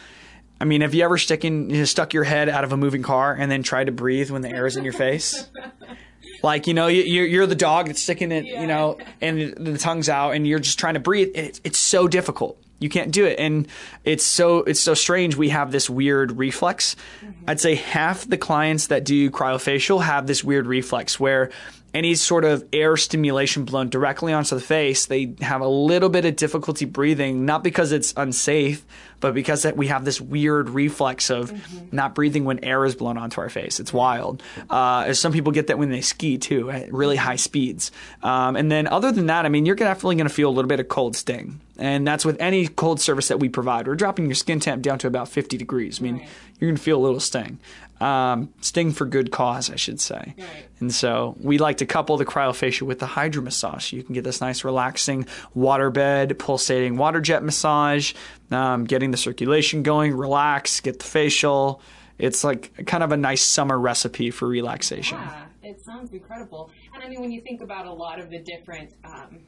I 0.60 0.66
mean, 0.66 0.82
have 0.82 0.94
you 0.94 1.02
ever 1.04 1.18
sticking, 1.18 1.70
you 1.70 1.78
know, 1.78 1.84
stuck 1.84 2.12
your 2.14 2.24
head 2.24 2.48
out 2.48 2.62
of 2.64 2.72
a 2.72 2.76
moving 2.76 3.02
car 3.02 3.34
and 3.34 3.50
then 3.50 3.62
tried 3.62 3.84
to 3.86 3.92
breathe 3.92 4.30
when 4.30 4.42
the 4.42 4.50
air 4.54 4.66
is 4.66 4.76
in 4.76 4.84
your 4.84 4.92
face? 4.92 5.48
Like 6.44 6.66
you 6.66 6.74
know, 6.74 6.88
you, 6.88 7.02
you're 7.02 7.26
you're 7.26 7.46
the 7.46 7.54
dog 7.54 7.86
that's 7.86 8.02
sticking 8.02 8.30
it, 8.30 8.44
you 8.44 8.66
know, 8.66 8.98
and 9.22 9.54
the 9.56 9.78
tongue's 9.78 10.10
out, 10.10 10.32
and 10.32 10.46
you're 10.46 10.58
just 10.58 10.78
trying 10.78 10.94
to 10.94 11.00
breathe. 11.00 11.30
It's 11.34 11.60
it's 11.64 11.78
so 11.78 12.06
difficult. 12.06 12.60
You 12.80 12.90
can't 12.90 13.12
do 13.12 13.24
it. 13.24 13.38
And 13.38 13.66
it's 14.04 14.24
so 14.24 14.58
it's 14.58 14.80
so 14.80 14.92
strange 14.92 15.36
we 15.36 15.48
have 15.48 15.72
this 15.72 15.88
weird 15.88 16.32
reflex. 16.32 16.96
Mm-hmm. 17.24 17.44
I'd 17.48 17.60
say 17.60 17.76
half 17.76 18.28
the 18.28 18.36
clients 18.36 18.88
that 18.88 19.04
do 19.04 19.30
cryofacial 19.30 20.02
have 20.02 20.26
this 20.26 20.44
weird 20.44 20.66
reflex 20.66 21.18
where 21.18 21.50
any 21.94 22.16
sort 22.16 22.44
of 22.44 22.66
air 22.72 22.96
stimulation 22.96 23.64
blown 23.64 23.88
directly 23.88 24.32
onto 24.32 24.56
the 24.56 24.60
face, 24.60 25.06
they 25.06 25.34
have 25.40 25.60
a 25.60 25.68
little 25.68 26.08
bit 26.08 26.24
of 26.24 26.34
difficulty 26.34 26.84
breathing, 26.84 27.46
not 27.46 27.62
because 27.62 27.92
it's 27.92 28.12
unsafe, 28.16 28.84
but 29.20 29.32
because 29.32 29.64
we 29.74 29.86
have 29.86 30.04
this 30.04 30.20
weird 30.20 30.68
reflex 30.68 31.30
of 31.30 31.50
mm-hmm. 31.50 31.96
not 31.96 32.14
breathing 32.14 32.44
when 32.44 32.62
air 32.64 32.84
is 32.84 32.94
blown 32.94 33.16
onto 33.16 33.40
our 33.40 33.48
face. 33.48 33.78
It's 33.78 33.92
wild. 33.92 34.42
Uh, 34.68 35.14
some 35.14 35.32
people 35.32 35.52
get 35.52 35.68
that 35.68 35.78
when 35.78 35.90
they 35.90 36.00
ski 36.00 36.36
too, 36.36 36.70
at 36.70 36.92
really 36.92 37.16
high 37.16 37.36
speeds. 37.36 37.92
Um, 38.22 38.56
and 38.56 38.70
then 38.70 38.86
other 38.88 39.12
than 39.12 39.26
that, 39.26 39.46
I 39.46 39.48
mean, 39.48 39.64
you're 39.64 39.76
definitely 39.76 40.16
going 40.16 40.28
to 40.28 40.34
feel 40.34 40.50
a 40.50 40.52
little 40.52 40.68
bit 40.68 40.80
of 40.80 40.88
cold 40.88 41.16
sting. 41.16 41.60
And 41.78 42.06
that's 42.06 42.24
with 42.24 42.40
any 42.40 42.68
cold 42.68 43.00
service 43.00 43.28
that 43.28 43.40
we 43.40 43.48
provide. 43.48 43.86
We're 43.86 43.94
dropping 43.94 44.26
your 44.26 44.34
skin 44.34 44.60
temp 44.60 44.82
down 44.82 44.98
to 45.00 45.06
about 45.06 45.28
50 45.28 45.56
degrees. 45.56 46.00
I 46.00 46.02
mean, 46.02 46.18
right. 46.18 46.28
you're 46.60 46.70
going 46.70 46.76
to 46.76 46.82
feel 46.82 46.98
a 46.98 47.02
little 47.02 47.20
sting 47.20 47.58
um, 48.04 48.52
sting 48.60 48.92
for 48.92 49.06
good 49.06 49.32
cause, 49.32 49.70
I 49.70 49.76
should 49.76 49.98
say. 49.98 50.34
Right. 50.36 50.46
And 50.80 50.94
so 50.94 51.36
we 51.40 51.56
like 51.56 51.78
to 51.78 51.86
couple 51.86 52.18
the 52.18 52.26
cryofacial 52.26 52.82
with 52.82 52.98
the 52.98 53.06
hydro 53.06 53.42
massage. 53.42 53.92
You 53.92 54.02
can 54.02 54.14
get 54.14 54.24
this 54.24 54.42
nice, 54.42 54.62
relaxing 54.62 55.24
waterbed, 55.56 56.38
pulsating 56.38 56.98
water 56.98 57.22
jet 57.22 57.42
massage, 57.42 58.12
um, 58.50 58.84
getting 58.84 59.10
the 59.10 59.16
circulation 59.16 59.82
going, 59.82 60.14
relax, 60.14 60.80
get 60.80 60.98
the 60.98 61.06
facial. 61.06 61.80
It's 62.18 62.44
like 62.44 62.86
kind 62.86 63.02
of 63.02 63.10
a 63.10 63.16
nice 63.16 63.42
summer 63.42 63.78
recipe 63.78 64.30
for 64.30 64.46
relaxation. 64.46 65.18
Yeah, 65.18 65.46
it 65.62 65.82
sounds 65.82 66.12
incredible. 66.12 66.70
And 66.94 67.02
I 67.02 67.08
mean, 67.08 67.22
when 67.22 67.32
you 67.32 67.40
think 67.40 67.62
about 67.62 67.86
a 67.86 67.92
lot 67.92 68.20
of 68.20 68.28
the 68.28 68.38
different 68.38 68.92
um, 69.04 69.38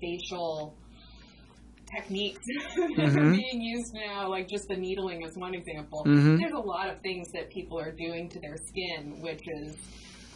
facial 0.00 0.74
techniques 2.06 2.46
that 2.46 2.96
mm-hmm. 2.96 3.18
are 3.18 3.30
being 3.30 3.60
used 3.60 3.94
now, 3.94 4.28
like 4.28 4.48
just 4.48 4.68
the 4.68 4.76
needling 4.76 5.22
is 5.22 5.36
one 5.36 5.54
example. 5.54 6.04
Mm-hmm. 6.06 6.36
There's 6.36 6.52
a 6.52 6.58
lot 6.58 6.88
of 6.88 7.00
things 7.00 7.30
that 7.32 7.50
people 7.50 7.78
are 7.78 7.92
doing 7.92 8.28
to 8.30 8.40
their 8.40 8.56
skin, 8.56 9.20
which 9.20 9.42
is, 9.46 9.76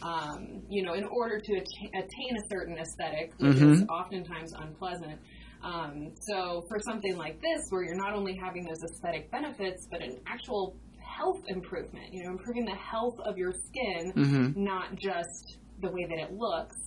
um, 0.01 0.61
you 0.69 0.83
know, 0.83 0.93
in 0.93 1.05
order 1.05 1.39
to 1.39 1.57
att- 1.57 2.03
attain 2.03 2.37
a 2.37 2.47
certain 2.49 2.77
aesthetic, 2.77 3.33
which 3.37 3.57
mm-hmm. 3.57 3.73
is 3.73 3.83
oftentimes 3.89 4.53
unpleasant. 4.53 5.19
Um, 5.63 6.13
so 6.19 6.63
for 6.67 6.79
something 6.79 7.17
like 7.17 7.39
this, 7.41 7.67
where 7.69 7.83
you're 7.83 7.95
not 7.95 8.13
only 8.13 8.35
having 8.35 8.65
those 8.65 8.83
aesthetic 8.83 9.29
benefits, 9.31 9.87
but 9.89 10.01
an 10.01 10.19
actual 10.25 10.75
health 10.99 11.41
improvement, 11.47 12.11
you 12.11 12.23
know, 12.23 12.31
improving 12.31 12.65
the 12.65 12.75
health 12.75 13.19
of 13.25 13.37
your 13.37 13.51
skin, 13.51 14.11
mm-hmm. 14.15 14.63
not 14.63 14.95
just 14.95 15.57
the 15.81 15.89
way 15.89 16.05
that 16.09 16.17
it 16.17 16.33
looks 16.33 16.77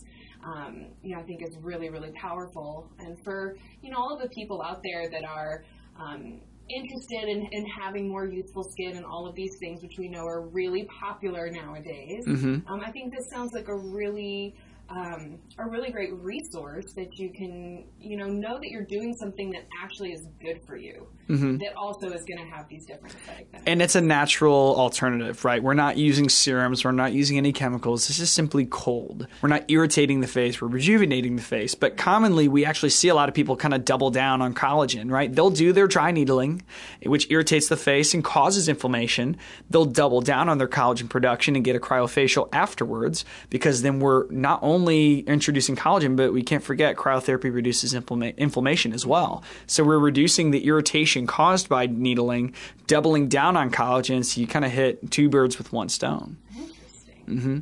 um, 0.45 0.87
you 1.03 1.15
know, 1.15 1.21
I 1.21 1.25
think 1.25 1.43
is 1.43 1.57
really, 1.61 1.91
really 1.91 2.13
powerful. 2.13 2.89
And 2.99 3.17
for, 3.25 3.57
you 3.83 3.91
know, 3.91 3.99
all 3.99 4.15
of 4.15 4.23
the 4.23 4.29
people 4.29 4.63
out 4.63 4.83
there 4.83 5.09
that 5.11 5.25
are 5.25 5.65
um, 5.99 6.41
interested 6.69 7.29
in, 7.29 7.49
in 7.53 7.67
having 7.67 8.09
more 8.09 8.27
youthful 8.27 8.65
skin 8.65 8.97
and 8.97 9.05
all 9.05 9.27
of 9.27 9.35
these 9.35 9.57
things, 9.59 9.83
which 9.83 9.99
we 9.99 10.09
know 10.09 10.27
are 10.27 10.43
really 10.43 10.87
popular 11.01 11.51
nowadays, 11.51 12.25
mm-hmm. 12.27 12.73
um, 12.73 12.81
I 12.85 12.91
think 12.91 13.15
this 13.15 13.29
sounds 13.31 13.53
like 13.55 13.69
a 13.69 13.77
really 13.77 14.55
um, 14.89 15.39
a 15.59 15.67
really 15.67 15.91
great 15.91 16.13
resource 16.13 16.93
that 16.95 17.19
you 17.19 17.31
can, 17.31 17.85
you 17.99 18.17
know, 18.17 18.27
know 18.27 18.59
that 18.59 18.69
you're 18.69 18.85
doing 18.85 19.15
something 19.15 19.51
that 19.51 19.67
actually 19.83 20.13
is 20.13 20.27
good 20.41 20.61
for 20.67 20.77
you, 20.77 21.07
mm-hmm. 21.29 21.57
that 21.59 21.75
also 21.75 22.11
is 22.11 22.25
going 22.25 22.39
to 22.39 22.55
have 22.55 22.69
these 22.69 22.85
different 22.85 23.15
aesthetic 23.15 23.51
benefits. 23.51 23.71
And 23.71 23.81
it's 23.81 23.95
a 23.95 24.01
natural 24.01 24.77
alternative, 24.77 25.45
right? 25.45 25.63
We're 25.63 25.75
not 25.75 25.97
using 25.97 26.29
serums, 26.29 26.85
we're 26.85 26.93
not 26.93 27.13
using 27.13 27.39
any 27.39 27.53
chemicals. 27.53 28.09
This 28.09 28.21
is 28.21 28.31
simply 28.31 28.67
cold. 28.67 29.27
We're 29.41 29.49
not 29.49 29.65
irritating 29.69 30.21
the 30.21 30.27
face, 30.27 30.61
we're 30.61 30.69
rejuvenating 30.69 31.37
the 31.37 31.43
face. 31.43 31.75
But 31.75 31.97
commonly, 31.97 32.47
we 32.49 32.65
actually 32.65 32.91
see 32.91 33.09
a 33.09 33.15
lot 33.15 33.29
of 33.29 33.35
people 33.35 33.57
kind 33.57 33.75
of 33.75 33.85
double 33.85 34.11
down 34.11 34.43
on 34.43 34.55
collagen, 34.55 35.11
right? 35.11 35.33
They'll 35.35 35.51
do 35.51 35.73
their 35.73 35.87
dry 35.87 36.11
needling, 36.11 36.63
which 37.05 37.31
irritates 37.31 37.69
the 37.69 37.77
face 37.77 38.13
and 38.13 38.23
causes 38.23 38.69
inflammation. 38.69 39.39
They'll 39.71 39.87
double 39.87 40.21
down 40.21 40.49
on 40.51 40.59
their 40.59 40.69
collagen 40.69 41.09
production 41.09 41.57
and 41.57 41.65
get 41.65 41.75
a 41.75 41.81
cryofacial 41.81 42.49
afterwards 42.53 43.25
because 43.49 43.83
then 43.83 43.99
we're 43.99 44.31
not 44.31 44.59
only 44.63 44.74
only 44.75 45.21
introducing 45.21 45.77
collagen, 45.77 46.17
but 46.17 46.33
we 46.33 46.43
can't 46.43 46.65
forget 46.65 46.97
cryotherapy 46.97 47.55
reduces 47.55 47.95
inflammation 47.95 48.93
as 48.93 49.07
well. 49.07 49.45
So 49.67 49.85
we're 49.85 49.99
reducing 49.99 50.51
the 50.51 50.67
irritation 50.67 51.27
caused 51.27 51.69
by 51.69 51.87
needling, 51.87 52.55
doubling 52.87 53.29
down 53.29 53.57
on 53.57 53.71
collagen, 53.71 54.25
so 54.25 54.41
you 54.41 54.49
kind 54.49 54.65
of 54.65 54.73
hit 54.73 55.11
two 55.11 55.29
birds 55.29 55.59
with 55.59 55.73
one 55.73 55.89
stone. 55.89 56.37
Interesting. 56.59 57.25
Mm-hmm. 57.29 57.59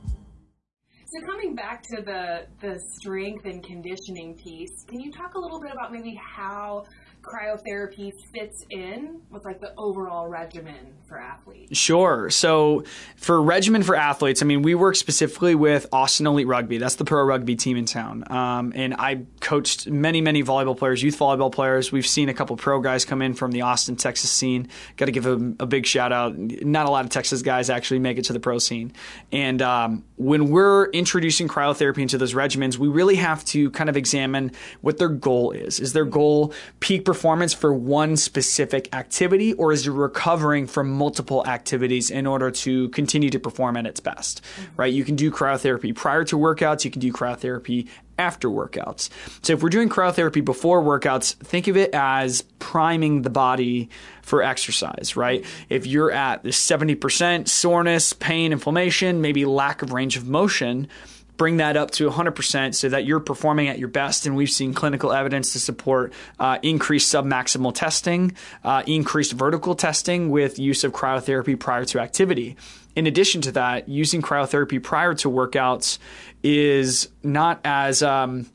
So 1.14 1.20
coming 1.20 1.54
back 1.54 1.80
to 1.84 2.02
the 2.02 2.46
the 2.60 2.80
strength 2.80 3.44
and 3.44 3.62
conditioning 3.62 4.34
piece, 4.34 4.84
can 4.88 4.98
you 4.98 5.12
talk 5.12 5.34
a 5.34 5.38
little 5.38 5.60
bit 5.60 5.70
about 5.70 5.92
maybe 5.92 6.18
how 6.20 6.86
cryotherapy 7.24 8.12
fits 8.32 8.64
in 8.70 9.20
with 9.30 9.44
like 9.44 9.60
the 9.60 9.72
overall 9.76 10.28
regimen 10.28 10.94
for 11.08 11.18
athletes? 11.18 11.76
Sure. 11.76 12.28
So 12.30 12.84
for 13.16 13.42
regimen 13.42 13.82
for 13.82 13.96
athletes, 13.96 14.42
I 14.42 14.46
mean, 14.46 14.62
we 14.62 14.74
work 14.74 14.96
specifically 14.96 15.54
with 15.54 15.86
Austin 15.92 16.26
Elite 16.26 16.46
Rugby. 16.46 16.78
That's 16.78 16.96
the 16.96 17.04
pro 17.04 17.24
rugby 17.24 17.56
team 17.56 17.76
in 17.76 17.86
town. 17.86 18.24
Um, 18.30 18.72
and 18.74 18.94
I 18.94 19.22
coached 19.40 19.88
many, 19.88 20.20
many 20.20 20.42
volleyball 20.42 20.76
players, 20.76 21.02
youth 21.02 21.18
volleyball 21.18 21.50
players. 21.50 21.90
We've 21.90 22.06
seen 22.06 22.28
a 22.28 22.34
couple 22.34 22.56
pro 22.56 22.80
guys 22.80 23.04
come 23.04 23.22
in 23.22 23.34
from 23.34 23.52
the 23.52 23.62
Austin, 23.62 23.96
Texas 23.96 24.30
scene. 24.30 24.68
Got 24.96 25.06
to 25.06 25.12
give 25.12 25.26
a, 25.26 25.34
a, 25.60 25.66
big 25.66 25.86
shout 25.86 26.12
out. 26.12 26.36
Not 26.36 26.86
a 26.86 26.90
lot 26.90 27.04
of 27.04 27.10
Texas 27.10 27.42
guys 27.42 27.70
actually 27.70 28.00
make 28.00 28.18
it 28.18 28.24
to 28.26 28.32
the 28.32 28.40
pro 28.40 28.58
scene. 28.58 28.92
And 29.32 29.62
um, 29.62 30.04
when 30.16 30.50
we're 30.50 30.90
introducing 30.90 31.48
cryotherapy 31.48 31.98
into 31.98 32.18
those 32.18 32.34
regimens, 32.34 32.76
we 32.76 32.88
really 32.88 33.16
have 33.16 33.44
to 33.46 33.70
kind 33.70 33.88
of 33.88 33.96
examine 33.96 34.52
what 34.82 34.98
their 34.98 35.08
goal 35.08 35.52
is. 35.52 35.80
Is 35.80 35.92
their 35.92 36.04
goal 36.04 36.52
peak 36.80 37.04
performance 37.04 37.13
for 37.14 37.72
one 37.72 38.16
specific 38.16 38.94
activity, 38.94 39.52
or 39.54 39.72
is 39.72 39.86
it 39.86 39.90
recovering 39.90 40.66
from 40.66 40.90
multiple 40.90 41.46
activities 41.46 42.10
in 42.10 42.26
order 42.26 42.50
to 42.50 42.88
continue 42.90 43.30
to 43.30 43.38
perform 43.38 43.76
at 43.76 43.86
its 43.86 44.00
best? 44.00 44.42
Mm-hmm. 44.42 44.76
Right? 44.76 44.92
You 44.92 45.04
can 45.04 45.16
do 45.16 45.30
cryotherapy 45.30 45.94
prior 45.94 46.24
to 46.24 46.36
workouts, 46.36 46.84
you 46.84 46.90
can 46.90 47.00
do 47.00 47.12
cryotherapy 47.12 47.88
after 48.18 48.48
workouts. 48.48 49.08
So 49.42 49.54
if 49.54 49.62
we're 49.62 49.70
doing 49.70 49.88
cryotherapy 49.88 50.44
before 50.44 50.82
workouts, 50.82 51.34
think 51.34 51.68
of 51.68 51.76
it 51.76 51.90
as 51.94 52.42
priming 52.58 53.22
the 53.22 53.30
body 53.30 53.88
for 54.22 54.42
exercise, 54.42 55.16
right? 55.16 55.44
If 55.68 55.86
you're 55.86 56.12
at 56.12 56.44
70% 56.44 57.48
soreness, 57.48 58.12
pain, 58.12 58.52
inflammation, 58.52 59.20
maybe 59.20 59.44
lack 59.44 59.82
of 59.82 59.92
range 59.92 60.16
of 60.16 60.26
motion, 60.28 60.88
bring 61.36 61.56
that 61.58 61.76
up 61.76 61.90
to 61.92 62.08
100% 62.08 62.74
so 62.74 62.88
that 62.88 63.04
you're 63.04 63.20
performing 63.20 63.68
at 63.68 63.78
your 63.78 63.88
best. 63.88 64.26
And 64.26 64.36
we've 64.36 64.50
seen 64.50 64.74
clinical 64.74 65.12
evidence 65.12 65.52
to 65.52 65.60
support 65.60 66.12
uh, 66.38 66.58
increased 66.62 67.12
submaximal 67.12 67.74
testing, 67.74 68.36
uh, 68.62 68.82
increased 68.86 69.32
vertical 69.32 69.74
testing 69.74 70.30
with 70.30 70.58
use 70.58 70.84
of 70.84 70.92
cryotherapy 70.92 71.58
prior 71.58 71.84
to 71.86 72.00
activity. 72.00 72.56
In 72.96 73.06
addition 73.06 73.40
to 73.42 73.52
that, 73.52 73.88
using 73.88 74.22
cryotherapy 74.22 74.82
prior 74.82 75.14
to 75.14 75.28
workouts 75.28 75.98
is 76.42 77.08
not 77.22 77.60
as 77.64 78.02
um, 78.02 78.46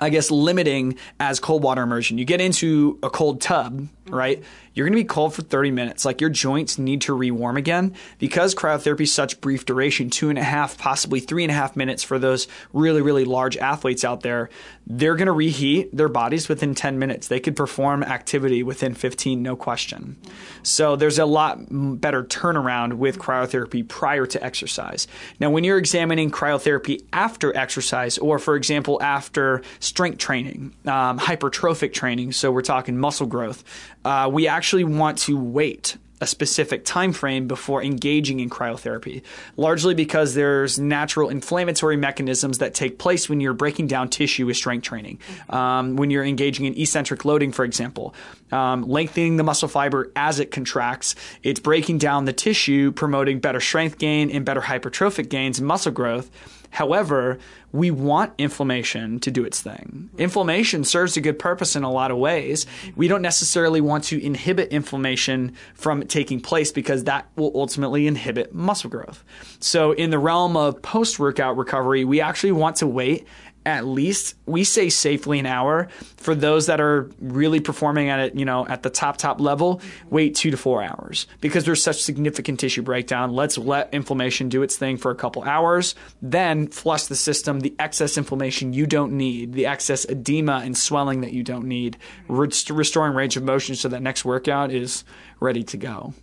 I 0.00 0.10
guess 0.10 0.30
limiting 0.30 0.96
as 1.20 1.38
cold 1.38 1.62
water 1.62 1.82
immersion. 1.82 2.18
You 2.18 2.24
get 2.24 2.40
into 2.40 2.98
a 3.02 3.10
cold 3.10 3.40
tub, 3.40 3.86
right? 4.08 4.42
You're 4.74 4.86
going 4.86 4.98
to 4.98 5.02
be 5.02 5.08
cold 5.08 5.34
for 5.34 5.42
30 5.42 5.70
minutes. 5.70 6.04
Like 6.04 6.20
your 6.20 6.30
joints 6.30 6.78
need 6.78 7.02
to 7.02 7.14
rewarm 7.14 7.56
again 7.56 7.94
because 8.18 8.54
cryotherapy 8.54 9.02
is 9.02 9.12
such 9.12 9.40
brief 9.40 9.64
duration, 9.64 10.10
two 10.10 10.30
and 10.30 10.38
a 10.38 10.42
half, 10.42 10.76
possibly 10.76 11.20
three 11.20 11.44
and 11.44 11.50
a 11.50 11.54
half 11.54 11.76
minutes 11.76 12.02
for 12.02 12.18
those 12.18 12.48
really, 12.72 13.00
really 13.00 13.24
large 13.24 13.56
athletes 13.56 14.04
out 14.04 14.22
there. 14.22 14.50
They're 14.86 15.14
going 15.14 15.26
to 15.26 15.32
reheat 15.32 15.96
their 15.96 16.08
bodies 16.08 16.48
within 16.48 16.74
10 16.74 16.98
minutes. 16.98 17.28
They 17.28 17.40
could 17.40 17.56
perform 17.56 18.02
activity 18.02 18.62
within 18.62 18.94
15, 18.94 19.42
no 19.42 19.56
question. 19.56 20.16
So 20.62 20.96
there's 20.96 21.18
a 21.18 21.24
lot 21.24 21.58
better 21.70 22.24
turnaround 22.24 22.94
with 22.94 23.18
cryotherapy 23.18 23.86
prior 23.86 24.26
to 24.26 24.44
exercise. 24.44 25.06
Now, 25.38 25.50
when 25.50 25.64
you're 25.64 25.78
examining 25.78 26.30
cryotherapy 26.30 27.04
after 27.12 27.56
exercise, 27.56 28.18
or 28.18 28.38
for 28.38 28.56
example, 28.56 29.00
after 29.00 29.62
strength 29.78 30.18
training, 30.18 30.74
um, 30.86 31.18
hypertrophic 31.18 31.92
training, 31.92 32.32
so 32.32 32.50
we're 32.50 32.62
talking 32.62 32.98
muscle 32.98 33.26
growth, 33.26 33.64
uh, 34.04 34.28
we 34.32 34.48
actually 34.48 34.84
want 34.84 35.18
to 35.18 35.38
wait 35.38 35.96
a 36.20 36.26
specific 36.26 36.84
time 36.84 37.12
frame 37.12 37.46
before 37.48 37.82
engaging 37.82 38.40
in 38.40 38.48
cryotherapy, 38.48 39.22
largely 39.56 39.94
because 39.94 40.34
there's 40.34 40.78
natural 40.78 41.28
inflammatory 41.28 41.96
mechanisms 41.96 42.58
that 42.58 42.72
take 42.72 42.98
place 42.98 43.28
when 43.28 43.40
you're 43.40 43.52
breaking 43.52 43.88
down 43.88 44.08
tissue 44.08 44.46
with 44.46 44.56
strength 44.56 44.84
training. 44.84 45.18
Um, 45.50 45.96
when 45.96 46.10
you're 46.10 46.24
engaging 46.24 46.66
in 46.66 46.78
eccentric 46.78 47.24
loading, 47.24 47.52
for 47.52 47.64
example, 47.64 48.14
um, 48.52 48.82
lengthening 48.82 49.36
the 49.36 49.44
muscle 49.44 49.68
fiber 49.68 50.12
as 50.16 50.38
it 50.40 50.50
contracts, 50.50 51.14
it's 51.42 51.60
breaking 51.60 51.98
down 51.98 52.24
the 52.24 52.32
tissue, 52.32 52.92
promoting 52.92 53.40
better 53.40 53.60
strength 53.60 53.98
gain 53.98 54.30
and 54.30 54.44
better 54.44 54.62
hypertrophic 54.62 55.28
gains 55.28 55.58
and 55.58 55.66
muscle 55.66 55.92
growth. 55.92 56.30
However, 56.74 57.38
we 57.70 57.92
want 57.92 58.32
inflammation 58.36 59.20
to 59.20 59.30
do 59.30 59.44
its 59.44 59.62
thing. 59.62 60.10
Inflammation 60.18 60.82
serves 60.82 61.16
a 61.16 61.20
good 61.20 61.38
purpose 61.38 61.76
in 61.76 61.84
a 61.84 61.90
lot 61.90 62.10
of 62.10 62.18
ways. 62.18 62.66
We 62.96 63.06
don't 63.06 63.22
necessarily 63.22 63.80
want 63.80 64.02
to 64.04 64.20
inhibit 64.20 64.70
inflammation 64.72 65.54
from 65.74 66.04
taking 66.08 66.40
place 66.40 66.72
because 66.72 67.04
that 67.04 67.28
will 67.36 67.52
ultimately 67.54 68.08
inhibit 68.08 68.52
muscle 68.52 68.90
growth. 68.90 69.22
So, 69.60 69.92
in 69.92 70.10
the 70.10 70.18
realm 70.18 70.56
of 70.56 70.82
post 70.82 71.20
workout 71.20 71.56
recovery, 71.56 72.04
we 72.04 72.20
actually 72.20 72.52
want 72.52 72.74
to 72.76 72.88
wait 72.88 73.24
at 73.66 73.86
least 73.86 74.34
we 74.46 74.64
say 74.64 74.88
safely 74.88 75.38
an 75.38 75.46
hour. 75.46 75.88
For 76.16 76.34
those 76.34 76.66
that 76.66 76.80
are 76.80 77.10
really 77.20 77.60
performing 77.60 78.08
at 78.08 78.20
it 78.20 78.34
you 78.34 78.44
know 78.44 78.66
at 78.66 78.82
the 78.82 78.90
top 78.90 79.16
top 79.16 79.40
level 79.40 79.80
wait 80.10 80.34
two 80.34 80.50
to 80.50 80.56
four 80.56 80.82
hours. 80.82 81.26
Because 81.40 81.64
there's 81.64 81.82
such 81.82 82.02
significant 82.02 82.60
tissue 82.60 82.82
breakdown 82.82 83.32
let's 83.32 83.58
let 83.58 83.92
inflammation 83.92 84.48
do 84.48 84.62
its 84.62 84.76
thing 84.76 84.96
for 84.96 85.10
a 85.10 85.14
couple 85.14 85.42
hours 85.42 85.94
then 86.22 86.66
flush 86.68 87.04
the 87.04 87.16
system 87.16 87.60
the 87.60 87.74
excess 87.78 88.16
inflammation 88.16 88.72
you 88.72 88.86
don't 88.86 89.12
need 89.12 89.52
the 89.52 89.66
excess 89.66 90.04
edema 90.08 90.60
and 90.64 90.76
swelling 90.76 91.20
that 91.20 91.32
you 91.32 91.42
don't 91.42 91.66
need 91.66 91.96
rest- 92.28 92.70
restoring 92.70 93.14
range 93.14 93.36
of 93.36 93.42
motion 93.42 93.74
so 93.74 93.88
that 93.88 94.02
next 94.02 94.24
workout 94.24 94.70
is 94.70 95.04
ready 95.40 95.62
to 95.62 95.76
go 95.76 96.14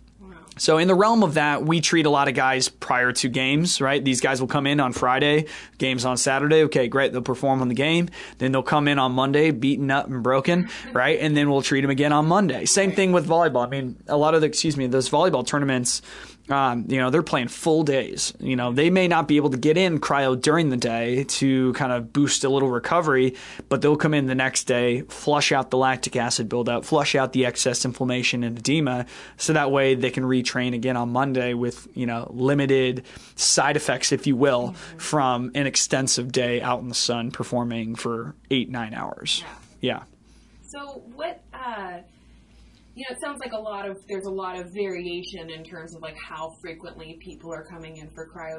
so 0.58 0.78
in 0.78 0.86
the 0.86 0.94
realm 0.94 1.22
of 1.22 1.34
that, 1.34 1.64
we 1.64 1.80
treat 1.80 2.04
a 2.04 2.10
lot 2.10 2.28
of 2.28 2.34
guys 2.34 2.68
prior 2.68 3.12
to 3.12 3.28
games, 3.28 3.80
right? 3.80 4.04
These 4.04 4.20
guys 4.20 4.40
will 4.40 4.48
come 4.48 4.66
in 4.66 4.80
on 4.80 4.92
Friday, 4.92 5.46
games 5.78 6.04
on 6.04 6.16
Saturday. 6.16 6.64
Okay, 6.64 6.88
great. 6.88 7.12
They'll 7.12 7.22
perform 7.22 7.62
on 7.62 7.68
the 7.68 7.74
game. 7.74 8.10
Then 8.38 8.52
they'll 8.52 8.62
come 8.62 8.86
in 8.86 8.98
on 8.98 9.12
Monday, 9.12 9.50
beaten 9.50 9.90
up 9.90 10.08
and 10.08 10.22
broken, 10.22 10.64
mm-hmm. 10.64 10.92
right? 10.92 11.18
And 11.18 11.36
then 11.36 11.50
we'll 11.50 11.62
treat 11.62 11.80
them 11.80 11.90
again 11.90 12.12
on 12.12 12.26
Monday. 12.26 12.66
Same 12.66 12.92
thing 12.92 13.12
with 13.12 13.26
volleyball. 13.26 13.66
I 13.66 13.70
mean, 13.70 13.96
a 14.08 14.16
lot 14.16 14.34
of 14.34 14.42
the, 14.42 14.46
excuse 14.46 14.76
me, 14.76 14.86
those 14.86 15.08
volleyball 15.08 15.46
tournaments, 15.46 16.02
um, 16.48 16.86
you 16.88 16.98
know, 16.98 17.10
they're 17.10 17.22
playing 17.22 17.48
full 17.48 17.82
days. 17.84 18.32
You 18.40 18.56
know, 18.56 18.72
they 18.72 18.90
may 18.90 19.06
not 19.06 19.28
be 19.28 19.36
able 19.36 19.50
to 19.50 19.56
get 19.56 19.76
in 19.76 20.00
cryo 20.00 20.40
during 20.40 20.70
the 20.70 20.76
day 20.76 21.24
to 21.24 21.72
kind 21.74 21.92
of 21.92 22.12
boost 22.12 22.44
a 22.44 22.48
little 22.48 22.70
recovery, 22.70 23.36
but 23.68 23.80
they'll 23.80 23.96
come 23.96 24.12
in 24.12 24.26
the 24.26 24.34
next 24.34 24.64
day, 24.64 25.02
flush 25.02 25.52
out 25.52 25.70
the 25.70 25.76
lactic 25.76 26.16
acid 26.16 26.48
buildup, 26.48 26.84
flush 26.84 27.14
out 27.14 27.32
the 27.32 27.46
excess 27.46 27.84
inflammation 27.84 28.42
and 28.42 28.58
edema, 28.58 29.06
so 29.36 29.52
that 29.52 29.70
way 29.70 29.94
they 29.94 30.10
can 30.10 30.24
retrain 30.24 30.74
again 30.74 30.96
on 30.96 31.10
Monday 31.10 31.54
with, 31.54 31.86
you 31.94 32.06
know, 32.06 32.28
limited 32.34 33.04
side 33.36 33.76
effects, 33.76 34.10
if 34.10 34.26
you 34.26 34.36
will, 34.36 34.70
mm-hmm. 34.70 34.98
from 34.98 35.50
an 35.54 35.66
extensive 35.66 36.32
day 36.32 36.60
out 36.60 36.80
in 36.80 36.88
the 36.88 36.94
sun 36.94 37.30
performing 37.30 37.94
for 37.94 38.34
eight, 38.50 38.68
nine 38.68 38.94
hours. 38.94 39.44
Yeah. 39.80 39.90
yeah. 39.92 40.02
So, 40.66 41.02
what, 41.14 41.42
uh, 41.52 41.98
you 42.94 43.04
know, 43.08 43.16
it 43.16 43.20
sounds 43.22 43.40
like 43.40 43.52
a 43.52 43.58
lot 43.58 43.88
of 43.88 44.06
there's 44.06 44.26
a 44.26 44.30
lot 44.30 44.58
of 44.58 44.70
variation 44.70 45.48
in 45.48 45.64
terms 45.64 45.94
of 45.94 46.02
like 46.02 46.16
how 46.16 46.50
frequently 46.60 47.18
people 47.20 47.52
are 47.52 47.64
coming 47.64 47.96
in 47.96 48.08
for 48.10 48.26
cryo 48.26 48.58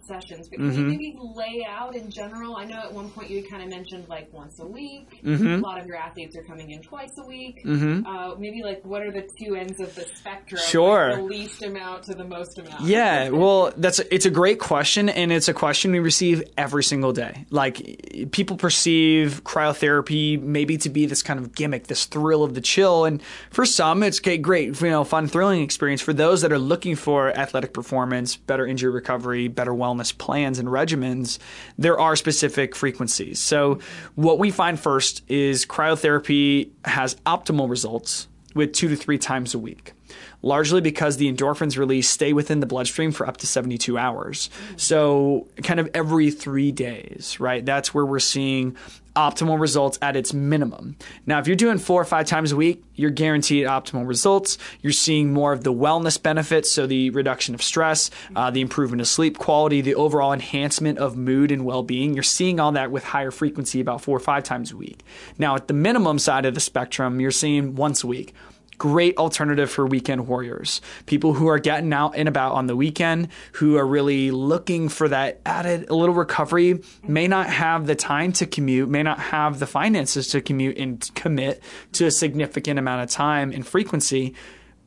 sessions. 0.00 0.48
But 0.48 0.58
can 0.58 0.70
mm-hmm. 0.70 0.78
you 0.78 0.86
maybe 0.86 1.18
lay 1.20 1.66
out 1.68 1.96
in 1.96 2.08
general? 2.08 2.56
I 2.56 2.64
know 2.64 2.78
at 2.78 2.92
one 2.92 3.10
point 3.10 3.30
you 3.30 3.42
kind 3.42 3.62
of 3.62 3.68
mentioned 3.68 4.08
like 4.08 4.32
once 4.32 4.60
a 4.60 4.66
week. 4.66 5.20
Mm-hmm. 5.24 5.54
A 5.54 5.56
lot 5.58 5.80
of 5.80 5.86
your 5.86 5.96
athletes 5.96 6.36
are 6.36 6.44
coming 6.44 6.70
in 6.70 6.80
twice 6.80 7.10
a 7.18 7.26
week. 7.26 7.64
Mm-hmm. 7.64 8.06
Uh, 8.06 8.36
maybe 8.36 8.62
like 8.62 8.84
what 8.84 9.02
are 9.02 9.10
the 9.10 9.28
two 9.36 9.56
ends 9.56 9.80
of 9.80 9.92
the 9.96 10.06
spectrum? 10.14 10.60
Sure, 10.64 11.10
like 11.10 11.16
the 11.16 11.24
least 11.24 11.62
amount 11.64 12.04
to 12.04 12.14
the 12.14 12.24
most 12.24 12.58
amount. 12.58 12.82
Yeah, 12.82 13.28
well, 13.30 13.72
that's 13.76 13.98
it's 13.98 14.26
a 14.26 14.30
great 14.30 14.60
question, 14.60 15.08
and 15.08 15.32
it's 15.32 15.48
a 15.48 15.54
question 15.54 15.90
we 15.90 15.98
receive 15.98 16.44
every 16.56 16.84
single 16.84 17.12
day. 17.12 17.46
Like 17.50 18.30
people 18.30 18.56
perceive 18.56 19.42
cryotherapy 19.42 20.40
maybe 20.40 20.76
to 20.78 20.88
be 20.88 21.06
this 21.06 21.22
kind 21.22 21.40
of 21.40 21.52
gimmick, 21.52 21.88
this 21.88 22.04
thrill 22.04 22.44
of 22.44 22.54
the 22.54 22.60
chill, 22.60 23.06
and 23.06 23.20
for 23.50 23.66
some, 23.74 24.02
it's 24.02 24.20
great, 24.20 24.80
you 24.80 24.90
know, 24.90 25.04
fun, 25.04 25.28
thrilling 25.28 25.62
experience. 25.62 26.00
For 26.00 26.12
those 26.12 26.42
that 26.42 26.52
are 26.52 26.58
looking 26.58 26.96
for 26.96 27.36
athletic 27.36 27.72
performance, 27.72 28.36
better 28.36 28.66
injury 28.66 28.90
recovery, 28.90 29.48
better 29.48 29.72
wellness 29.72 30.16
plans 30.16 30.58
and 30.58 30.68
regimens, 30.68 31.38
there 31.78 31.98
are 31.98 32.16
specific 32.16 32.76
frequencies. 32.76 33.38
So, 33.38 33.78
what 34.14 34.38
we 34.38 34.50
find 34.50 34.78
first 34.78 35.22
is 35.28 35.66
cryotherapy 35.66 36.70
has 36.84 37.14
optimal 37.26 37.68
results 37.68 38.28
with 38.54 38.72
two 38.72 38.88
to 38.88 38.96
three 38.96 39.18
times 39.18 39.54
a 39.54 39.58
week 39.58 39.94
largely 40.42 40.80
because 40.80 41.16
the 41.16 41.32
endorphins 41.32 41.78
released 41.78 42.12
stay 42.12 42.32
within 42.32 42.60
the 42.60 42.66
bloodstream 42.66 43.12
for 43.12 43.26
up 43.26 43.36
to 43.38 43.46
72 43.46 43.96
hours. 43.96 44.50
So, 44.76 45.46
kind 45.62 45.80
of 45.80 45.88
every 45.94 46.30
three 46.30 46.72
days, 46.72 47.38
right? 47.40 47.64
That's 47.64 47.94
where 47.94 48.04
we're 48.04 48.18
seeing 48.18 48.76
optimal 49.14 49.60
results 49.60 49.98
at 50.02 50.16
its 50.16 50.32
minimum. 50.32 50.96
Now, 51.26 51.38
if 51.38 51.46
you're 51.46 51.56
doing 51.56 51.78
four 51.78 52.00
or 52.00 52.04
five 52.04 52.26
times 52.26 52.52
a 52.52 52.56
week, 52.56 52.82
you're 52.94 53.10
guaranteed 53.10 53.66
optimal 53.66 54.06
results. 54.06 54.58
You're 54.80 54.92
seeing 54.92 55.32
more 55.32 55.52
of 55.52 55.64
the 55.64 55.72
wellness 55.72 56.22
benefits, 56.22 56.70
so 56.70 56.86
the 56.86 57.10
reduction 57.10 57.54
of 57.54 57.62
stress, 57.62 58.10
uh, 58.36 58.50
the 58.50 58.60
improvement 58.60 59.00
of 59.00 59.08
sleep 59.08 59.38
quality, 59.38 59.80
the 59.80 59.94
overall 59.94 60.32
enhancement 60.32 60.98
of 60.98 61.16
mood 61.16 61.50
and 61.50 61.64
well 61.64 61.82
being. 61.82 62.14
You're 62.14 62.22
seeing 62.22 62.60
all 62.60 62.72
that 62.72 62.90
with 62.90 63.04
higher 63.04 63.30
frequency 63.30 63.80
about 63.80 64.00
four 64.00 64.16
or 64.16 64.20
five 64.20 64.44
times 64.44 64.72
a 64.72 64.76
week. 64.76 65.02
Now, 65.38 65.56
at 65.56 65.68
the 65.68 65.74
minimum 65.74 66.18
side 66.18 66.46
of 66.46 66.54
the 66.54 66.60
spectrum, 66.60 67.20
you're 67.20 67.30
seeing 67.30 67.74
once 67.74 68.04
a 68.04 68.06
week 68.06 68.34
great 68.82 69.16
alternative 69.16 69.70
for 69.70 69.86
weekend 69.86 70.26
warriors. 70.26 70.80
People 71.06 71.34
who 71.34 71.46
are 71.46 71.60
getting 71.60 71.92
out 71.92 72.16
and 72.16 72.28
about 72.28 72.54
on 72.54 72.66
the 72.66 72.74
weekend, 72.74 73.28
who 73.52 73.76
are 73.76 73.86
really 73.86 74.32
looking 74.32 74.88
for 74.88 75.06
that 75.06 75.40
added 75.46 75.88
a 75.88 75.94
little 75.94 76.16
recovery, 76.16 76.80
may 77.06 77.28
not 77.28 77.46
have 77.46 77.86
the 77.86 77.94
time 77.94 78.32
to 78.32 78.44
commute, 78.44 78.88
may 78.88 79.04
not 79.04 79.20
have 79.20 79.60
the 79.60 79.68
finances 79.68 80.26
to 80.26 80.40
commute 80.40 80.78
and 80.78 81.08
commit 81.14 81.62
to 81.92 82.06
a 82.06 82.10
significant 82.10 82.76
amount 82.76 83.04
of 83.04 83.08
time 83.08 83.52
and 83.52 83.64
frequency. 83.64 84.34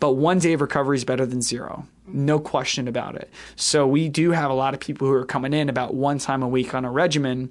But 0.01 0.15
one 0.15 0.39
day 0.39 0.51
of 0.51 0.59
recovery 0.59 0.97
is 0.97 1.05
better 1.05 1.25
than 1.25 1.41
zero. 1.41 1.87
No 2.05 2.37
question 2.37 2.89
about 2.89 3.15
it. 3.15 3.29
So 3.55 3.87
we 3.87 4.09
do 4.09 4.31
have 4.31 4.51
a 4.51 4.53
lot 4.53 4.73
of 4.73 4.81
people 4.81 5.07
who 5.07 5.13
are 5.13 5.25
coming 5.25 5.53
in 5.53 5.69
about 5.69 5.93
one 5.93 6.19
time 6.19 6.43
a 6.43 6.49
week 6.49 6.75
on 6.75 6.83
a 6.83 6.91
regimen 6.91 7.49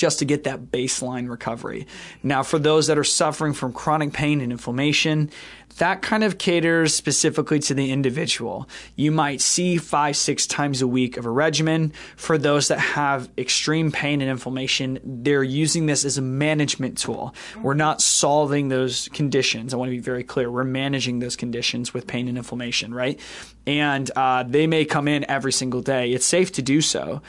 just 0.00 0.18
to 0.18 0.24
get 0.24 0.44
that 0.44 0.72
baseline 0.72 1.28
recovery. 1.28 1.86
Now, 2.22 2.42
for 2.42 2.58
those 2.58 2.86
that 2.86 2.96
are 2.96 3.04
suffering 3.04 3.52
from 3.52 3.74
chronic 3.74 4.14
pain 4.14 4.40
and 4.40 4.50
inflammation, 4.50 5.30
that 5.76 6.00
kind 6.00 6.24
of 6.24 6.38
caters 6.38 6.94
specifically 6.94 7.58
to 7.60 7.74
the 7.74 7.92
individual. 7.92 8.66
You 8.96 9.12
might 9.12 9.42
see 9.42 9.76
five, 9.76 10.16
six 10.16 10.46
times 10.46 10.80
a 10.80 10.86
week 10.86 11.18
of 11.18 11.26
a 11.26 11.30
regimen. 11.30 11.92
For 12.16 12.38
those 12.38 12.68
that 12.68 12.78
have 12.78 13.28
extreme 13.36 13.92
pain 13.92 14.22
and 14.22 14.30
inflammation, 14.30 14.98
they're 15.04 15.42
using 15.42 15.84
this 15.84 16.06
as 16.06 16.16
a 16.16 16.22
management 16.22 16.96
tool. 16.96 17.34
We're 17.62 17.74
not 17.74 18.00
solving 18.00 18.68
those 18.68 19.08
conditions. 19.12 19.74
I 19.74 19.76
want 19.76 19.90
to 19.90 19.96
be 19.96 20.02
very 20.02 20.24
clear. 20.24 20.50
We're 20.50 20.64
managing 20.64 21.18
those 21.18 21.36
conditions 21.36 21.92
with 21.92 22.06
pain 22.06 22.26
and 22.26 22.38
inflammation, 22.38 22.94
right? 22.94 23.20
And 23.66 24.10
uh, 24.16 24.44
they 24.44 24.66
may 24.66 24.86
come 24.86 25.08
in 25.08 25.30
every 25.30 25.52
single 25.52 25.82
day. 25.82 26.12
It's 26.12 26.26
safe 26.26 26.52
to 26.52 26.62
do 26.62 26.80
so 26.80 27.20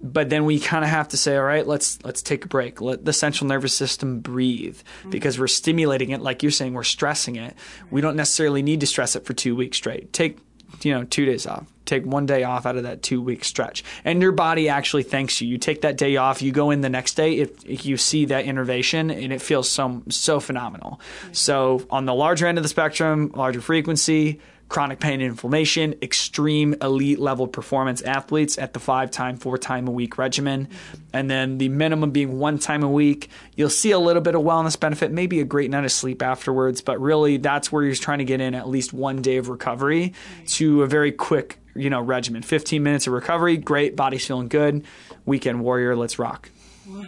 but 0.00 0.28
then 0.28 0.44
we 0.44 0.60
kind 0.60 0.84
of 0.84 0.90
have 0.90 1.08
to 1.08 1.16
say 1.16 1.36
all 1.36 1.42
right 1.42 1.66
let's 1.66 2.02
let's 2.04 2.22
take 2.22 2.44
a 2.44 2.48
break. 2.48 2.80
Let 2.80 3.04
the 3.04 3.12
central 3.12 3.48
nervous 3.48 3.74
system 3.74 4.20
breathe 4.20 4.78
mm-hmm. 4.78 5.10
because 5.10 5.38
we're 5.38 5.46
stimulating 5.46 6.10
it. 6.10 6.20
Like 6.20 6.42
you're 6.42 6.52
saying 6.52 6.74
we're 6.74 6.84
stressing 6.84 7.36
it. 7.36 7.56
We 7.90 8.00
don't 8.00 8.16
necessarily 8.16 8.62
need 8.62 8.80
to 8.80 8.86
stress 8.86 9.16
it 9.16 9.24
for 9.24 9.32
2 9.32 9.56
weeks 9.56 9.76
straight. 9.76 10.12
Take 10.12 10.38
you 10.82 10.92
know 10.92 11.04
2 11.04 11.24
days 11.24 11.46
off. 11.46 11.66
Take 11.86 12.04
one 12.04 12.26
day 12.26 12.42
off 12.42 12.66
out 12.66 12.76
of 12.76 12.82
that 12.82 13.02
2 13.02 13.22
week 13.22 13.44
stretch. 13.44 13.84
And 14.04 14.20
your 14.20 14.32
body 14.32 14.68
actually 14.68 15.04
thanks 15.04 15.40
you. 15.40 15.48
You 15.48 15.58
take 15.58 15.82
that 15.82 15.96
day 15.96 16.16
off 16.16 16.42
you 16.42 16.52
go 16.52 16.70
in 16.70 16.82
the 16.82 16.90
next 16.90 17.14
day 17.14 17.38
if, 17.38 17.64
if 17.64 17.86
you 17.86 17.96
see 17.96 18.26
that 18.26 18.44
innervation 18.44 19.10
and 19.10 19.32
it 19.32 19.40
feels 19.40 19.68
so 19.68 20.02
so 20.10 20.40
phenomenal. 20.40 21.00
Mm-hmm. 21.22 21.32
so 21.32 21.86
on 21.90 22.04
the 22.04 22.14
larger 22.14 22.46
end 22.46 22.58
of 22.58 22.64
the 22.64 22.68
spectrum 22.68 23.32
larger 23.34 23.60
frequency 23.60 24.40
chronic 24.68 24.98
pain 24.98 25.14
and 25.14 25.22
inflammation, 25.22 25.94
extreme 26.02 26.74
elite 26.82 27.18
level 27.18 27.46
performance 27.46 28.02
athletes 28.02 28.58
at 28.58 28.72
the 28.72 28.80
five 28.80 29.10
time, 29.10 29.36
four 29.36 29.56
time 29.58 29.86
a 29.86 29.90
week 29.90 30.18
regimen. 30.18 30.68
And 31.12 31.30
then 31.30 31.58
the 31.58 31.68
minimum 31.68 32.10
being 32.10 32.38
one 32.38 32.58
time 32.58 32.82
a 32.82 32.90
week. 32.90 33.30
You'll 33.54 33.70
see 33.70 33.92
a 33.92 33.98
little 33.98 34.22
bit 34.22 34.34
of 34.34 34.42
wellness 34.42 34.78
benefit, 34.78 35.12
maybe 35.12 35.40
a 35.40 35.44
great 35.44 35.70
night 35.70 35.84
of 35.84 35.92
sleep 35.92 36.22
afterwards, 36.22 36.80
but 36.80 37.00
really 37.00 37.36
that's 37.36 37.70
where 37.70 37.84
you're 37.84 37.94
trying 37.94 38.18
to 38.18 38.24
get 38.24 38.40
in 38.40 38.54
at 38.54 38.68
least 38.68 38.92
one 38.92 39.22
day 39.22 39.36
of 39.36 39.48
recovery 39.48 40.12
to 40.48 40.82
a 40.82 40.86
very 40.86 41.12
quick, 41.12 41.58
you 41.74 41.88
know, 41.88 42.00
regimen. 42.00 42.42
15 42.42 42.82
minutes 42.82 43.06
of 43.06 43.12
recovery, 43.12 43.56
great, 43.56 43.96
body's 43.96 44.26
feeling 44.26 44.48
good. 44.48 44.84
Weekend 45.24 45.60
warrior, 45.60 45.94
let's 45.96 46.18
rock. 46.18 46.50
Wow. 46.88 47.04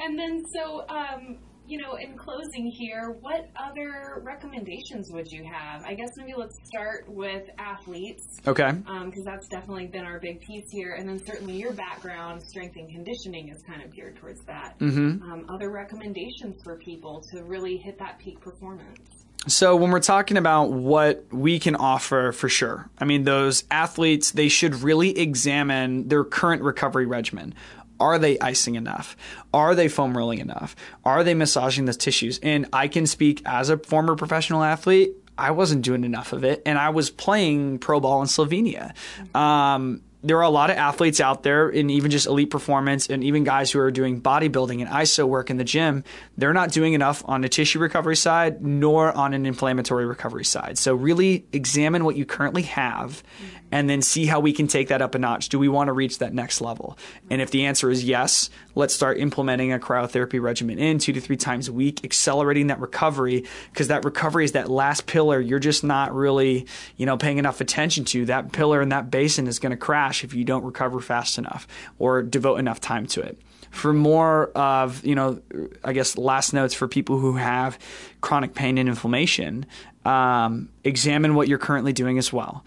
And 0.00 0.18
then 0.18 0.44
so 0.52 0.86
um 0.88 1.38
you 1.68 1.78
know, 1.78 1.94
in 1.94 2.16
closing 2.16 2.66
here, 2.66 3.16
what 3.20 3.48
other 3.56 4.22
recommendations 4.24 5.10
would 5.10 5.30
you 5.30 5.44
have? 5.44 5.84
I 5.84 5.94
guess 5.94 6.10
maybe 6.16 6.34
let's 6.36 6.56
start 6.64 7.08
with 7.08 7.44
athletes. 7.58 8.40
Okay. 8.46 8.72
Because 8.72 9.18
um, 9.18 9.24
that's 9.24 9.48
definitely 9.48 9.86
been 9.86 10.04
our 10.04 10.18
big 10.18 10.40
piece 10.40 10.70
here. 10.70 10.94
And 10.94 11.08
then 11.08 11.24
certainly 11.24 11.56
your 11.56 11.72
background, 11.72 12.42
strength 12.42 12.76
and 12.76 12.88
conditioning, 12.88 13.50
is 13.50 13.62
kind 13.62 13.82
of 13.82 13.94
geared 13.94 14.16
towards 14.16 14.40
that. 14.46 14.78
Mm-hmm. 14.78 15.30
Um, 15.30 15.46
other 15.48 15.70
recommendations 15.70 16.62
for 16.62 16.76
people 16.76 17.22
to 17.32 17.42
really 17.42 17.76
hit 17.76 17.98
that 17.98 18.18
peak 18.18 18.40
performance? 18.40 19.18
So 19.46 19.76
when 19.76 19.90
we're 19.90 20.00
talking 20.00 20.36
about 20.36 20.72
what 20.72 21.24
we 21.30 21.58
can 21.58 21.76
offer 21.76 22.32
for 22.32 22.48
sure, 22.48 22.90
I 22.98 23.04
mean 23.04 23.22
those 23.22 23.64
athletes 23.70 24.32
they 24.32 24.48
should 24.48 24.82
really 24.82 25.16
examine 25.18 26.08
their 26.08 26.24
current 26.24 26.62
recovery 26.62 27.06
regimen. 27.06 27.54
Are 28.00 28.18
they 28.18 28.38
icing 28.38 28.74
enough? 28.74 29.16
Are 29.52 29.74
they 29.74 29.88
foam 29.88 30.16
rolling 30.16 30.38
enough? 30.38 30.76
Are 31.04 31.24
they 31.24 31.34
massaging 31.34 31.86
the 31.86 31.94
tissues? 31.94 32.38
And 32.42 32.66
I 32.72 32.88
can 32.88 33.06
speak 33.06 33.42
as 33.44 33.70
a 33.70 33.78
former 33.78 34.14
professional 34.14 34.62
athlete. 34.62 35.12
I 35.36 35.52
wasn't 35.52 35.82
doing 35.82 36.02
enough 36.02 36.32
of 36.32 36.42
it, 36.44 36.62
and 36.66 36.78
I 36.78 36.90
was 36.90 37.10
playing 37.10 37.78
pro 37.78 38.00
ball 38.00 38.20
in 38.22 38.26
Slovenia. 38.26 38.92
Um, 39.36 40.02
there 40.22 40.38
are 40.38 40.42
a 40.42 40.50
lot 40.50 40.70
of 40.70 40.76
athletes 40.76 41.20
out 41.20 41.42
there 41.42 41.68
and 41.68 41.90
even 41.90 42.10
just 42.10 42.26
elite 42.26 42.50
performance 42.50 43.08
and 43.08 43.22
even 43.22 43.44
guys 43.44 43.70
who 43.70 43.78
are 43.78 43.90
doing 43.90 44.20
bodybuilding 44.20 44.80
and 44.80 44.90
iso 44.90 45.26
work 45.26 45.50
in 45.50 45.56
the 45.56 45.64
gym 45.64 46.02
they're 46.36 46.52
not 46.52 46.72
doing 46.72 46.94
enough 46.94 47.22
on 47.26 47.40
the 47.40 47.48
tissue 47.48 47.78
recovery 47.78 48.16
side 48.16 48.62
nor 48.62 49.12
on 49.16 49.34
an 49.34 49.46
inflammatory 49.46 50.06
recovery 50.06 50.44
side. 50.44 50.78
So 50.78 50.94
really 50.94 51.46
examine 51.52 52.04
what 52.04 52.16
you 52.16 52.24
currently 52.24 52.62
have 52.62 53.22
and 53.70 53.90
then 53.90 54.00
see 54.00 54.24
how 54.24 54.40
we 54.40 54.52
can 54.52 54.66
take 54.66 54.88
that 54.88 55.02
up 55.02 55.14
a 55.14 55.18
notch. 55.18 55.50
Do 55.50 55.58
we 55.58 55.68
want 55.68 55.88
to 55.88 55.92
reach 55.92 56.18
that 56.18 56.32
next 56.32 56.62
level? 56.62 56.96
And 57.28 57.42
if 57.42 57.50
the 57.50 57.66
answer 57.66 57.90
is 57.90 58.04
yes 58.04 58.50
let's 58.74 58.94
start 58.94 59.18
implementing 59.18 59.72
a 59.72 59.78
cryotherapy 59.78 60.40
regimen 60.40 60.78
in 60.78 61.00
two 61.00 61.12
to 61.12 61.20
three 61.20 61.36
times 61.36 61.66
a 61.66 61.72
week 61.72 62.04
accelerating 62.04 62.68
that 62.68 62.78
recovery 62.78 63.44
because 63.72 63.88
that 63.88 64.04
recovery 64.04 64.44
is 64.44 64.52
that 64.52 64.70
last 64.70 65.06
pillar 65.06 65.40
you're 65.40 65.58
just 65.58 65.82
not 65.82 66.14
really 66.14 66.64
you 66.96 67.04
know 67.04 67.16
paying 67.16 67.38
enough 67.38 67.60
attention 67.60 68.04
to. 68.04 68.24
That 68.26 68.52
pillar 68.52 68.80
and 68.80 68.92
that 68.92 69.10
basin 69.10 69.48
is 69.48 69.58
going 69.58 69.70
to 69.70 69.76
crash 69.76 70.07
if 70.24 70.34
you 70.34 70.44
don't 70.44 70.64
recover 70.64 71.00
fast 71.00 71.38
enough 71.38 71.66
or 71.98 72.22
devote 72.22 72.56
enough 72.56 72.80
time 72.80 73.06
to 73.06 73.20
it. 73.20 73.40
For 73.70 73.92
more 73.92 74.50
of, 74.54 75.04
you 75.04 75.14
know, 75.14 75.40
I 75.84 75.92
guess 75.92 76.16
last 76.16 76.52
notes 76.52 76.74
for 76.74 76.88
people 76.88 77.18
who 77.18 77.36
have 77.36 77.78
chronic 78.20 78.54
pain 78.54 78.78
and 78.78 78.88
inflammation, 78.88 79.66
um, 80.04 80.70
examine 80.84 81.34
what 81.34 81.48
you're 81.48 81.58
currently 81.58 81.92
doing 81.92 82.18
as 82.18 82.32
well. 82.32 82.64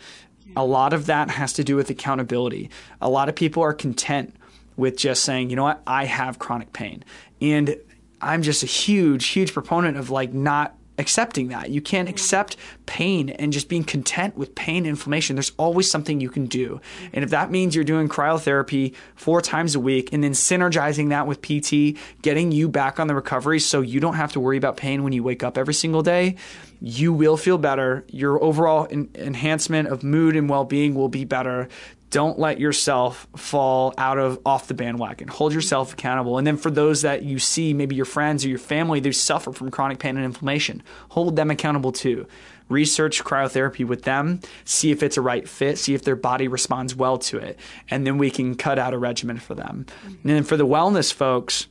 A 0.55 0.65
lot 0.65 0.93
of 0.93 1.07
that 1.07 1.29
has 1.29 1.53
to 1.53 1.63
do 1.63 1.75
with 1.75 1.89
accountability. 1.89 2.69
A 3.01 3.09
lot 3.09 3.29
of 3.29 3.35
people 3.35 3.63
are 3.63 3.73
content 3.73 4.35
with 4.77 4.97
just 4.97 5.23
saying, 5.23 5.49
you 5.49 5.55
know 5.55 5.63
what, 5.63 5.81
I 5.87 6.05
have 6.05 6.39
chronic 6.39 6.73
pain. 6.73 7.03
And 7.41 7.75
I'm 8.21 8.43
just 8.43 8.61
a 8.61 8.67
huge, 8.67 9.27
huge 9.27 9.53
proponent 9.53 9.97
of 9.97 10.09
like 10.09 10.33
not 10.33 10.75
accepting 11.01 11.49
that. 11.49 11.69
You 11.69 11.81
can't 11.81 12.07
mm. 12.07 12.11
accept 12.11 12.55
pain 12.85 13.29
and 13.31 13.51
just 13.51 13.67
being 13.67 13.83
content 13.83 14.37
with 14.37 14.55
pain 14.55 14.77
and 14.77 14.87
inflammation. 14.87 15.35
There's 15.35 15.51
always 15.57 15.91
something 15.91 16.21
you 16.21 16.29
can 16.29 16.45
do. 16.45 16.79
Mm. 17.01 17.09
And 17.13 17.23
if 17.23 17.29
that 17.31 17.51
means 17.51 17.75
you're 17.75 17.83
doing 17.83 18.07
cryotherapy 18.07 18.95
four 19.15 19.41
times 19.41 19.75
a 19.75 19.79
week 19.79 20.13
and 20.13 20.23
then 20.23 20.31
synergizing 20.31 21.09
that 21.09 21.27
with 21.27 21.41
PT, 21.41 21.99
getting 22.21 22.51
you 22.51 22.69
back 22.69 22.99
on 22.99 23.07
the 23.07 23.15
recovery 23.15 23.59
so 23.59 23.81
you 23.81 23.99
don't 23.99 24.15
have 24.15 24.31
to 24.33 24.39
worry 24.39 24.57
about 24.57 24.77
pain 24.77 25.03
when 25.03 25.11
you 25.11 25.23
wake 25.23 25.43
up 25.43 25.57
every 25.57 25.73
single 25.73 26.03
day, 26.03 26.35
you 26.79 27.11
will 27.11 27.37
feel 27.37 27.57
better. 27.57 28.05
Your 28.07 28.41
overall 28.41 28.87
enhancement 28.87 29.89
of 29.89 30.03
mood 30.03 30.35
and 30.35 30.49
well 30.49 30.65
being 30.65 30.95
will 30.95 31.09
be 31.09 31.25
better 31.25 31.67
don't 32.11 32.37
let 32.37 32.59
yourself 32.59 33.25
fall 33.37 33.93
out 33.97 34.19
of 34.19 34.39
off 34.45 34.67
the 34.67 34.73
bandwagon. 34.73 35.29
Hold 35.29 35.53
yourself 35.53 35.93
accountable. 35.93 36.37
And 36.37 36.45
then 36.45 36.57
for 36.57 36.69
those 36.69 37.01
that 37.01 37.23
you 37.23 37.39
see, 37.39 37.73
maybe 37.73 37.95
your 37.95 38.05
friends 38.05 38.45
or 38.45 38.49
your 38.49 38.59
family, 38.59 38.99
they 38.99 39.13
suffer 39.13 39.53
from 39.53 39.71
chronic 39.71 39.97
pain 39.97 40.17
and 40.17 40.25
inflammation, 40.25 40.83
hold 41.09 41.35
them 41.37 41.49
accountable 41.49 41.93
too. 41.93 42.27
Research 42.67 43.23
cryotherapy 43.23 43.85
with 43.85 44.03
them, 44.03 44.41
see 44.65 44.91
if 44.91 45.03
it's 45.03 45.17
a 45.17 45.21
right 45.21 45.47
fit, 45.47 45.77
see 45.77 45.93
if 45.93 46.03
their 46.03 46.15
body 46.15 46.47
responds 46.47 46.95
well 46.95 47.17
to 47.17 47.37
it, 47.37 47.57
and 47.89 48.05
then 48.05 48.17
we 48.17 48.29
can 48.29 48.55
cut 48.55 48.77
out 48.77 48.93
a 48.93 48.97
regimen 48.97 49.37
for 49.37 49.55
them. 49.55 49.85
And 50.05 50.19
then 50.23 50.43
for 50.43 50.57
the 50.57 50.67
wellness 50.67 51.11
folks, 51.11 51.67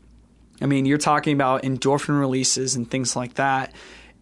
I 0.63 0.67
mean, 0.67 0.85
you're 0.85 0.99
talking 0.99 1.35
about 1.35 1.63
endorphin 1.63 2.19
releases 2.19 2.77
and 2.77 2.91
things 2.91 3.15
like 3.15 3.35
that 3.35 3.73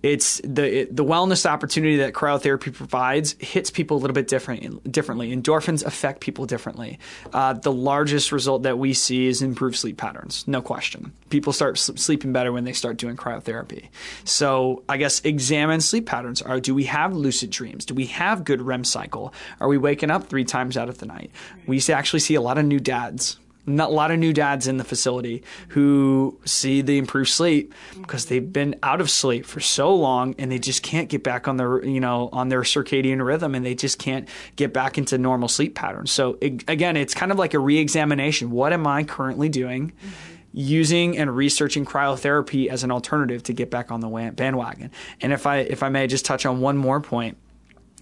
it's 0.03 0.41
the 0.45 0.81
it, 0.81 0.97
the 0.97 1.05
wellness 1.05 1.45
opportunity 1.45 1.97
that 1.97 2.13
cryotherapy 2.13 2.73
provides 2.73 3.35
hits 3.41 3.71
people 3.71 3.97
a 3.97 4.01
little 4.01 4.15
bit 4.15 4.29
different 4.29 4.91
differently. 4.91 5.35
Endorphins 5.35 5.85
affect 5.85 6.21
people 6.21 6.47
differently. 6.47 6.99
Uh, 7.33 7.55
the 7.55 7.73
largest 7.73 8.31
result 8.31 8.63
that 8.63 8.79
we 8.79 8.95
see 8.95 9.27
is 9.27 9.43
improved 9.43 9.77
sleep 9.77 9.97
patterns, 9.97 10.45
no 10.47 10.63
question. 10.63 11.13
People 11.31 11.53
start 11.53 11.79
sleeping 11.79 12.33
better 12.33 12.53
when 12.53 12.65
they 12.65 12.73
start 12.73 12.97
doing 12.97 13.17
cryotherapy. 13.17 13.89
So 14.25 14.83
I 14.89 14.97
guess 14.97 15.21
examine 15.25 15.81
sleep 15.81 16.07
patterns. 16.07 16.43
Are 16.43 16.61
do 16.61 16.75
we 16.75 16.85
have 16.85 17.15
lucid 17.15 17.51
dreams? 17.51 17.85
Do 17.85 17.95
we 17.95 18.07
have 18.07 18.45
good 18.45 18.63
REM 18.63 18.85
cycle? 18.85 19.35
Are 19.61 19.69
we 19.69 19.79
waking 19.79 20.11
up 20.11 20.29
three 20.29 20.45
times 20.45 20.77
out 20.77 20.89
of 20.89 20.99
the 20.99 21.07
night? 21.07 21.31
We 21.67 21.83
actually 21.89 22.21
see 22.21 22.35
a 22.35 22.41
lot 22.41 22.59
of 22.59 22.65
new 22.65 22.81
dads 22.81 23.39
a 23.69 23.89
lot 23.89 24.11
of 24.11 24.19
new 24.19 24.33
dads 24.33 24.67
in 24.67 24.77
the 24.77 24.85
facility 24.85 25.43
who 25.69 26.39
see 26.45 26.81
the 26.81 26.99
improved 26.99 27.31
sleep 27.31 27.75
because 28.01 28.27
they've 28.27 28.53
been 28.53 28.75
out 28.83 29.01
of 29.01 29.11
sleep 29.11 29.45
for 29.45 29.61
so 29.61 29.95
long 29.95 30.35
and 30.39 30.51
they 30.51 30.59
just 30.59 30.83
can't 30.83 31.09
get 31.09 31.23
back 31.23 31.47
on 31.49 31.57
their 31.57 31.85
you 31.85 32.01
know 32.01 32.29
on 32.33 32.49
their 32.49 32.63
circadian 32.63 33.25
rhythm 33.25 33.55
and 33.55 33.65
they 33.65 33.75
just 33.75 33.99
can't 33.99 34.29
get 34.57 34.73
back 34.73 34.99
into 34.99 35.19
normal 35.19 35.49
sleep 35.49 35.75
patterns. 35.75 36.11
So 36.11 36.39
it, 36.41 36.65
again, 36.69 36.97
it's 36.97 37.15
kind 37.15 37.33
of 37.33 37.39
like 37.39 37.55
a 37.55 37.59
re-examination. 37.59 38.51
What 38.51 38.73
am 38.73 38.87
I 38.87 39.05
currently 39.05 39.49
doing? 39.49 39.91
Mm-hmm. 39.91 40.35
Using 40.53 41.19
and 41.19 41.37
researching 41.37 41.85
cryotherapy 41.85 42.69
as 42.69 42.83
an 42.83 42.91
alternative 42.91 43.43
to 43.45 43.53
get 43.53 43.71
back 43.71 43.93
on 43.93 44.01
the 44.01 44.33
bandwagon. 44.35 44.91
And 45.21 45.33
if 45.33 45.47
I 45.47 45.59
if 45.59 45.83
I 45.83 45.91
may 45.91 46.07
just 46.07 46.25
touch 46.25 46.47
on 46.47 46.61
one 46.61 46.77
more 46.77 47.01
point, 47.01 47.37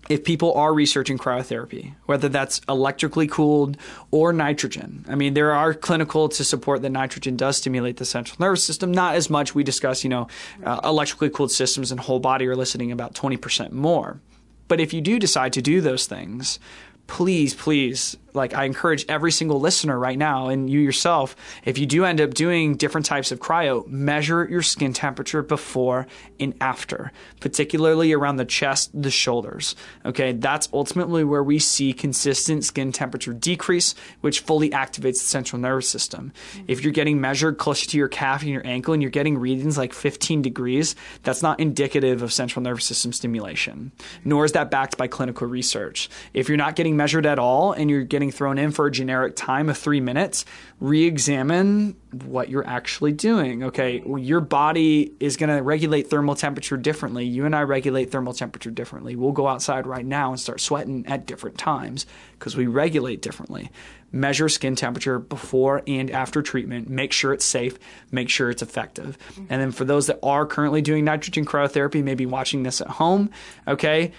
if 0.09 0.25
people 0.25 0.53
are 0.55 0.73
researching 0.75 1.19
cryotherapy, 1.19 1.95
whether 2.07 2.29
that's 2.29 2.61
electrically 2.69 3.27
cooled 3.27 3.77
or 4.11 4.33
nitrogen. 4.33 5.05
I 5.09 5.15
mean, 5.15 5.35
there 5.35 5.53
are 5.53 5.75
clinical 5.75 6.29
to 6.29 6.45
support 6.45 6.83
that 6.83 6.91
nitrogen 6.91 7.37
does 7.37 7.57
stimulate 7.59 7.97
the 7.97 8.05
central 8.05 8.37
nervous 8.41 8.65
system. 8.65 8.93
Not 8.93 9.15
as 9.15 9.31
much. 9.31 9.55
We 9.55 9.65
discuss, 9.65 10.05
you 10.05 10.11
know, 10.11 10.29
uh, 10.65 10.81
electrically 10.85 11.31
cooled 11.31 11.53
systems 11.53 11.91
and 11.91 12.01
whole 12.01 12.21
body 12.21 12.47
are 12.47 12.57
about 12.93 13.15
20% 13.15 13.73
more. 13.73 14.21
But 14.69 14.81
if 14.81 14.93
you 14.93 15.01
do 15.01 15.19
decide 15.19 15.53
to 15.55 15.63
do 15.63 15.81
those 15.81 16.07
things, 16.07 16.59
please, 17.07 17.55
please 17.55 18.17
like 18.37 18.55
I 18.55 18.65
encourage 18.65 19.05
every 19.09 19.33
single 19.33 19.61
listener 19.61 19.99
right 19.99 20.19
now 20.19 20.49
and 20.49 20.71
you 20.71 20.81
yourself, 20.81 21.35
if 21.65 21.79
you 21.79 21.87
do 21.87 22.05
end 22.05 22.21
up 22.21 22.35
doing 22.35 22.77
different 22.77 23.07
types 23.07 23.33
of 23.33 23.41
cryo, 23.41 23.87
measure 23.89 24.47
your 24.49 24.63
skin 24.63 24.93
temperature 24.93 25.43
before 25.43 26.07
and 26.39 26.55
after, 26.61 27.13
particularly 27.41 28.13
around 28.13 28.37
the 28.37 28.45
chest, 28.45 28.91
the 28.95 29.11
shoulders. 29.11 29.75
Okay, 30.05 30.33
that's 30.33 30.69
ultimately 30.73 31.25
where 31.25 31.43
we 31.43 31.59
see 31.59 31.93
consistent 31.93 32.65
skin 32.65 32.93
temperature 32.93 33.33
decrease, 33.33 33.95
which 34.21 34.41
fully 34.41 34.71
activates 34.71 35.21
the 35.21 35.27
central 35.27 35.61
nervous 35.61 35.89
system. 35.89 36.33
Mm-hmm. 36.53 36.65
If 36.69 36.83
you're 36.85 36.93
getting 36.93 37.21
measured 37.21 37.59
closer 37.59 37.89
to 37.91 37.99
your 37.99 38.09
calf 38.09 38.43
and 38.43 38.51
your 38.51 38.67
ankle 38.67 38.95
and 38.95 39.03
you're 39.03 39.11
getting 39.11 39.39
readings 39.39 39.79
like 39.79 39.93
15 39.93 40.43
degrees, 40.43 40.95
that's 41.23 41.43
not 41.43 41.59
indicative 41.61 42.23
of 42.23 42.33
central 42.33 42.63
nervous 42.63 42.85
system 42.85 43.13
stimulation, 43.13 43.93
nor 44.25 44.45
is 44.45 44.53
that 44.53 44.71
backed 44.71 44.97
by 44.97 45.07
clinical 45.07 45.47
research. 45.47 46.09
If 46.35 46.49
you're 46.49 46.59
not 46.59 46.77
getting 46.77 46.97
measured 46.97 47.27
at 47.27 47.39
all 47.39 47.73
and 47.73 47.91
you're 47.91 48.03
getting 48.03 48.26
getting 48.27 48.37
thrown 48.37 48.59
in 48.59 48.73
for 48.73 48.87
a 48.87 48.91
generic 48.91 49.37
time 49.37 49.69
of 49.69 49.79
three 49.79 50.01
minutes, 50.01 50.45
re 50.81 51.05
examine 51.05 51.97
what 52.25 52.49
you're 52.49 52.67
actually 52.67 53.13
doing. 53.13 53.65
Okay, 53.65 54.03
your 54.17 54.41
body 54.41 55.13
is 55.21 55.37
going 55.37 55.55
to 55.55 55.63
regulate 55.63 56.09
thermal 56.09 56.35
temperature 56.35 56.77
differently. 56.77 57.25
You 57.25 57.45
and 57.47 57.55
I 57.55 57.63
regulate 57.63 58.11
thermal 58.11 58.33
temperature 58.33 58.71
differently. 58.71 59.17
We'll 59.17 59.33
go 59.33 59.47
outside 59.47 59.87
right 59.87 60.05
now 60.05 60.31
and 60.31 60.41
start 60.41 60.61
sweating 60.61 61.07
at 61.07 61.27
different 61.27 61.59
times 61.59 62.07
because 62.39 62.57
we 62.57 62.67
regulate 62.67 63.23
differently. 63.23 63.71
Measure 64.13 64.49
skin 64.49 64.77
temperature 64.77 65.19
before 65.19 65.83
and 65.87 66.11
after 66.11 66.43
treatment. 66.43 66.89
Make 66.89 67.13
sure 67.13 67.33
it's 67.33 67.45
safe. 67.45 67.79
Make 68.11 68.31
sure 68.31 68.51
it's 68.51 68.63
effective. 68.63 69.19
And 69.51 69.61
then 69.61 69.73
for 69.73 69.85
those 69.85 70.07
that 70.07 70.19
are 70.23 70.47
currently 70.47 70.81
doing 70.81 71.05
nitrogen 71.05 71.45
cryotherapy, 71.45 72.03
maybe 72.03 72.25
watching 72.25 72.63
this 72.63 72.81
at 72.81 72.89
home, 72.89 73.31
okay, 73.69 74.13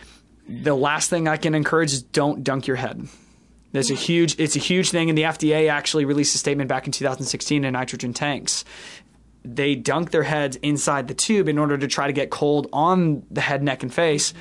the 0.48 0.76
last 0.76 1.10
thing 1.10 1.28
I 1.28 1.38
can 1.38 1.56
encourage 1.56 1.94
is 1.94 2.04
don't 2.04 2.44
dunk 2.44 2.68
your 2.68 2.78
head. 2.78 3.08
There's 3.72 3.92
a 3.92 3.96
huge, 3.96 4.40
it's 4.40 4.56
a 4.56 4.60
huge 4.60 4.92
thing, 4.92 5.10
and 5.10 5.18
the 5.18 5.24
FDA 5.24 5.70
actually 5.70 6.06
released 6.06 6.34
a 6.36 6.38
statement 6.38 6.70
back 6.70 6.86
in 6.86 6.92
2016 6.92 7.64
in 7.64 7.74
nitrogen 7.74 8.14
tanks. 8.14 8.64
They 9.44 9.76
dunk 9.76 10.12
their 10.12 10.24
heads 10.24 10.58
inside 10.58 11.08
the 11.08 11.14
tube 11.14 11.48
in 11.48 11.58
order 11.58 11.78
to 11.78 11.88
try 11.88 12.08
to 12.08 12.14
get 12.14 12.30
cold 12.30 12.68
on 12.74 13.24
the 13.30 13.42
head, 13.42 13.64
neck, 13.64 13.84
and 13.84 13.94
face. 13.94 14.34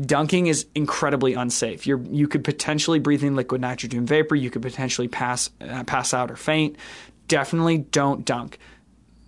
Dunking 0.00 0.46
is 0.46 0.66
incredibly 0.74 1.34
unsafe. 1.34 1.86
You're, 1.86 2.02
you 2.02 2.26
could 2.26 2.42
potentially 2.42 2.98
breathe 2.98 3.22
in 3.22 3.36
liquid 3.36 3.60
nitrogen 3.60 4.06
vapor. 4.06 4.34
You 4.34 4.50
could 4.50 4.62
potentially 4.62 5.08
pass 5.08 5.50
uh, 5.60 5.84
pass 5.84 6.12
out 6.12 6.30
or 6.30 6.36
faint. 6.36 6.76
Definitely 7.28 7.78
don't 7.78 8.24
dunk 8.24 8.58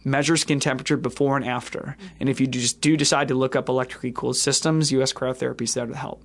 measure 0.07 0.37
skin 0.37 0.61
temperature 0.61 0.97
before 0.97 1.37
and 1.37 1.45
after. 1.45 1.97
And 2.21 2.29
if 2.29 2.41
you 2.41 2.47
just 2.47 2.81
do 2.81 2.97
decide 2.97 3.29
to 3.29 3.35
look 3.35 3.57
up 3.57 3.69
electrically 3.69 4.13
cooled 4.13 4.37
systems, 4.37 4.93
US 4.93 5.13
Cryotherapy 5.13 5.63
is 5.63 5.75
there 5.75 5.87
to 5.87 5.97
help. 5.97 6.23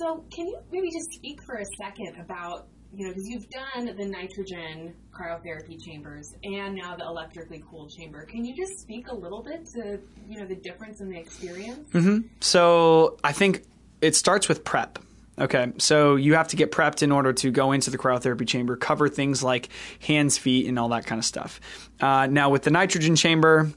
So, 0.00 0.24
can 0.34 0.46
you 0.46 0.58
maybe 0.72 0.90
just 0.90 1.12
speak 1.12 1.42
for 1.42 1.56
a 1.56 1.64
second 1.76 2.18
about, 2.18 2.68
you 2.90 3.04
know, 3.04 3.10
because 3.10 3.28
you've 3.28 3.50
done 3.50 3.94
the 3.94 4.06
nitrogen 4.06 4.94
cryotherapy 5.12 5.78
chambers 5.78 6.34
and 6.42 6.74
now 6.74 6.96
the 6.96 7.04
electrically 7.04 7.62
cooled 7.70 7.90
chamber. 7.90 8.24
Can 8.24 8.42
you 8.42 8.56
just 8.56 8.80
speak 8.80 9.08
a 9.08 9.14
little 9.14 9.42
bit 9.42 9.66
to, 9.74 10.00
you 10.26 10.38
know, 10.40 10.46
the 10.46 10.54
difference 10.54 11.02
in 11.02 11.10
the 11.10 11.18
experience? 11.18 11.86
Mm-hmm. 11.90 12.28
So, 12.40 13.18
I 13.22 13.32
think 13.32 13.64
it 14.00 14.16
starts 14.16 14.48
with 14.48 14.64
prep. 14.64 15.00
Okay, 15.38 15.70
so 15.76 16.16
you 16.16 16.34
have 16.34 16.48
to 16.48 16.56
get 16.56 16.72
prepped 16.72 17.02
in 17.02 17.12
order 17.12 17.34
to 17.34 17.50
go 17.50 17.72
into 17.72 17.90
the 17.90 17.98
cryotherapy 17.98 18.48
chamber, 18.48 18.76
cover 18.76 19.06
things 19.06 19.42
like 19.42 19.68
hands, 20.00 20.38
feet, 20.38 20.66
and 20.66 20.78
all 20.78 20.88
that 20.88 21.04
kind 21.04 21.18
of 21.18 21.26
stuff. 21.26 21.60
Uh, 22.00 22.26
now, 22.26 22.48
with 22.48 22.62
the 22.62 22.70
nitrogen 22.70 23.16
chamber, 23.16 23.70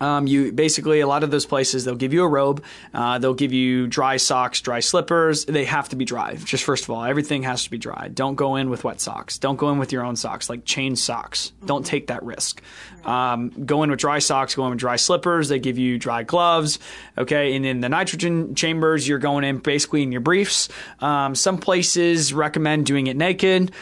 Um, 0.00 0.26
you 0.26 0.52
basically 0.52 1.00
a 1.00 1.06
lot 1.06 1.22
of 1.22 1.30
those 1.30 1.46
places 1.46 1.84
they'll 1.84 1.94
give 1.94 2.12
you 2.12 2.24
a 2.24 2.28
robe, 2.28 2.64
uh, 2.94 3.18
they'll 3.18 3.34
give 3.34 3.52
you 3.52 3.86
dry 3.86 4.16
socks, 4.16 4.60
dry 4.60 4.80
slippers. 4.80 5.44
They 5.44 5.64
have 5.64 5.88
to 5.90 5.96
be 5.96 6.04
dry. 6.04 6.36
Just 6.36 6.64
first 6.64 6.84
of 6.84 6.90
all, 6.90 7.04
everything 7.04 7.42
has 7.42 7.64
to 7.64 7.70
be 7.70 7.78
dry. 7.78 8.08
Don't 8.08 8.34
go 8.34 8.56
in 8.56 8.70
with 8.70 8.84
wet 8.84 9.00
socks. 9.00 9.38
Don't 9.38 9.56
go 9.56 9.70
in 9.70 9.78
with 9.78 9.92
your 9.92 10.04
own 10.04 10.16
socks, 10.16 10.48
like 10.48 10.64
chain 10.64 10.96
socks. 10.96 11.52
Don't 11.66 11.84
take 11.84 12.08
that 12.08 12.22
risk. 12.22 12.62
Um, 13.04 13.50
go 13.64 13.82
in 13.82 13.90
with 13.90 14.00
dry 14.00 14.18
socks. 14.18 14.54
Go 14.54 14.64
in 14.64 14.70
with 14.70 14.78
dry 14.78 14.96
slippers. 14.96 15.48
They 15.48 15.58
give 15.58 15.78
you 15.78 15.98
dry 15.98 16.22
gloves. 16.22 16.78
Okay, 17.16 17.54
and 17.54 17.64
in 17.64 17.80
the 17.80 17.88
nitrogen 17.88 18.54
chambers, 18.54 19.06
you're 19.06 19.18
going 19.18 19.44
in 19.44 19.58
basically 19.58 20.02
in 20.02 20.12
your 20.12 20.20
briefs. 20.20 20.68
Um, 21.00 21.34
some 21.34 21.58
places 21.58 22.32
recommend 22.32 22.86
doing 22.86 23.06
it 23.06 23.16
naked. 23.16 23.72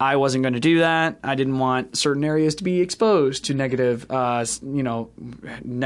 I 0.00 0.16
wasn't 0.16 0.42
going 0.42 0.54
to 0.54 0.60
do 0.60 0.80
that. 0.80 1.18
I 1.22 1.36
didn't 1.36 1.58
want 1.58 1.96
certain 1.96 2.24
areas 2.24 2.56
to 2.56 2.64
be 2.64 2.80
exposed 2.80 3.44
to 3.46 3.54
negative, 3.54 4.10
uh, 4.10 4.44
you 4.62 4.82
know, 4.82 5.10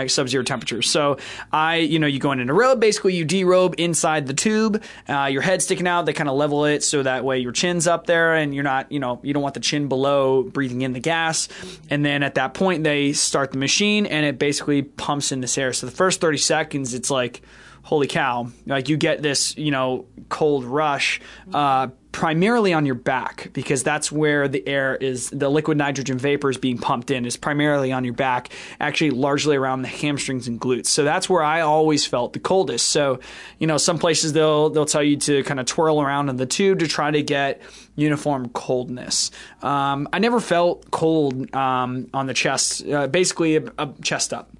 sub-zero 0.07 0.43
temperatures. 0.43 0.91
So 0.91 1.19
I, 1.53 1.77
you 1.77 1.99
know, 1.99 2.07
you 2.07 2.19
go 2.19 2.33
in 2.33 2.41
in 2.41 2.49
a 2.49 2.55
robe. 2.55 2.81
Basically, 2.81 3.15
you 3.15 3.27
derobe 3.27 3.75
inside 3.75 4.27
the 4.27 4.35
tube. 4.35 4.83
Uh, 5.09 5.25
your 5.25 5.43
head 5.43 5.63
sticking 5.63 5.87
out. 5.87 6.07
They 6.07 6.15
kind 6.15 6.29
of 6.29 6.37
level 6.37 6.65
it 6.65 6.83
so 6.83 7.03
that 7.03 7.25
way 7.25 7.39
your 7.39 7.53
chin's 7.53 7.87
up 7.87 8.07
there, 8.07 8.35
and 8.35 8.55
you're 8.55 8.65
not, 8.65 8.91
you 8.91 8.99
know, 8.99 9.21
you 9.23 9.35
don't 9.35 9.43
want 9.43 9.55
the 9.55 9.61
chin 9.61 9.89
below 9.89 10.43
breathing 10.43 10.83
in 10.83 10.95
the 10.95 11.01
gas. 11.01 11.49
And 11.91 12.05
then 12.05 12.23
at 12.23 12.37
that 12.37 12.55
point, 12.55 12.85
they 12.85 13.13
start 13.13 13.53
the 13.53 13.59
machine, 13.59 14.07
and 14.07 14.25
it 14.25 14.39
basically 14.39 14.83
pumps 14.83 15.33
in 15.33 15.43
this 15.43 15.59
air. 15.59 15.73
So 15.73 15.87
the 15.87 15.93
first 15.93 16.21
30 16.21 16.39
seconds, 16.39 16.95
it's 16.95 17.11
like 17.11 17.43
holy 17.83 18.07
cow 18.07 18.49
like 18.67 18.89
you 18.89 18.97
get 18.97 19.23
this 19.23 19.57
you 19.57 19.71
know 19.71 20.07
cold 20.29 20.65
rush 20.65 21.21
uh, 21.55 21.89
primarily 22.13 22.73
on 22.73 22.87
your 22.87 22.95
back 22.95 23.51
because 23.53 23.83
that's 23.83 24.11
where 24.11 24.49
the 24.49 24.67
air 24.67 24.97
is 24.97 25.31
the 25.31 25.49
liquid 25.49 25.77
nitrogen 25.77 26.19
vapor 26.19 26.51
is 26.51 26.57
being 26.57 26.79
pumped 26.79 27.11
in 27.11 27.25
is 27.25 27.37
primarily 27.37 27.93
on 27.93 28.05
your 28.05 28.15
back 28.15 28.51
actually 28.81 29.11
largely 29.11 29.57
around 29.57 29.83
the 29.83 29.89
hamstrings 29.89 30.49
and 30.49 30.61
glutes. 30.61 30.87
So 30.87 31.05
that's 31.05 31.29
where 31.29 31.43
i 31.43 31.61
always 31.61 32.07
felt 32.07 32.33
the 32.33 32.41
coldest. 32.41 32.89
So 32.89 33.21
you 33.59 33.67
know 33.67 33.77
some 33.77 33.99
places 33.99 34.33
they'll 34.33 34.71
they'll 34.71 34.87
tell 34.87 35.03
you 35.03 35.17
to 35.19 35.43
kind 35.45 35.61
of 35.61 35.67
twirl 35.67 36.01
around 36.01 36.29
in 36.29 36.37
the 36.37 36.47
tube 36.47 36.81
to 36.81 36.89
try 36.89 37.11
to 37.11 37.23
get 37.23 37.61
uniform 37.95 38.49
coldness. 38.49 39.31
Um, 39.63 40.09
i 40.13 40.19
never 40.19 40.41
felt 40.41 40.91
cold 40.91 41.55
um, 41.55 42.09
on 42.15 42.27
the 42.27 42.35
chest 42.35 42.87
uh, 42.87 43.07
basically 43.07 43.57
a, 43.57 43.73
a 43.79 43.93
chest 44.03 44.33
up 44.33 44.51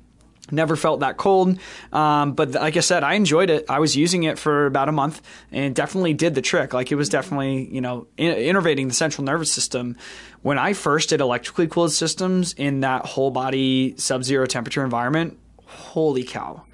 Never 0.51 0.77
felt 0.77 1.01
that 1.01 1.17
cold, 1.17 1.59
um, 1.93 2.33
but 2.33 2.53
like 2.53 2.77
I 2.77 2.81
said, 2.81 3.05
I 3.05 3.15
enjoyed 3.15 3.51
it. 3.51 3.67
I 3.69 3.81
was 3.81 3.97
using 3.97 4.23
it 4.23 4.39
for 4.39 4.67
about 4.67 4.89
a 4.89 4.93
month, 4.93 5.21
and 5.53 5.75
definitely 5.75 6.15
did 6.15 6.35
the 6.35 6.43
trick. 6.43 6.73
Like 6.73 6.91
it 6.91 6.95
was 6.95 7.09
definitely, 7.09 7.69
you 7.73 7.81
know, 7.81 8.07
in- 8.17 8.35
innervating 8.35 8.89
the 8.89 8.95
central 8.95 9.25
nervous 9.25 9.53
system. 9.53 9.97
When 10.43 10.59
I 10.59 10.73
first 10.73 11.11
did 11.11 11.21
electrically 11.21 11.67
cooled 11.67 11.93
systems 11.93 12.55
in 12.55 12.81
that 12.81 13.05
whole 13.05 13.31
body 13.31 13.95
sub-zero 13.99 14.47
temperature 14.47 14.83
environment, 14.85 15.39
holy 15.67 16.25
cow! 16.25 16.65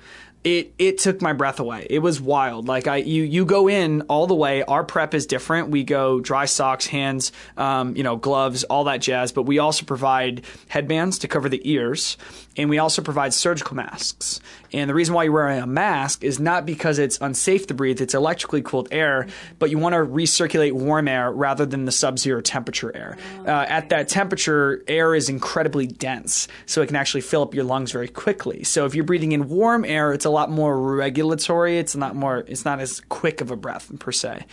it 0.45 0.75
it 0.79 0.99
took 0.99 1.23
my 1.23 1.33
breath 1.33 1.59
away. 1.59 1.87
It 1.89 2.01
was 2.01 2.21
wild. 2.21 2.69
Like 2.69 2.87
I 2.87 2.97
you 2.97 3.23
you 3.23 3.47
go 3.47 3.69
in 3.69 4.03
all 4.03 4.27
the 4.27 4.35
way. 4.35 4.63
Our 4.63 4.85
prep 4.85 5.15
is 5.15 5.27
different. 5.27 5.71
We 5.71 5.85
go 5.85 6.21
dry 6.21 6.45
socks, 6.45 6.87
hands, 6.87 7.33
um, 7.57 7.97
you 7.97 8.03
know, 8.03 8.17
gloves, 8.17 8.63
all 8.65 8.85
that 8.85 8.99
jazz. 8.99 9.33
But 9.33 9.45
we 9.45 9.59
also 9.59 9.87
provide 9.87 10.45
headbands 10.69 11.19
to 11.21 11.29
cover 11.29 11.49
the 11.49 11.63
ears, 11.69 12.19
and 12.57 12.71
we 12.71 12.79
also 12.79 13.03
provide 13.03 13.35
surgical 13.35 13.77
masks. 13.77 14.41
And 14.73 14.91
the 14.91 14.95
reason 14.95 15.15
why 15.15 15.25
you're 15.25 15.33
wearing 15.33 15.61
a 15.61 15.67
mask 15.67 16.25
is 16.25 16.41
not 16.41 16.67
because 16.67 16.99
it's 16.99 17.19
unsafe 17.21 17.67
to 17.69 17.75
breathe. 17.75 18.01
It's 18.01 18.15
electrically 18.15 18.63
cooled 18.63 18.89
air, 18.91 19.27
but 19.59 19.71
you 19.71 19.79
want 19.79 19.95
to 19.95 19.99
recirculate 19.99 20.73
warm 20.73 21.09
air 21.09 21.31
rather 21.31 21.65
than 21.67 21.85
the 21.85 21.93
sub-zero 21.93 22.41
temperature 22.41 22.95
air. 22.95 23.17
Uh, 23.47 23.51
at 23.51 23.91
that 23.91 24.09
temperature, 24.09 24.83
air 24.89 25.15
is 25.15 25.29
incredibly 25.29 25.87
dense, 25.87 26.49
so 26.67 26.83
it 26.83 26.87
can 26.87 26.97
actually 26.97 27.21
fill 27.21 27.43
up 27.43 27.55
your 27.55 27.65
lungs 27.65 27.93
very 27.93 28.09
quickly. 28.09 28.65
So 28.65 28.85
if 28.85 28.95
you're 28.95 29.05
breathing 29.05 29.33
in 29.33 29.49
warm 29.49 29.85
air, 29.85 30.13
it's 30.13 30.25
a 30.25 30.31
lot 30.31 30.51
more 30.51 30.77
regulatory. 30.97 31.79
It's 31.79 31.95
not 31.95 32.17
more. 32.17 32.45
It's 32.47 32.65
not 32.65 32.81
as 32.81 33.01
quick 33.09 33.41
of 33.41 33.51
a 33.51 33.57
breath 33.57 33.91
per 33.99 34.13
se. 34.13 34.45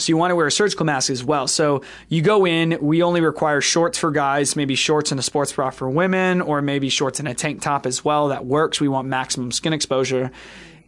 So 0.00 0.10
you 0.10 0.16
want 0.16 0.30
to 0.30 0.36
wear 0.36 0.46
a 0.46 0.52
surgical 0.52 0.86
mask 0.86 1.10
as 1.10 1.22
well. 1.22 1.46
So 1.46 1.82
you 2.08 2.22
go 2.22 2.46
in. 2.46 2.78
We 2.80 3.02
only 3.02 3.20
require 3.20 3.60
shorts 3.60 3.98
for 3.98 4.10
guys, 4.10 4.56
maybe 4.56 4.74
shorts 4.74 5.10
and 5.10 5.20
a 5.20 5.22
sports 5.22 5.52
bra 5.52 5.70
for 5.70 5.88
women, 5.88 6.40
or 6.40 6.62
maybe 6.62 6.88
shorts 6.88 7.20
and 7.20 7.28
a 7.28 7.34
tank 7.34 7.62
top 7.62 7.86
as 7.86 8.04
well. 8.04 8.28
That 8.28 8.46
works. 8.46 8.80
We 8.80 8.88
want 8.88 9.08
maximum 9.08 9.52
skin 9.52 9.72
exposure. 9.72 10.30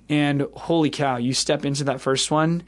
And 0.09 0.47
holy 0.55 0.91
cow, 0.91 1.17
you 1.17 1.33
step 1.33 1.65
into 1.65 1.85
that 1.85 2.01
first 2.01 2.31
one 2.31 2.65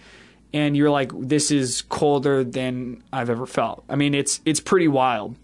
and 0.55 0.77
you're 0.77 0.91
like, 0.91 1.11
this 1.13 1.51
is 1.51 1.83
colder 1.83 2.45
than 2.45 3.03
I've 3.13 3.29
ever 3.29 3.45
felt. 3.45 3.85
I 3.89 3.97
mean, 3.97 4.15
it's 4.15 4.41
it's 4.45 4.61
pretty 4.61 4.89
wild. 4.89 5.37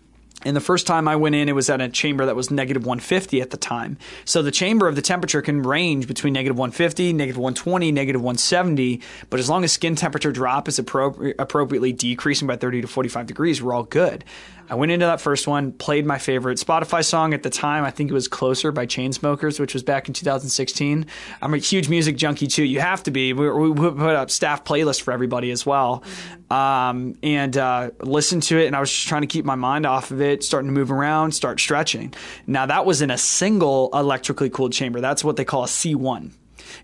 And 0.45 0.57
the 0.57 0.61
first 0.61 0.87
time 0.87 1.07
I 1.07 1.17
went 1.17 1.35
in, 1.35 1.49
it 1.49 1.55
was 1.55 1.69
at 1.69 1.81
a 1.81 1.89
chamber 1.89 2.27
that 2.27 2.37
was 2.37 2.51
negative 2.51 2.87
150 2.87 3.41
at 3.41 3.51
the 3.51 3.57
time. 3.57 3.99
So 4.25 4.43
the 4.43 4.51
chamber 4.51 4.89
of 4.89 4.97
the 4.97 5.03
temperature 5.03 5.43
can 5.43 5.63
range 5.63 6.07
between 6.07 6.33
negative 6.33 6.57
150, 6.57 7.13
negative 7.13 7.39
120, 7.39 7.93
negative 7.93 8.23
170. 8.23 9.01
But 9.29 9.41
as 9.41 9.51
long 9.51 9.65
as 9.65 9.73
skin 9.73 9.97
temperature 9.97 10.33
drop 10.33 10.69
is 10.69 10.81
appro- 10.81 11.35
appropriately 11.39 11.93
decreasing 11.93 12.49
by 12.49 12.57
30 12.57 12.83
to 12.83 12.87
45 12.87 13.27
degrees, 13.27 13.63
we're 13.63 13.75
all 13.75 13.83
good. 13.83 14.25
I 14.71 14.77
went 14.77 14.93
into 14.93 15.05
that 15.07 15.21
first 15.21 15.49
one, 15.49 15.73
played 15.73 16.07
my 16.07 16.19
favorite 16.19 16.57
Spotify 16.59 17.05
song 17.05 17.35
at 17.35 17.43
the 17.43 17.51
time. 17.51 17.83
I 17.83 17.91
think 17.91 18.09
it 18.09 18.15
was 18.15 18.29
Closer 18.29 18.71
by 18.71 18.87
Chainsmokers, 18.87 19.59
which 19.59 19.75
was 19.75 19.83
back 19.83 20.07
in 20.07 20.15
2016. 20.15 21.07
I'm 21.43 21.55
a 21.55 21.59
huge 21.59 21.89
music 21.89 22.17
junkie 22.17 22.47
too. 22.47 22.63
You 22.63 22.79
have 22.79 23.03
to 23.03 23.11
be. 23.11 23.33
We, 23.33 23.51
we 23.51 23.75
put 23.75 24.15
up 24.15 24.31
staff 24.31 24.63
playlist 24.63 25.03
for 25.03 25.11
everybody 25.11 25.51
as 25.51 25.67
well. 25.67 26.05
Um, 26.51 27.17
and 27.21 27.57
uh, 27.57 27.91
listened 28.01 28.45
to 28.45 28.59
it, 28.59 28.69
and 28.69 28.77
I 28.77 28.81
was 28.81 28.91
just 28.91 29.09
trying 29.09 29.23
to 29.23 29.27
keep 29.27 29.45
my 29.45 29.57
mind 29.57 29.87
off 29.87 30.13
of 30.13 30.21
it, 30.21 30.30
starting 30.39 30.69
to 30.69 30.73
move 30.73 30.91
around, 30.91 31.33
start 31.33 31.61
stretching. 31.61 32.15
Now, 32.47 32.67
that 32.67 32.87
was 32.87 33.03
in 33.03 33.11
a 33.11 33.19
single 33.19 33.91
electrically 33.93 34.51
cooled 34.51 34.73
chamber. 34.73 35.01
That's 35.01 35.25
what 35.25 35.37
they 35.37 35.45
call 35.45 35.65
a 35.65 35.69
C1 35.69 36.33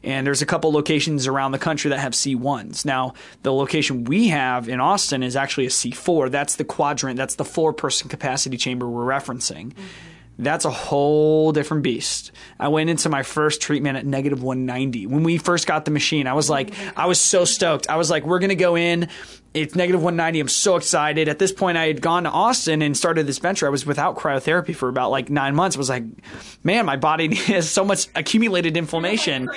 and 0.03 0.27
there's 0.27 0.43
a 0.43 0.47
couple 0.47 0.73
locations 0.73 1.27
around 1.27 1.53
the 1.53 1.59
country 1.59 1.91
that 1.91 1.99
have 1.99 2.13
C1s. 2.13 2.85
Now, 2.85 3.15
the 3.43 3.53
location 3.53 4.05
we 4.05 4.29
have 4.29 4.69
in 4.69 4.81
Austin 4.81 5.23
is 5.23 5.37
actually 5.37 5.67
a 5.67 5.71
C4. 5.71 6.31
That's 6.31 6.57
the 6.57 6.65
quadrant. 6.65 7.17
That's 7.17 7.37
the 7.37 7.45
four 7.45 7.73
person 7.73 8.09
capacity 8.09 8.57
chamber 8.57 8.89
we're 8.89 9.05
referencing. 9.05 9.73
Mm-hmm. 9.73 9.83
That's 10.39 10.67
a 10.67 10.71
whole 10.71 11.53
different 11.53 11.83
beast. 11.83 12.31
I 12.61 12.69
went 12.69 12.91
into 12.91 13.09
my 13.09 13.23
first 13.23 13.63
treatment 13.63 13.97
at 13.97 14.05
negative 14.05 14.43
190. 14.43 15.07
When 15.07 15.23
we 15.23 15.39
first 15.39 15.67
got 15.67 15.87
the 15.87 15.91
machine, 15.91 16.27
I 16.27 16.35
was 16.35 16.51
like, 16.51 16.75
I 16.95 17.07
was 17.07 17.19
so 17.19 17.47
stoked. 17.47 17.89
I 17.89 17.97
was 17.97 18.11
like, 18.11 18.27
we're 18.27 18.39
going 18.39 18.51
to 18.51 18.55
go 18.55 18.77
in 18.77 19.09
it's 19.57 19.75
negative 19.75 20.03
190. 20.03 20.39
I'm 20.39 20.49
so 20.49 20.77
excited. 20.77 21.29
At 21.29 21.39
this 21.39 21.51
point, 21.51 21.79
I 21.79 21.87
had 21.87 22.03
gone 22.03 22.25
to 22.25 22.31
Austin 22.31 22.83
and 22.83 22.95
started 22.95 23.27
this 23.27 23.39
venture. 23.39 23.67
I 23.67 23.71
was 23.71 23.87
without 23.87 24.17
cryotherapy 24.19 24.77
for 24.77 24.91
about 24.91 25.11
like 25.11 25.31
nine 25.31 25.55
months. 25.55 25.77
I 25.77 25.79
was 25.79 25.89
like, 25.89 26.05
man, 26.63 26.85
my 26.85 26.97
body 26.97 27.35
has 27.47 27.71
so 27.71 27.83
much 27.83 28.09
accumulated 28.15 28.77
inflammation. 28.77 29.49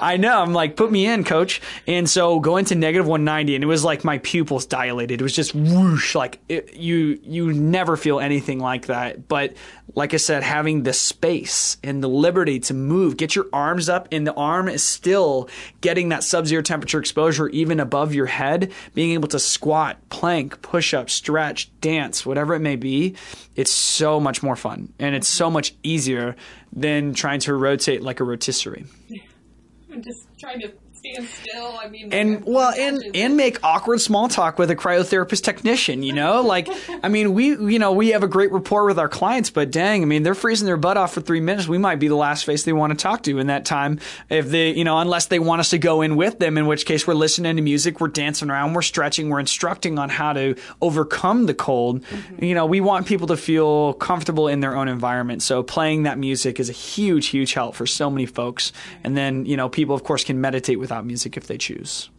I 0.00 0.16
know. 0.16 0.40
I'm 0.40 0.52
like, 0.52 0.76
put 0.76 0.92
me 0.92 1.06
in, 1.06 1.24
coach. 1.24 1.60
And 1.88 2.08
so 2.08 2.38
go 2.38 2.56
into 2.56 2.76
negative 2.76 3.08
190, 3.08 3.56
and 3.56 3.64
it 3.64 3.66
was 3.66 3.82
like 3.84 4.04
my 4.04 4.18
pupils 4.18 4.64
dilated. 4.64 5.20
It 5.20 5.24
was 5.24 5.34
just 5.34 5.56
whoosh. 5.56 6.14
Like 6.14 6.38
it, 6.48 6.74
you, 6.74 7.18
you 7.24 7.52
never 7.52 7.96
feel 7.96 8.20
anything 8.20 8.60
like 8.60 8.86
that. 8.86 9.26
But 9.26 9.54
like 9.96 10.14
I 10.14 10.18
said, 10.18 10.44
having 10.44 10.84
the 10.84 10.92
space 10.92 11.78
and 11.82 12.00
the 12.00 12.08
liberty 12.08 12.60
to 12.60 12.74
move, 12.74 13.16
get 13.16 13.34
your 13.34 13.46
arms 13.52 13.88
up, 13.88 14.06
and 14.12 14.24
the 14.24 14.34
arm 14.34 14.68
is 14.68 14.84
still 14.84 15.48
getting 15.80 16.10
that 16.10 16.22
sub-zero 16.22 16.62
temperature 16.62 17.00
exposure 17.00 17.48
even 17.48 17.80
above 17.80 18.14
your 18.14 18.26
head, 18.26 18.70
being 18.94 19.12
able 19.12 19.28
to 19.28 19.40
squat, 19.48 19.98
plank, 20.08 20.62
push 20.62 20.94
up, 20.94 21.10
stretch, 21.10 21.70
dance, 21.80 22.24
whatever 22.24 22.54
it 22.54 22.60
may 22.60 22.76
be, 22.76 23.16
it's 23.56 23.72
so 23.72 24.20
much 24.20 24.42
more 24.42 24.56
fun 24.56 24.92
and 24.98 25.14
it's 25.14 25.28
so 25.28 25.50
much 25.50 25.74
easier 25.82 26.36
than 26.72 27.14
trying 27.14 27.40
to 27.40 27.54
rotate 27.54 28.02
like 28.02 28.20
a 28.20 28.24
rotisserie. 28.24 28.84
I'm 29.92 30.02
just 30.02 30.28
trying 30.38 30.60
to 30.60 30.72
stand 31.08 31.28
still. 31.28 31.78
I 31.78 31.88
mean, 31.88 32.12
and 32.12 32.44
well, 32.44 32.72
and 32.76 33.02
and 33.14 33.36
make 33.36 33.62
awkward 33.62 34.00
small 34.00 34.28
talk 34.28 34.58
with 34.58 34.70
a 34.70 34.76
cryotherapist 34.76 35.42
technician. 35.42 36.02
You 36.02 36.12
know, 36.12 36.42
like 36.42 36.68
I 37.02 37.08
mean, 37.08 37.34
we 37.34 37.48
you 37.48 37.78
know 37.78 37.92
we 37.92 38.08
have 38.08 38.22
a 38.22 38.28
great 38.28 38.52
rapport 38.52 38.84
with 38.86 38.98
our 38.98 39.08
clients, 39.08 39.50
but 39.50 39.70
dang, 39.70 40.02
I 40.02 40.04
mean, 40.06 40.22
they're 40.22 40.34
freezing 40.34 40.66
their 40.66 40.76
butt 40.76 40.96
off 40.96 41.14
for 41.14 41.20
three 41.20 41.40
minutes. 41.40 41.68
We 41.68 41.78
might 41.78 41.96
be 41.96 42.08
the 42.08 42.16
last 42.16 42.44
face 42.44 42.64
they 42.64 42.72
want 42.72 42.96
to 42.96 43.02
talk 43.02 43.22
to 43.24 43.38
in 43.38 43.48
that 43.48 43.64
time. 43.64 43.98
If 44.28 44.48
they, 44.48 44.74
you 44.74 44.84
know, 44.84 44.98
unless 44.98 45.26
they 45.26 45.38
want 45.38 45.60
us 45.60 45.70
to 45.70 45.78
go 45.78 46.02
in 46.02 46.16
with 46.16 46.38
them, 46.38 46.58
in 46.58 46.66
which 46.66 46.86
case 46.86 47.06
we're 47.06 47.14
listening 47.14 47.56
to 47.56 47.62
music, 47.62 48.00
we're 48.00 48.08
dancing 48.08 48.50
around, 48.50 48.74
we're 48.74 48.82
stretching, 48.82 49.28
we're 49.28 49.40
instructing 49.40 49.98
on 49.98 50.08
how 50.08 50.32
to 50.32 50.56
overcome 50.80 51.46
the 51.46 51.54
cold. 51.54 52.02
Mm-hmm. 52.02 52.44
You 52.44 52.54
know, 52.54 52.66
we 52.66 52.80
want 52.80 53.06
people 53.06 53.26
to 53.28 53.36
feel 53.36 53.94
comfortable 53.94 54.48
in 54.48 54.60
their 54.60 54.76
own 54.76 54.88
environment. 54.88 55.42
So 55.42 55.62
playing 55.62 56.04
that 56.04 56.18
music 56.18 56.60
is 56.60 56.68
a 56.68 56.72
huge, 56.72 57.28
huge 57.28 57.54
help 57.54 57.74
for 57.74 57.86
so 57.86 58.10
many 58.10 58.26
folks. 58.26 58.72
And 59.04 59.16
then 59.16 59.46
you 59.46 59.56
know, 59.56 59.68
people 59.68 59.94
of 59.94 60.04
course 60.04 60.24
can 60.24 60.40
meditate 60.40 60.78
without 60.78 60.97
music 61.04 61.36
if 61.36 61.46
they 61.46 61.58
choose. 61.58 62.10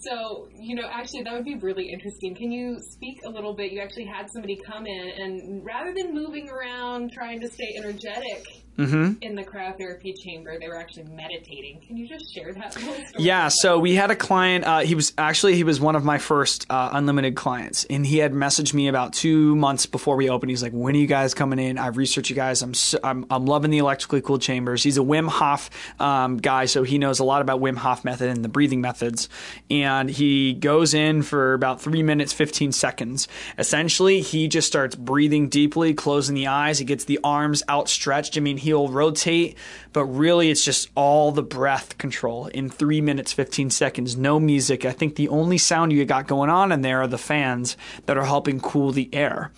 So, 0.00 0.48
you 0.56 0.76
know, 0.76 0.88
actually, 0.88 1.22
that 1.24 1.32
would 1.32 1.44
be 1.44 1.56
really 1.56 1.90
interesting. 1.90 2.34
Can 2.34 2.52
you 2.52 2.78
speak 2.80 3.20
a 3.26 3.30
little 3.30 3.54
bit? 3.54 3.72
You 3.72 3.80
actually 3.80 4.06
had 4.06 4.30
somebody 4.30 4.56
come 4.64 4.86
in, 4.86 5.10
and 5.18 5.64
rather 5.64 5.92
than 5.94 6.14
moving 6.14 6.48
around 6.48 7.12
trying 7.12 7.40
to 7.40 7.48
stay 7.48 7.74
energetic, 7.76 8.44
mm-hmm. 8.76 9.22
in 9.22 9.34
the 9.34 9.44
cryotherapy 9.44 10.18
chamber. 10.18 10.58
They 10.58 10.68
were 10.68 10.76
actually 10.76 11.04
meditating. 11.04 11.80
Can 11.86 11.96
you 11.96 12.06
just 12.06 12.32
share 12.32 12.52
that? 12.52 12.76
Yeah. 13.18 13.48
So 13.48 13.78
we 13.78 13.94
had 13.94 14.10
a 14.10 14.16
client. 14.16 14.64
Uh, 14.64 14.80
he 14.80 14.94
was 14.94 15.12
actually 15.18 15.54
he 15.56 15.64
was 15.64 15.80
one 15.80 15.96
of 15.96 16.04
my 16.04 16.18
first 16.18 16.66
uh, 16.70 16.90
unlimited 16.92 17.34
clients, 17.36 17.84
and 17.88 18.04
he 18.06 18.18
had 18.18 18.32
messaged 18.32 18.74
me 18.74 18.88
about 18.88 19.12
two 19.12 19.56
months 19.56 19.86
before 19.86 20.16
we 20.16 20.28
opened. 20.28 20.50
He's 20.50 20.62
like, 20.62 20.72
"When 20.72 20.94
are 20.94 20.98
you 20.98 21.06
guys 21.06 21.34
coming 21.34 21.58
in? 21.58 21.78
I've 21.78 21.96
researched 21.96 22.30
you 22.30 22.36
guys. 22.36 22.62
I'm 22.62 22.74
so, 22.74 22.98
I'm, 23.02 23.26
I'm 23.30 23.46
loving 23.46 23.70
the 23.70 23.78
electrically 23.78 24.20
cooled 24.20 24.42
chambers." 24.42 24.82
He's 24.82 24.98
a 24.98 25.02
Wim 25.02 25.28
Hof 25.28 25.70
um, 26.00 26.36
guy, 26.36 26.66
so 26.66 26.82
he 26.82 26.98
knows 26.98 27.18
a 27.18 27.24
lot 27.24 27.42
about 27.42 27.60
Wim 27.60 27.76
Hof 27.76 28.04
method 28.04 28.28
and 28.28 28.44
the 28.44 28.48
breathing 28.48 28.80
methods. 28.80 29.28
And 29.70 30.10
he 30.10 30.54
goes 30.54 30.94
in 30.94 31.22
for 31.22 31.54
about 31.54 31.80
three 31.80 32.02
minutes, 32.02 32.32
fifteen 32.32 32.72
seconds. 32.72 33.28
Essentially, 33.58 34.20
he 34.20 34.48
just 34.48 34.66
starts 34.66 34.94
breathing 34.94 35.48
deeply, 35.48 35.94
closing 35.94 36.34
the 36.34 36.46
eyes. 36.46 36.78
He 36.78 36.84
gets 36.84 37.04
the 37.04 37.18
arms 37.24 37.62
outstretched. 37.68 38.36
I 38.36 38.40
mean, 38.40 38.56
he'll 38.66 38.88
rotate, 38.88 39.56
but 39.92 40.04
really 40.06 40.50
it's 40.50 40.64
just 40.64 40.90
all 40.96 41.30
the 41.30 41.42
breath 41.42 41.96
control 41.98 42.48
in 42.48 42.68
three 42.68 43.00
minutes, 43.00 43.32
15 43.32 43.70
seconds, 43.70 44.16
no 44.16 44.40
music. 44.40 44.84
I 44.84 44.90
think 44.90 45.14
the 45.14 45.28
only 45.28 45.56
sound 45.56 45.92
you 45.92 46.04
got 46.04 46.26
going 46.26 46.50
on 46.50 46.72
in 46.72 46.82
there 46.82 47.00
are 47.00 47.06
the 47.06 47.16
fans 47.16 47.76
that 48.06 48.18
are 48.18 48.24
helping 48.24 48.58
cool 48.58 48.90
the 48.90 49.08
air. 49.14 49.52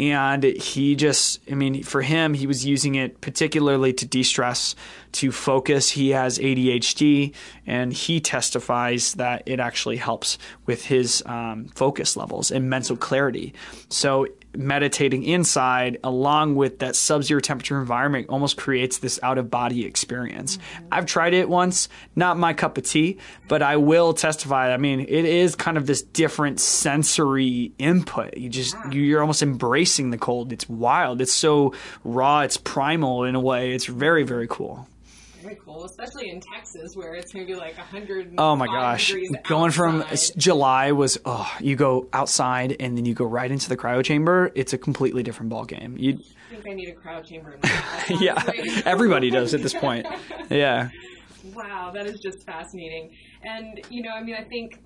And 0.00 0.42
he 0.42 0.96
just 0.96 1.40
i 1.50 1.54
mean 1.54 1.82
for 1.82 2.00
him 2.00 2.32
he 2.32 2.46
was 2.46 2.64
using 2.64 2.94
it 2.94 3.20
particularly 3.20 3.92
to 3.92 4.06
de-stress 4.06 4.74
to 5.12 5.30
focus. 5.30 5.90
He 5.90 6.10
has 6.10 6.38
adhd 6.38 7.34
and 7.66 7.92
he 7.92 8.18
testifies 8.18 9.12
that 9.14 9.42
it 9.46 9.60
actually 9.60 9.98
helps 9.98 10.38
with 10.66 10.86
his 10.86 11.22
um, 11.26 11.66
focus 11.74 12.16
levels 12.16 12.50
and 12.50 12.68
mental 12.68 12.96
clarity. 12.96 13.52
So 13.90 14.26
meditating 14.54 15.22
inside 15.24 15.98
along 16.02 16.56
with 16.56 16.80
that 16.80 16.96
sub-zero 16.96 17.40
temperature 17.40 17.78
environment 17.78 18.28
almost 18.28 18.56
creates 18.56 18.98
this 18.98 19.20
out 19.22 19.38
of 19.38 19.50
body 19.50 19.84
experience. 19.84 20.56
Mm-hmm. 20.56 20.86
I've 20.92 21.06
tried 21.06 21.34
it 21.34 21.48
once, 21.48 21.88
not 22.16 22.36
my 22.36 22.52
cup 22.52 22.78
of 22.78 22.84
tea, 22.84 23.18
but 23.48 23.62
I 23.62 23.76
will 23.76 24.12
testify. 24.12 24.72
I 24.72 24.76
mean, 24.76 25.00
it 25.00 25.24
is 25.24 25.54
kind 25.54 25.76
of 25.76 25.86
this 25.86 26.02
different 26.02 26.60
sensory 26.60 27.72
input. 27.78 28.36
You 28.36 28.48
just 28.48 28.76
you're 28.90 29.20
almost 29.20 29.42
embracing 29.42 30.10
the 30.10 30.18
cold. 30.18 30.52
It's 30.52 30.68
wild. 30.68 31.20
It's 31.20 31.32
so 31.32 31.74
raw, 32.04 32.40
it's 32.40 32.56
primal 32.56 33.24
in 33.24 33.34
a 33.34 33.40
way. 33.40 33.72
It's 33.72 33.86
very 33.86 34.24
very 34.24 34.46
cool 34.48 34.86
cool, 35.64 35.84
especially 35.84 36.30
in 36.30 36.40
Texas 36.40 36.94
where 36.94 37.14
it's 37.14 37.34
maybe 37.34 37.54
like 37.54 37.76
100. 37.76 38.34
Oh 38.38 38.56
my 38.56 38.66
gosh. 38.66 39.12
Going 39.48 39.70
from 39.70 40.04
July 40.36 40.92
was, 40.92 41.18
oh, 41.24 41.50
you 41.60 41.76
go 41.76 42.08
outside 42.12 42.76
and 42.80 42.96
then 42.96 43.04
you 43.04 43.14
go 43.14 43.24
right 43.24 43.50
into 43.50 43.68
the 43.68 43.76
cryo 43.76 44.04
chamber. 44.04 44.50
It's 44.54 44.72
a 44.72 44.78
completely 44.78 45.22
different 45.22 45.50
ball 45.50 45.64
game. 45.64 45.96
You 45.98 46.18
I 46.50 46.54
think 46.54 46.68
I 46.68 46.72
need 46.74 46.88
a 46.88 46.94
cryo 46.94 47.24
chamber. 47.24 47.58
yeah, 48.20 48.82
everybody 48.84 49.30
does 49.30 49.54
at 49.54 49.62
this 49.62 49.74
point. 49.74 50.06
Yeah. 50.50 50.88
Wow, 51.54 51.92
that 51.94 52.06
is 52.06 52.18
just 52.18 52.44
fascinating. 52.44 53.14
And, 53.44 53.80
you 53.88 54.02
know, 54.02 54.10
I 54.10 54.22
mean, 54.22 54.34
I 54.34 54.42
think 54.42 54.80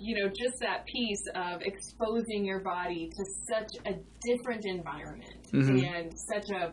you 0.00 0.18
know, 0.18 0.28
just 0.28 0.58
that 0.60 0.86
piece 0.86 1.22
of 1.34 1.60
exposing 1.60 2.44
your 2.44 2.60
body 2.60 3.10
to 3.10 3.24
such 3.46 3.72
a 3.86 3.98
different 4.22 4.64
environment 4.64 5.52
mm-hmm. 5.52 5.84
and 5.84 6.12
such 6.18 6.50
a 6.50 6.72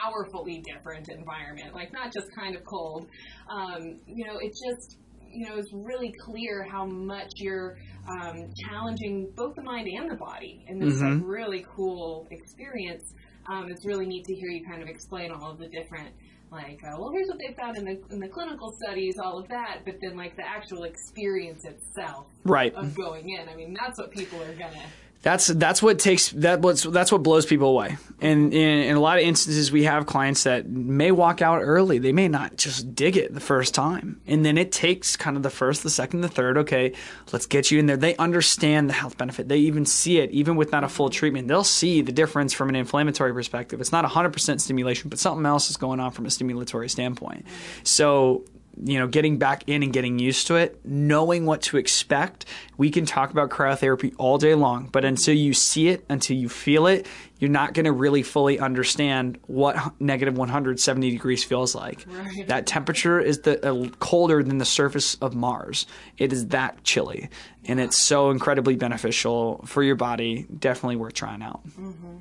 powerfully 0.00 0.62
different 0.66 1.08
environment, 1.08 1.74
like 1.74 1.92
not 1.92 2.12
just 2.12 2.34
kind 2.34 2.56
of 2.56 2.64
cold. 2.64 3.06
Um, 3.50 4.00
you 4.06 4.26
know, 4.26 4.38
it 4.38 4.50
just 4.50 4.98
you 5.28 5.48
know 5.48 5.56
it's 5.56 5.72
really 5.72 6.12
clear 6.24 6.64
how 6.64 6.86
much 6.86 7.32
you're 7.36 7.76
um, 8.08 8.52
challenging 8.56 9.30
both 9.36 9.54
the 9.54 9.62
mind 9.62 9.88
and 9.88 10.10
the 10.10 10.16
body 10.16 10.64
in 10.68 10.78
this 10.78 10.94
mm-hmm. 10.94 11.20
like, 11.20 11.22
really 11.24 11.66
cool 11.74 12.26
experience. 12.30 13.12
Um, 13.48 13.70
it's 13.70 13.84
really 13.84 14.06
neat 14.06 14.24
to 14.24 14.34
hear 14.34 14.50
you 14.50 14.64
kind 14.66 14.82
of 14.82 14.88
explain 14.88 15.30
all 15.30 15.52
of 15.52 15.58
the 15.58 15.68
different 15.68 16.10
like, 16.50 16.78
uh, 16.84 16.96
well, 16.98 17.10
here's 17.12 17.28
what 17.28 17.38
they 17.38 17.52
found 17.54 17.76
in 17.76 17.84
the 17.84 18.14
in 18.14 18.20
the 18.20 18.28
clinical 18.28 18.72
studies, 18.80 19.16
all 19.22 19.38
of 19.38 19.48
that, 19.48 19.80
but 19.84 19.96
then 20.00 20.16
like 20.16 20.36
the 20.36 20.46
actual 20.46 20.84
experience 20.84 21.64
itself, 21.64 22.26
right, 22.44 22.72
of 22.74 22.94
going 22.94 23.28
in. 23.30 23.48
I 23.48 23.56
mean, 23.56 23.74
that's 23.78 23.98
what 23.98 24.10
people 24.12 24.40
are 24.42 24.54
gonna 24.54 24.84
that's 25.22 25.48
that's 25.48 25.82
what 25.82 25.98
takes 25.98 26.30
that 26.30 26.60
what's 26.60 26.84
that's 26.84 27.10
what 27.10 27.22
blows 27.22 27.46
people 27.46 27.68
away. 27.68 27.96
And 28.20 28.54
in, 28.54 28.78
in, 28.82 28.96
a 28.96 29.00
lot 29.00 29.18
of 29.18 29.24
instances, 29.24 29.70
we 29.70 29.84
have 29.84 30.06
clients 30.06 30.44
that 30.44 30.68
may 30.68 31.10
walk 31.10 31.42
out 31.42 31.60
early. 31.60 31.98
They 31.98 32.12
may 32.12 32.28
not 32.28 32.56
just 32.56 32.94
dig 32.94 33.16
it 33.16 33.34
the 33.34 33.40
first 33.40 33.74
time, 33.74 34.20
and 34.26 34.46
then 34.46 34.56
it 34.56 34.72
takes 34.72 35.16
kind 35.16 35.36
of 35.36 35.42
the 35.42 35.50
first, 35.50 35.82
the 35.82 35.90
second, 35.90 36.20
the 36.20 36.28
third. 36.28 36.58
Okay, 36.58 36.92
let's 37.32 37.46
get 37.46 37.70
you 37.70 37.78
in 37.78 37.86
there. 37.86 37.96
They 37.96 38.16
understand 38.16 38.88
the 38.88 38.94
health 38.94 39.18
benefit. 39.18 39.48
They 39.48 39.58
even 39.58 39.84
see 39.84 40.18
it, 40.18 40.30
even 40.30 40.56
with 40.56 40.72
not 40.72 40.84
a 40.84 40.88
full 40.88 41.10
treatment. 41.10 41.48
They'll 41.48 41.64
see 41.64 42.00
the 42.00 42.12
difference 42.12 42.52
from 42.52 42.68
an 42.68 42.76
inflammatory 42.76 43.34
perspective. 43.34 43.80
It's 43.80 43.92
not 43.92 44.04
100% 44.04 44.60
stimulation, 44.60 45.10
but 45.10 45.18
something 45.18 45.44
else 45.44 45.70
is 45.70 45.76
going 45.76 46.00
on 46.00 46.12
from 46.12 46.26
a 46.26 46.28
stimulatory 46.28 46.88
standpoint. 46.88 47.44
So 47.82 48.44
you 48.84 48.98
know, 48.98 49.06
getting 49.06 49.38
back 49.38 49.64
in 49.66 49.82
and 49.82 49.92
getting 49.92 50.18
used 50.18 50.46
to 50.48 50.56
it, 50.56 50.80
knowing 50.84 51.46
what 51.46 51.62
to 51.62 51.76
expect. 51.76 52.44
We 52.76 52.90
can 52.90 53.06
talk 53.06 53.30
about 53.30 53.50
cryotherapy 53.50 54.14
all 54.18 54.38
day 54.38 54.54
long, 54.54 54.88
but 54.92 55.04
until 55.04 55.34
you 55.34 55.54
see 55.54 55.88
it, 55.88 56.04
until 56.08 56.36
you 56.36 56.48
feel 56.48 56.86
it, 56.86 57.06
you're 57.38 57.50
not 57.50 57.74
going 57.74 57.84
to 57.84 57.92
really 57.92 58.22
fully 58.22 58.58
understand 58.58 59.38
what 59.46 59.76
negative 60.00 60.36
170 60.36 61.10
degrees 61.10 61.44
feels 61.44 61.74
like. 61.74 62.04
Right. 62.06 62.46
That 62.48 62.66
temperature 62.66 63.20
is 63.20 63.40
the 63.40 63.66
uh, 63.66 63.88
colder 63.98 64.42
than 64.42 64.58
the 64.58 64.64
surface 64.64 65.14
of 65.16 65.34
Mars. 65.34 65.86
It 66.18 66.32
is 66.32 66.48
that 66.48 66.82
chilly, 66.84 67.28
and 67.64 67.80
it's 67.80 67.96
so 67.96 68.30
incredibly 68.30 68.76
beneficial 68.76 69.62
for 69.66 69.82
your 69.82 69.96
body. 69.96 70.46
Definitely 70.58 70.96
worth 70.96 71.14
trying 71.14 71.42
out. 71.42 71.66
Mm-hmm. 71.66 72.16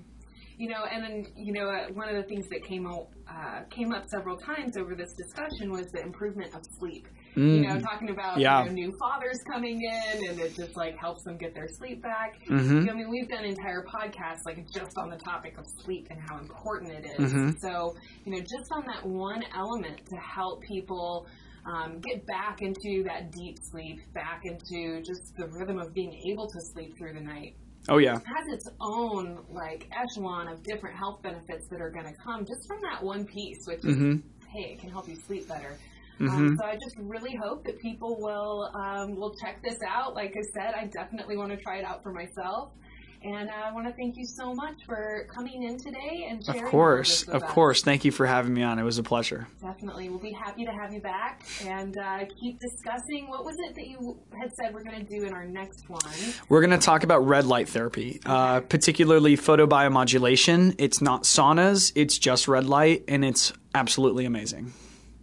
You 0.57 0.69
know, 0.69 0.85
and 0.89 1.03
then 1.03 1.25
you 1.35 1.51
know, 1.51 1.69
uh, 1.69 1.87
one 1.93 2.07
of 2.07 2.15
the 2.15 2.23
things 2.23 2.47
that 2.49 2.63
came 2.63 2.87
out, 2.87 3.07
uh, 3.29 3.61
came 3.69 3.91
up 3.91 4.05
several 4.07 4.37
times 4.37 4.77
over 4.77 4.95
this 4.95 5.13
discussion 5.13 5.71
was 5.71 5.87
the 5.91 6.01
improvement 6.01 6.55
of 6.55 6.61
sleep. 6.79 7.07
Mm. 7.35 7.55
You 7.55 7.67
know, 7.67 7.79
talking 7.81 8.09
about 8.09 8.39
yeah. 8.39 8.59
you 8.59 8.67
know, 8.67 8.71
new 8.71 8.93
fathers 8.97 9.37
coming 9.51 9.81
in, 9.81 10.29
and 10.29 10.39
it 10.39 10.55
just 10.55 10.77
like 10.77 10.97
helps 10.97 11.23
them 11.23 11.37
get 11.37 11.53
their 11.53 11.67
sleep 11.67 12.01
back. 12.01 12.35
Mm-hmm. 12.49 12.77
You 12.77 12.85
know, 12.85 12.93
I 12.93 12.95
mean, 12.95 13.09
we've 13.09 13.27
done 13.27 13.43
entire 13.43 13.83
podcasts 13.83 14.45
like 14.45 14.65
just 14.73 14.97
on 14.97 15.09
the 15.09 15.17
topic 15.17 15.57
of 15.57 15.65
sleep 15.83 16.07
and 16.09 16.19
how 16.21 16.37
important 16.39 16.91
it 16.91 17.05
is. 17.05 17.33
Mm-hmm. 17.33 17.49
So, 17.59 17.95
you 18.23 18.31
know, 18.31 18.39
just 18.39 18.71
on 18.71 18.85
that 18.87 19.05
one 19.05 19.43
element 19.55 20.05
to 20.07 20.15
help 20.15 20.61
people. 20.63 21.27
Um, 21.67 21.99
get 21.99 22.23
back 22.27 22.61
into 22.61 23.03
that 23.05 23.31
deep 23.31 23.57
sleep, 23.59 23.97
back 24.13 24.43
into 24.43 25.01
just 25.01 25.35
the 25.35 25.47
rhythm 25.47 25.79
of 25.79 25.95
being 25.95 26.13
able 26.29 26.47
to 26.47 26.61
sleep 26.61 26.95
through 26.95 27.13
the 27.13 27.21
night. 27.21 27.55
Oh 27.89 27.97
yeah. 27.97 28.17
It 28.17 28.23
Has 28.25 28.47
its 28.47 28.69
own 28.81 29.39
like 29.51 29.89
echelon 29.95 30.47
of 30.47 30.63
different 30.63 30.95
health 30.95 31.21
benefits 31.21 31.67
that 31.69 31.81
are 31.81 31.89
going 31.89 32.05
to 32.05 32.13
come 32.13 32.45
just 32.45 32.67
from 32.67 32.79
that 32.81 33.03
one 33.03 33.25
piece, 33.25 33.67
which 33.67 33.81
mm-hmm. 33.81 34.13
is 34.13 34.19
hey, 34.49 34.73
it 34.73 34.79
can 34.79 34.89
help 34.89 35.07
you 35.07 35.15
sleep 35.15 35.47
better. 35.47 35.77
Um, 36.19 36.27
mm-hmm. 36.27 36.47
Um, 36.47 36.57
so 36.57 36.65
I 36.65 36.75
just 36.75 36.95
really 36.97 37.35
hope 37.35 37.65
that 37.65 37.79
people 37.79 38.17
will 38.19 38.71
um, 38.73 39.15
will 39.15 39.35
check 39.35 39.61
this 39.63 39.79
out. 39.87 40.15
Like 40.15 40.35
I 40.37 40.41
said, 40.53 40.73
I 40.73 40.85
definitely 40.85 41.37
want 41.37 41.51
to 41.51 41.57
try 41.57 41.77
it 41.77 41.85
out 41.85 42.01
for 42.03 42.11
myself. 42.11 42.71
And 43.25 43.49
I 43.49 43.71
want 43.73 43.87
to 43.87 43.93
thank 43.93 44.17
you 44.17 44.25
so 44.25 44.53
much 44.53 44.85
for 44.85 45.27
coming 45.33 45.63
in 45.63 45.79
today 45.79 46.27
and 46.29 46.45
sharing. 46.45 46.63
Of 46.63 46.69
course, 46.69 47.23
of 47.23 47.41
us. 47.41 47.49
course. 47.49 47.81
Thank 47.81 48.05
you 48.05 48.11
for 48.11 48.27
having 48.27 48.53
me 48.53 48.61
on. 48.61 48.77
It 48.77 48.83
was 48.83 48.99
a 48.99 49.03
pleasure. 49.03 49.47
Definitely, 49.59 50.09
we'll 50.09 50.19
be 50.19 50.31
happy 50.31 50.63
to 50.63 50.71
have 50.71 50.93
you 50.93 51.01
back 51.01 51.43
and 51.65 51.97
uh, 51.97 52.25
keep 52.39 52.59
discussing. 52.59 53.27
What 53.27 53.43
was 53.43 53.55
it 53.67 53.73
that 53.73 53.87
you 53.87 54.19
had 54.39 54.53
said 54.53 54.75
we're 54.75 54.83
going 54.83 55.03
to 55.03 55.19
do 55.19 55.25
in 55.25 55.33
our 55.33 55.43
next 55.43 55.89
one? 55.89 55.99
We're 56.49 56.61
going 56.61 56.77
to 56.79 56.85
talk 56.85 57.03
about 57.03 57.25
red 57.25 57.47
light 57.47 57.67
therapy, 57.67 58.21
uh, 58.27 58.29
okay. 58.29 58.57
uh, 58.57 58.59
particularly 58.61 59.35
photobiomodulation. 59.35 60.75
It's 60.77 61.01
not 61.01 61.23
saunas; 61.23 61.93
it's 61.95 62.19
just 62.19 62.47
red 62.47 62.67
light, 62.67 63.05
and 63.07 63.25
it's 63.25 63.53
absolutely 63.73 64.25
amazing. 64.25 64.71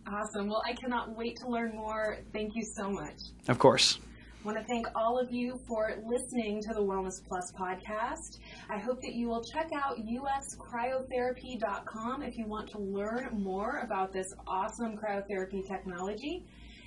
Awesome. 0.08 0.48
Well, 0.48 0.62
I 0.66 0.72
cannot 0.72 1.16
wait 1.16 1.36
to 1.36 1.48
learn 1.48 1.76
more. 1.76 2.18
Thank 2.32 2.56
you 2.56 2.64
so 2.76 2.90
much. 2.90 3.14
Of 3.46 3.60
course. 3.60 4.00
I 4.42 4.44
want 4.44 4.58
to 4.58 4.64
thank 4.64 4.88
all 4.96 5.20
of 5.20 5.30
you 5.30 5.60
for 5.68 5.94
listening 6.04 6.60
to 6.62 6.74
the 6.74 6.82
Wellness 6.82 7.24
Plus 7.28 7.52
podcast. 7.52 8.40
I 8.68 8.76
hope 8.76 9.00
that 9.02 9.14
you 9.14 9.28
will 9.28 9.44
check 9.44 9.70
out 9.72 9.98
uscryotherapy.com 9.98 12.24
if 12.24 12.36
you 12.36 12.48
want 12.48 12.68
to 12.70 12.78
learn 12.78 13.40
more 13.40 13.82
about 13.84 14.12
this 14.12 14.34
awesome 14.48 14.96
cryotherapy 14.96 15.64
technology. 15.64 16.44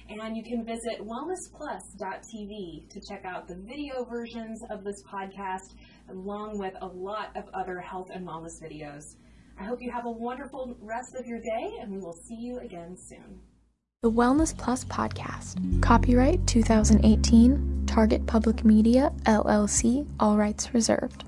And 0.09 0.35
you 0.35 0.43
can 0.43 0.65
visit 0.65 0.99
wellnessplus.tv 0.99 2.89
to 2.89 3.01
check 3.07 3.23
out 3.23 3.47
the 3.47 3.55
video 3.55 4.03
versions 4.03 4.61
of 4.69 4.83
this 4.83 5.01
podcast, 5.09 5.75
along 6.09 6.59
with 6.59 6.73
a 6.81 6.87
lot 6.87 7.33
of 7.37 7.45
other 7.53 7.79
health 7.79 8.09
and 8.13 8.27
wellness 8.27 8.61
videos. 8.61 9.15
I 9.57 9.63
hope 9.63 9.81
you 9.81 9.93
have 9.93 10.05
a 10.05 10.11
wonderful 10.11 10.75
rest 10.81 11.15
of 11.17 11.25
your 11.25 11.39
day, 11.39 11.77
and 11.79 11.89
we 11.89 11.99
will 11.99 12.19
see 12.27 12.35
you 12.35 12.59
again 12.59 12.97
soon. 12.97 13.39
The 14.05 14.11
Wellness 14.11 14.55
Plus 14.55 14.83
Podcast. 14.85 15.81
Copyright 15.81 16.45
2018. 16.45 17.85
Target 17.87 18.27
Public 18.27 18.63
Media, 18.63 19.11
LLC. 19.23 20.05
All 20.19 20.37
rights 20.37 20.75
reserved. 20.75 21.23